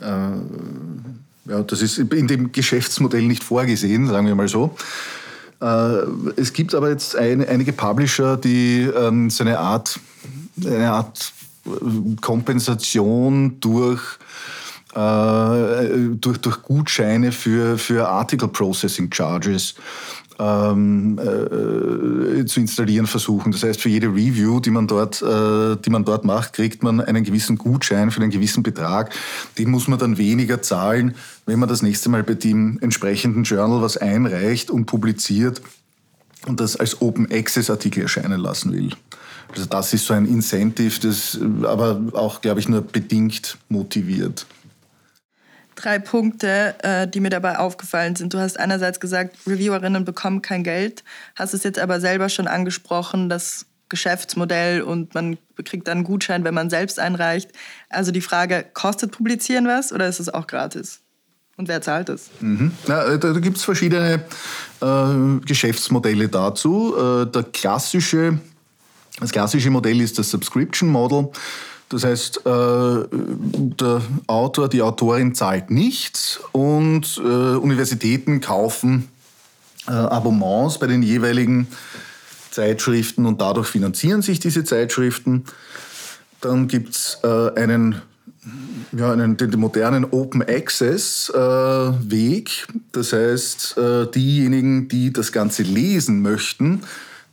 äh, 0.00 0.04
ja, 0.04 1.62
das 1.66 1.82
ist 1.82 1.98
in 1.98 2.28
dem 2.28 2.52
Geschäftsmodell 2.52 3.22
nicht 3.22 3.42
vorgesehen, 3.42 4.06
sagen 4.06 4.26
wir 4.26 4.34
mal 4.34 4.48
so. 4.48 4.76
Äh, 5.60 6.02
es 6.36 6.52
gibt 6.52 6.74
aber 6.74 6.90
jetzt 6.90 7.16
ein, 7.16 7.46
einige 7.46 7.72
Publisher, 7.72 8.36
die 8.36 8.82
ähm, 8.82 9.30
so 9.30 9.42
eine 9.44 9.58
Art, 9.58 9.98
eine 10.64 10.92
Art 10.92 11.32
Kompensation 12.20 13.60
durch 13.60 14.00
durch, 14.94 16.38
durch 16.38 16.62
Gutscheine 16.62 17.32
für, 17.32 17.78
für 17.78 18.08
Article 18.08 18.48
Processing 18.48 19.10
Charges 19.12 19.74
ähm, 20.38 21.18
äh, 21.18 22.44
zu 22.44 22.60
installieren 22.60 23.06
versuchen. 23.06 23.52
Das 23.52 23.62
heißt, 23.62 23.80
für 23.80 23.88
jede 23.88 24.08
Review, 24.08 24.60
die 24.60 24.70
man, 24.70 24.86
dort, 24.86 25.22
äh, 25.22 25.76
die 25.76 25.90
man 25.90 26.04
dort 26.04 26.24
macht, 26.24 26.54
kriegt 26.54 26.82
man 26.82 27.00
einen 27.00 27.24
gewissen 27.24 27.56
Gutschein 27.58 28.10
für 28.10 28.20
einen 28.20 28.30
gewissen 28.30 28.62
Betrag. 28.62 29.14
Den 29.58 29.70
muss 29.70 29.88
man 29.88 29.98
dann 29.98 30.18
weniger 30.18 30.62
zahlen, 30.62 31.14
wenn 31.46 31.58
man 31.58 31.68
das 31.68 31.82
nächste 31.82 32.08
Mal 32.08 32.22
bei 32.22 32.34
dem 32.34 32.78
entsprechenden 32.80 33.44
Journal 33.44 33.82
was 33.82 33.96
einreicht 33.96 34.70
und 34.70 34.86
publiziert 34.86 35.62
und 36.46 36.60
das 36.60 36.76
als 36.76 37.00
Open 37.00 37.30
Access 37.30 37.70
Artikel 37.70 38.02
erscheinen 38.02 38.40
lassen 38.40 38.72
will. 38.72 38.90
Also 39.54 39.66
das 39.66 39.92
ist 39.92 40.06
so 40.06 40.14
ein 40.14 40.26
Incentive, 40.26 40.98
das 41.00 41.38
aber 41.64 42.00
auch, 42.14 42.40
glaube 42.40 42.60
ich, 42.60 42.68
nur 42.68 42.80
bedingt 42.80 43.58
motiviert 43.68 44.46
drei 45.82 45.98
Punkte, 45.98 46.74
äh, 46.82 47.08
die 47.08 47.20
mir 47.20 47.30
dabei 47.30 47.58
aufgefallen 47.58 48.16
sind. 48.16 48.34
Du 48.34 48.38
hast 48.38 48.58
einerseits 48.58 49.00
gesagt, 49.00 49.36
Reviewerinnen 49.46 50.04
bekommen 50.04 50.42
kein 50.42 50.64
Geld, 50.64 51.04
hast 51.34 51.54
es 51.54 51.64
jetzt 51.64 51.78
aber 51.78 52.00
selber 52.00 52.28
schon 52.28 52.46
angesprochen, 52.46 53.28
das 53.28 53.66
Geschäftsmodell 53.88 54.80
und 54.80 55.14
man 55.14 55.36
kriegt 55.64 55.86
dann 55.86 55.98
einen 55.98 56.04
Gutschein, 56.04 56.44
wenn 56.44 56.54
man 56.54 56.70
selbst 56.70 56.98
einreicht. 56.98 57.50
Also 57.90 58.10
die 58.10 58.22
Frage, 58.22 58.64
kostet 58.72 59.12
Publizieren 59.12 59.66
was 59.66 59.92
oder 59.92 60.08
ist 60.08 60.18
es 60.18 60.30
auch 60.30 60.46
gratis? 60.46 61.00
Und 61.58 61.68
wer 61.68 61.82
zahlt 61.82 62.08
es? 62.08 62.30
Mhm. 62.40 62.72
Ja, 62.88 63.16
da 63.18 63.32
da 63.32 63.38
gibt 63.38 63.58
es 63.58 63.64
verschiedene 63.64 64.24
äh, 64.80 65.46
Geschäftsmodelle 65.46 66.28
dazu. 66.28 66.96
Äh, 66.96 67.26
der 67.26 67.42
klassische, 67.44 68.38
das 69.20 69.30
klassische 69.30 69.68
Modell 69.68 70.00
ist 70.00 70.18
das 70.18 70.30
Subscription 70.30 70.88
Model. 70.88 71.30
Das 71.92 72.04
heißt, 72.04 72.46
äh, 72.46 73.04
der 73.10 74.00
Autor, 74.26 74.70
die 74.70 74.80
Autorin 74.80 75.34
zahlt 75.34 75.70
nichts 75.70 76.40
und 76.52 77.18
äh, 77.18 77.20
Universitäten 77.20 78.40
kaufen 78.40 79.08
äh, 79.86 79.90
Abonnements 79.90 80.78
bei 80.78 80.86
den 80.86 81.02
jeweiligen 81.02 81.66
Zeitschriften 82.50 83.26
und 83.26 83.42
dadurch 83.42 83.68
finanzieren 83.68 84.22
sich 84.22 84.40
diese 84.40 84.64
Zeitschriften. 84.64 85.44
Dann 86.40 86.66
gibt 86.66 86.94
es 86.94 87.18
einen, 87.22 88.02
ja, 88.92 89.12
einen, 89.12 89.36
den, 89.36 89.50
den 89.50 89.60
modernen 89.60 90.04
Open 90.04 90.42
Access 90.42 91.32
Weg. 91.32 92.66
Das 92.90 93.12
heißt, 93.12 93.76
diejenigen, 94.14 94.88
die 94.88 95.12
das 95.12 95.32
Ganze 95.32 95.62
lesen 95.62 96.20
möchten, 96.20 96.82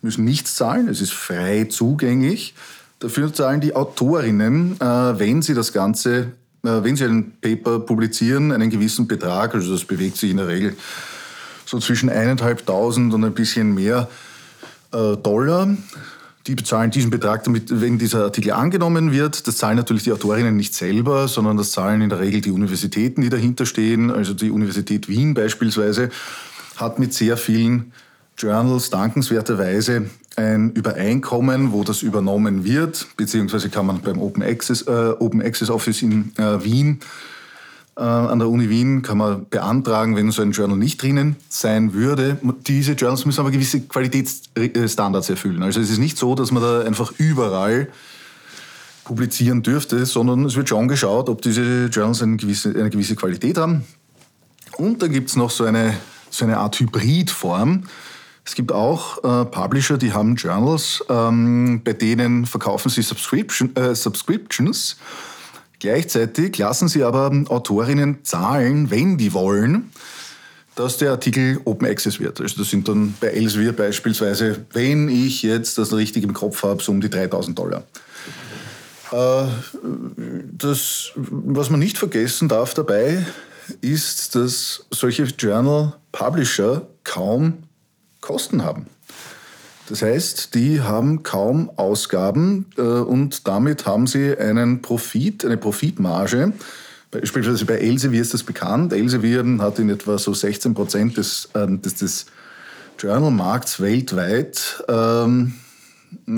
müssen 0.01 0.23
nichts 0.23 0.55
zahlen. 0.55 0.87
Es 0.87 1.01
ist 1.01 1.11
frei 1.11 1.65
zugänglich. 1.65 2.53
Dafür 2.99 3.33
zahlen 3.33 3.61
die 3.61 3.75
Autorinnen, 3.75 4.75
äh, 4.79 4.85
wenn 5.19 5.41
sie 5.41 5.53
das 5.53 5.71
Ganze, 5.71 6.33
äh, 6.63 6.83
wenn 6.83 6.97
sie 6.97 7.05
ein 7.05 7.31
Paper 7.39 7.79
publizieren, 7.79 8.51
einen 8.51 8.69
gewissen 8.69 9.07
Betrag, 9.07 9.55
also 9.55 9.71
das 9.71 9.85
bewegt 9.85 10.17
sich 10.17 10.31
in 10.31 10.37
der 10.37 10.47
Regel 10.47 10.75
so 11.65 11.79
zwischen 11.79 12.09
1.500 12.09 13.13
und 13.13 13.23
ein 13.23 13.33
bisschen 13.33 13.73
mehr 13.73 14.09
äh, 14.91 15.15
Dollar. 15.15 15.69
Die 16.47 16.55
bezahlen 16.55 16.89
diesen 16.89 17.11
Betrag, 17.11 17.43
damit, 17.43 17.79
wenn 17.79 17.99
dieser 17.99 18.23
Artikel 18.23 18.51
angenommen 18.51 19.11
wird. 19.11 19.47
Das 19.47 19.57
zahlen 19.57 19.77
natürlich 19.77 20.03
die 20.03 20.11
Autorinnen 20.11 20.55
nicht 20.55 20.73
selber, 20.73 21.27
sondern 21.27 21.57
das 21.57 21.71
zahlen 21.71 22.01
in 22.01 22.09
der 22.09 22.19
Regel 22.19 22.41
die 22.41 22.51
Universitäten, 22.51 23.21
die 23.21 23.29
dahinter 23.29 23.65
stehen. 23.65 24.09
Also 24.09 24.33
die 24.33 24.49
Universität 24.49 25.07
Wien 25.07 25.35
beispielsweise 25.35 26.09
hat 26.75 26.97
mit 26.97 27.13
sehr 27.13 27.37
vielen 27.37 27.93
Journals 28.35 28.89
dankenswerterweise 28.89 30.09
ein 30.35 30.71
Übereinkommen, 30.71 31.71
wo 31.71 31.83
das 31.83 32.01
übernommen 32.01 32.63
wird, 32.63 33.07
beziehungsweise 33.17 33.69
kann 33.69 33.85
man 33.85 34.01
beim 34.01 34.19
Open 34.19 34.43
Access, 34.43 34.83
äh, 34.83 35.13
Open 35.19 35.41
Access 35.41 35.69
Office 35.69 36.01
in 36.01 36.31
äh, 36.37 36.63
Wien, 36.63 36.99
äh, 37.97 38.01
an 38.01 38.39
der 38.39 38.47
Uni 38.47 38.69
Wien, 38.69 39.01
kann 39.01 39.17
man 39.17 39.47
beantragen, 39.49 40.15
wenn 40.15 40.31
so 40.31 40.41
ein 40.41 40.51
Journal 40.51 40.77
nicht 40.77 41.01
drinnen 41.01 41.35
sein 41.49 41.93
würde. 41.93 42.37
Diese 42.67 42.93
Journals 42.93 43.25
müssen 43.25 43.41
aber 43.41 43.51
gewisse 43.51 43.81
Qualitätsstandards 43.81 45.29
erfüllen. 45.29 45.61
Also 45.63 45.81
es 45.81 45.89
ist 45.89 45.97
nicht 45.97 46.17
so, 46.17 46.35
dass 46.35 46.51
man 46.51 46.63
da 46.63 46.81
einfach 46.81 47.11
überall 47.17 47.89
publizieren 49.03 49.63
dürfte, 49.63 50.05
sondern 50.05 50.45
es 50.45 50.55
wird 50.55 50.69
schon 50.69 50.87
geschaut, 50.87 51.29
ob 51.29 51.41
diese 51.41 51.87
Journals 51.87 52.21
eine 52.21 52.37
gewisse, 52.37 52.69
eine 52.69 52.89
gewisse 52.89 53.15
Qualität 53.15 53.57
haben. 53.57 53.83
Und 54.77 55.01
dann 55.01 55.11
gibt 55.11 55.29
es 55.29 55.35
noch 55.35 55.49
so 55.49 55.65
eine, 55.65 55.95
so 56.29 56.45
eine 56.45 56.57
Art 56.57 56.79
Hybridform. 56.79 57.83
Es 58.45 58.55
gibt 58.55 58.71
auch 58.71 59.23
äh, 59.23 59.45
Publisher, 59.45 59.97
die 59.97 60.13
haben 60.13 60.35
Journals, 60.35 61.03
ähm, 61.09 61.81
bei 61.83 61.93
denen 61.93 62.45
verkaufen 62.45 62.89
sie 62.89 63.01
Subscription, 63.01 63.75
äh, 63.75 63.93
Subscriptions. 63.93 64.97
Gleichzeitig 65.79 66.57
lassen 66.57 66.87
sie 66.87 67.03
aber 67.03 67.31
Autorinnen 67.47 68.23
zahlen, 68.23 68.91
wenn 68.91 69.17
die 69.17 69.33
wollen, 69.33 69.91
dass 70.75 70.97
der 70.97 71.11
Artikel 71.11 71.59
Open 71.65 71.87
Access 71.87 72.19
wird. 72.19 72.41
Also 72.41 72.57
das 72.57 72.69
sind 72.69 72.87
dann 72.87 73.13
bei 73.19 73.27
Elsevier 73.27 73.73
beispielsweise, 73.73 74.65
wenn 74.73 75.09
ich 75.09 75.43
jetzt 75.43 75.77
das 75.77 75.93
richtig 75.93 76.23
im 76.23 76.33
Kopf 76.33 76.63
habe, 76.63 76.81
so 76.81 76.91
um 76.91 77.01
die 77.01 77.09
3000 77.09 77.57
Dollar. 77.57 77.83
Äh, 79.11 79.47
das, 80.51 81.11
was 81.15 81.69
man 81.69 81.79
nicht 81.79 81.97
vergessen 81.97 82.47
darf 82.47 82.73
dabei, 82.73 83.25
ist, 83.81 84.35
dass 84.35 84.85
solche 84.91 85.23
Journal 85.23 85.93
Publisher 86.11 86.87
kaum 87.03 87.63
Kosten 88.21 88.63
haben. 88.63 88.87
Das 89.89 90.03
heißt, 90.03 90.53
die 90.53 90.81
haben 90.81 91.23
kaum 91.23 91.71
Ausgaben 91.75 92.67
äh, 92.77 92.81
und 92.81 93.47
damit 93.47 93.87
haben 93.87 94.05
sie 94.05 94.37
einen 94.37 94.81
Profit, 94.81 95.43
eine 95.45 95.57
Profitmarge. 95.57 96.53
Beispielsweise 97.09 97.65
bei 97.65 97.79
Elsevier 97.79 98.21
ist 98.21 98.35
das 98.35 98.43
bekannt. 98.43 98.93
Elsevier 98.93 99.43
hat 99.59 99.79
in 99.79 99.89
etwa 99.89 100.19
so 100.19 100.33
16 100.33 100.75
Prozent 100.75 101.17
des, 101.17 101.49
äh, 101.55 101.65
des, 101.67 101.95
des 101.95 102.27
Journal-Markts 102.99 103.79
weltweit, 103.79 104.83
ähm, 104.87 105.55
äh, 106.27 106.31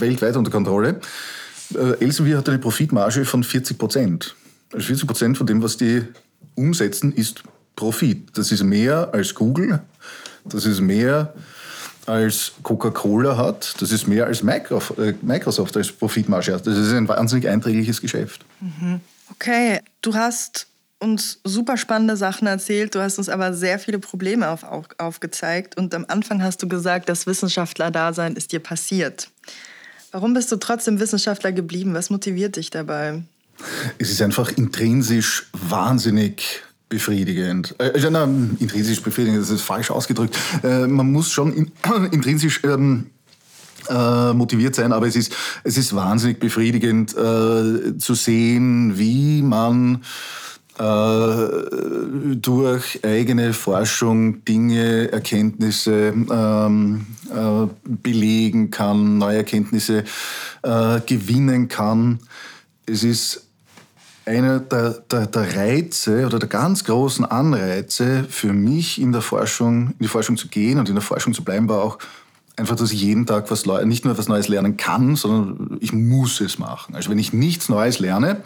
weltweit 0.00 0.36
unter 0.36 0.50
Kontrolle. 0.50 1.00
Äh, 1.74 2.04
Elsevier 2.04 2.36
hat 2.36 2.48
eine 2.50 2.58
Profitmarge 2.58 3.24
von 3.24 3.42
40 3.42 3.78
Prozent. 3.78 4.36
Also 4.72 4.86
40 4.86 5.06
Prozent 5.06 5.38
von 5.38 5.46
dem, 5.46 5.62
was 5.62 5.78
die 5.78 6.02
umsetzen, 6.54 7.12
ist 7.12 7.42
Profit. 7.74 8.36
Das 8.36 8.52
ist 8.52 8.64
mehr 8.64 9.10
als 9.14 9.34
Google, 9.34 9.80
das 10.54 10.66
ist 10.66 10.80
mehr 10.80 11.32
als 12.06 12.52
Coca-Cola 12.62 13.36
hat, 13.36 13.74
das 13.80 13.92
ist 13.92 14.08
mehr 14.08 14.26
als 14.26 14.40
äh, 14.40 15.14
Microsoft 15.22 15.76
als 15.76 15.92
Profitmarge 15.92 16.54
hat. 16.54 16.66
Das 16.66 16.76
ist 16.76 16.92
ein 16.92 17.06
wahnsinnig 17.06 17.48
einträgliches 17.48 18.00
Geschäft. 18.00 18.44
Mhm. 18.60 19.00
Okay, 19.30 19.80
du 20.00 20.14
hast 20.14 20.66
uns 21.00 21.40
super 21.44 21.76
spannende 21.76 22.16
Sachen 22.16 22.48
erzählt, 22.48 22.94
du 22.94 23.00
hast 23.00 23.18
uns 23.18 23.28
aber 23.28 23.54
sehr 23.54 23.78
viele 23.78 23.98
Probleme 23.98 24.48
auf, 24.48 24.64
auf, 24.64 24.86
aufgezeigt 24.98 25.76
und 25.76 25.94
am 25.94 26.06
Anfang 26.08 26.42
hast 26.42 26.62
du 26.62 26.68
gesagt, 26.68 27.08
das 27.08 27.26
Wissenschaftler-Dasein 27.26 28.34
ist 28.34 28.52
dir 28.52 28.60
passiert. 28.60 29.30
Warum 30.10 30.34
bist 30.34 30.50
du 30.50 30.56
trotzdem 30.56 30.98
Wissenschaftler 31.00 31.52
geblieben? 31.52 31.94
Was 31.94 32.10
motiviert 32.10 32.56
dich 32.56 32.70
dabei? 32.70 33.22
Es 33.98 34.10
ist 34.10 34.22
einfach 34.22 34.50
intrinsisch 34.52 35.46
wahnsinnig 35.52 36.62
befriedigend. 36.88 37.74
Äh, 37.78 37.92
na, 38.10 38.24
intrinsisch 38.24 39.02
befriedigend, 39.02 39.42
das 39.42 39.50
ist 39.50 39.62
falsch 39.62 39.90
ausgedrückt. 39.90 40.36
Äh, 40.62 40.86
man 40.86 41.12
muss 41.12 41.30
schon 41.30 41.52
in, 41.52 41.72
intrinsisch 42.12 42.62
ähm, 42.64 43.06
äh, 43.88 44.32
motiviert 44.32 44.74
sein, 44.74 44.92
aber 44.92 45.06
es 45.06 45.16
ist, 45.16 45.34
es 45.64 45.76
ist 45.78 45.94
wahnsinnig 45.94 46.40
befriedigend 46.40 47.12
äh, 47.12 47.96
zu 47.98 48.14
sehen, 48.14 48.98
wie 48.98 49.42
man 49.42 50.02
äh, 50.78 52.36
durch 52.36 53.04
eigene 53.04 53.52
Forschung 53.52 54.44
Dinge, 54.44 55.10
Erkenntnisse 55.10 56.12
ähm, 56.30 57.06
äh, 57.34 57.66
belegen 57.84 58.70
kann, 58.70 59.18
neue 59.18 59.38
Erkenntnisse 59.38 60.04
äh, 60.62 61.00
gewinnen 61.00 61.68
kann. 61.68 62.20
Es 62.86 63.02
ist 63.02 63.47
einer 64.28 64.60
der, 64.60 64.90
der, 65.10 65.26
der, 65.26 65.56
Reize 65.56 66.26
oder 66.26 66.38
der 66.38 66.48
ganz 66.48 66.84
großen 66.84 67.24
Anreize 67.24 68.24
für 68.28 68.52
mich 68.52 69.00
in 69.00 69.12
der 69.12 69.22
Forschung, 69.22 69.88
in 69.88 69.98
die 70.00 70.08
Forschung 70.08 70.36
zu 70.36 70.48
gehen 70.48 70.78
und 70.78 70.88
in 70.88 70.94
der 70.94 71.02
Forschung 71.02 71.32
zu 71.32 71.42
bleiben, 71.42 71.68
war 71.68 71.82
auch 71.82 71.98
einfach, 72.56 72.76
dass 72.76 72.92
ich 72.92 73.00
jeden 73.00 73.26
Tag 73.26 73.50
was 73.50 73.64
nicht 73.84 74.04
nur 74.04 74.18
was 74.18 74.28
Neues 74.28 74.48
lernen 74.48 74.76
kann, 74.76 75.16
sondern 75.16 75.78
ich 75.80 75.92
muss 75.92 76.40
es 76.40 76.58
machen. 76.58 76.94
Also 76.94 77.10
wenn 77.10 77.18
ich 77.18 77.32
nichts 77.32 77.68
Neues 77.68 77.98
lerne, 77.98 78.42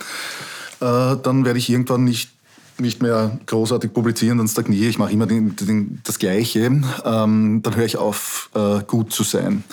äh, 0.81 1.17
dann 1.23 1.45
werde 1.45 1.59
ich 1.59 1.69
irgendwann 1.69 2.05
nicht, 2.05 2.31
nicht 2.79 3.03
mehr 3.03 3.39
großartig 3.47 3.93
publizieren, 3.93 4.39
dann 4.39 4.49
stagniere 4.49 4.89
ich, 4.89 4.99
mache 4.99 5.13
immer 5.13 5.27
den, 5.27 5.57
den, 5.57 6.01
das 6.05 6.19
Gleiche, 6.19 6.61
ähm, 7.05 7.61
dann 7.63 7.77
höre 7.77 7.85
ich 7.85 7.97
auf, 7.97 8.51
äh, 8.55 8.83
gut 8.87 9.13
zu 9.13 9.25
sein. 9.25 9.65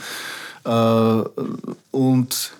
Äh, 0.66 1.24
und 1.91 2.59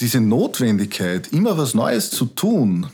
diese 0.00 0.20
Notwendigkeit, 0.20 1.32
immer 1.32 1.58
was 1.58 1.74
Neues 1.74 2.10
zu 2.10 2.26
tun, 2.26 2.86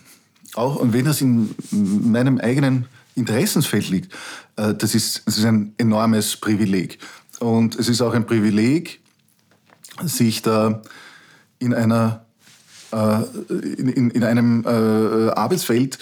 auch 0.54 0.80
wenn 0.82 1.04
das 1.04 1.20
in 1.20 1.54
meinem 1.70 2.38
eigenen 2.38 2.86
Interessensfeld 3.14 3.88
liegt, 3.88 4.12
äh, 4.56 4.74
das 4.74 4.94
ist, 4.94 5.22
das 5.26 5.38
ist 5.38 5.44
ein 5.44 5.74
enormes 5.78 6.36
Privileg. 6.36 6.98
Und 7.40 7.76
es 7.76 7.88
ist 7.88 8.00
auch 8.00 8.14
ein 8.14 8.26
Privileg, 8.26 9.00
sich 10.02 10.42
da 10.42 10.82
in 11.58 11.74
einer 11.74 12.24
äh, 12.92 13.22
in, 13.58 14.10
in, 14.10 14.24
einem 14.24 14.64
äh, 14.64 15.30
Arbeitsfeld 15.30 15.98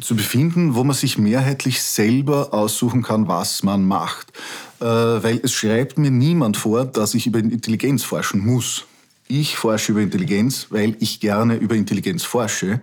zu 0.00 0.14
befinden, 0.14 0.74
wo 0.74 0.84
man 0.84 0.94
sich 0.94 1.18
mehrheitlich 1.18 1.82
selber 1.82 2.52
aussuchen 2.52 3.02
kann, 3.02 3.28
was 3.28 3.62
man 3.62 3.84
macht. 3.84 4.32
Weil 4.78 5.40
es 5.42 5.52
schreibt 5.52 5.96
mir 5.96 6.10
niemand 6.10 6.58
vor, 6.58 6.84
dass 6.84 7.14
ich 7.14 7.26
über 7.26 7.38
Intelligenz 7.38 8.04
forschen 8.04 8.44
muss. 8.44 8.84
Ich 9.28 9.56
forsche 9.56 9.92
über 9.92 10.00
Intelligenz, 10.00 10.66
weil 10.70 10.96
ich 11.00 11.20
gerne 11.20 11.56
über 11.56 11.74
Intelligenz 11.74 12.22
forsche. 12.22 12.80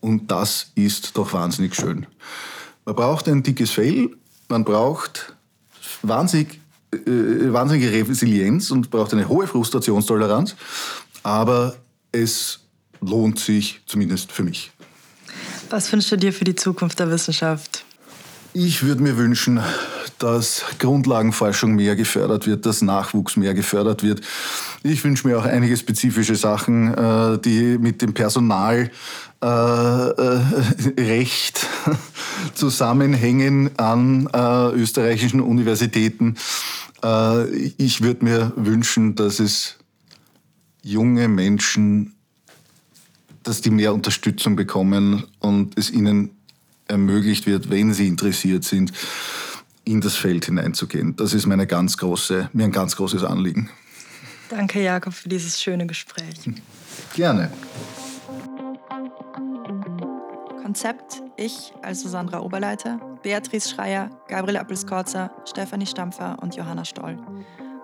Und 0.00 0.30
das 0.30 0.72
ist 0.74 1.16
doch 1.16 1.32
wahnsinnig 1.32 1.74
schön. 1.74 2.06
Man 2.84 2.96
braucht 2.96 3.28
ein 3.28 3.42
dickes 3.42 3.70
Fell, 3.70 4.10
man 4.48 4.64
braucht 4.64 5.34
wahnsinnig, 6.02 6.60
äh, 6.92 7.52
wahnsinnige 7.52 7.90
Resilienz 8.08 8.70
und 8.70 8.90
braucht 8.90 9.12
eine 9.12 9.28
hohe 9.28 9.46
Frustrationstoleranz. 9.46 10.56
Aber 11.22 11.76
es 12.10 12.60
lohnt 13.00 13.38
sich, 13.38 13.80
zumindest 13.86 14.32
für 14.32 14.42
mich. 14.42 14.72
Was 15.70 15.90
wünschst 15.92 16.12
du 16.12 16.16
dir 16.16 16.32
für 16.32 16.44
die 16.44 16.54
Zukunft 16.54 16.98
der 16.98 17.10
Wissenschaft? 17.10 17.84
Ich 18.52 18.82
würde 18.82 19.02
mir 19.02 19.16
wünschen, 19.16 19.60
dass 20.22 20.64
Grundlagenforschung 20.78 21.74
mehr 21.74 21.96
gefördert 21.96 22.46
wird, 22.46 22.64
dass 22.64 22.80
Nachwuchs 22.80 23.36
mehr 23.36 23.54
gefördert 23.54 24.04
wird. 24.04 24.20
Ich 24.84 25.02
wünsche 25.02 25.26
mir 25.26 25.38
auch 25.38 25.44
einige 25.44 25.76
spezifische 25.76 26.36
Sachen, 26.36 26.94
äh, 26.94 27.38
die 27.38 27.76
mit 27.78 28.02
dem 28.02 28.14
Personalrecht 28.14 28.92
äh, 29.40 31.24
zusammenhängen 32.54 33.76
an 33.78 34.28
äh, 34.32 34.74
österreichischen 34.74 35.40
Universitäten. 35.40 36.36
Ich 37.78 38.00
würde 38.02 38.24
mir 38.24 38.52
wünschen, 38.54 39.16
dass 39.16 39.40
es 39.40 39.76
junge 40.84 41.26
Menschen, 41.26 42.14
dass 43.42 43.60
die 43.60 43.70
mehr 43.70 43.92
Unterstützung 43.92 44.54
bekommen 44.54 45.24
und 45.40 45.76
es 45.76 45.90
ihnen 45.90 46.30
ermöglicht 46.86 47.46
wird, 47.46 47.70
wenn 47.70 47.92
sie 47.92 48.06
interessiert 48.06 48.62
sind, 48.62 48.92
in 49.84 50.00
das 50.00 50.16
Feld 50.16 50.46
hineinzugehen. 50.46 51.16
Das 51.16 51.34
ist 51.34 51.46
meine 51.46 51.66
ganz 51.66 51.96
große, 51.96 52.50
mir 52.52 52.64
ein 52.64 52.72
ganz 52.72 52.96
großes 52.96 53.24
Anliegen. 53.24 53.70
Danke, 54.48 54.82
Jakob, 54.82 55.14
für 55.14 55.28
dieses 55.28 55.62
schöne 55.62 55.86
Gespräch. 55.86 56.50
Gerne. 57.14 57.50
Konzept 60.62 61.22
ich, 61.36 61.72
also 61.82 62.08
Sandra 62.08 62.40
Oberleiter, 62.40 62.98
Beatrice 63.22 63.68
Schreier, 63.68 64.10
Gabriel 64.28 64.58
Appelskorzer, 64.58 65.30
Stefanie 65.44 65.86
Stampfer 65.86 66.36
und 66.40 66.54
Johanna 66.54 66.84
Stoll. 66.84 67.18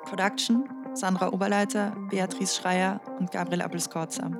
Production 0.04 0.68
Sandra 0.94 1.32
Oberleiter, 1.32 1.94
Beatrice 2.10 2.56
Schreier 2.56 3.00
und 3.18 3.30
Gabriel 3.30 3.62
Appelskorzer. 3.62 4.30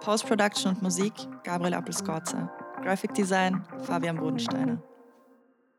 Post-Production 0.00 0.74
und 0.74 0.82
Musik 0.82 1.12
Gabriel 1.44 1.74
Appelskorzer. 1.74 2.50
Graphic 2.82 3.14
Design 3.14 3.64
Fabian 3.84 4.16
Bodensteiner. 4.16 4.82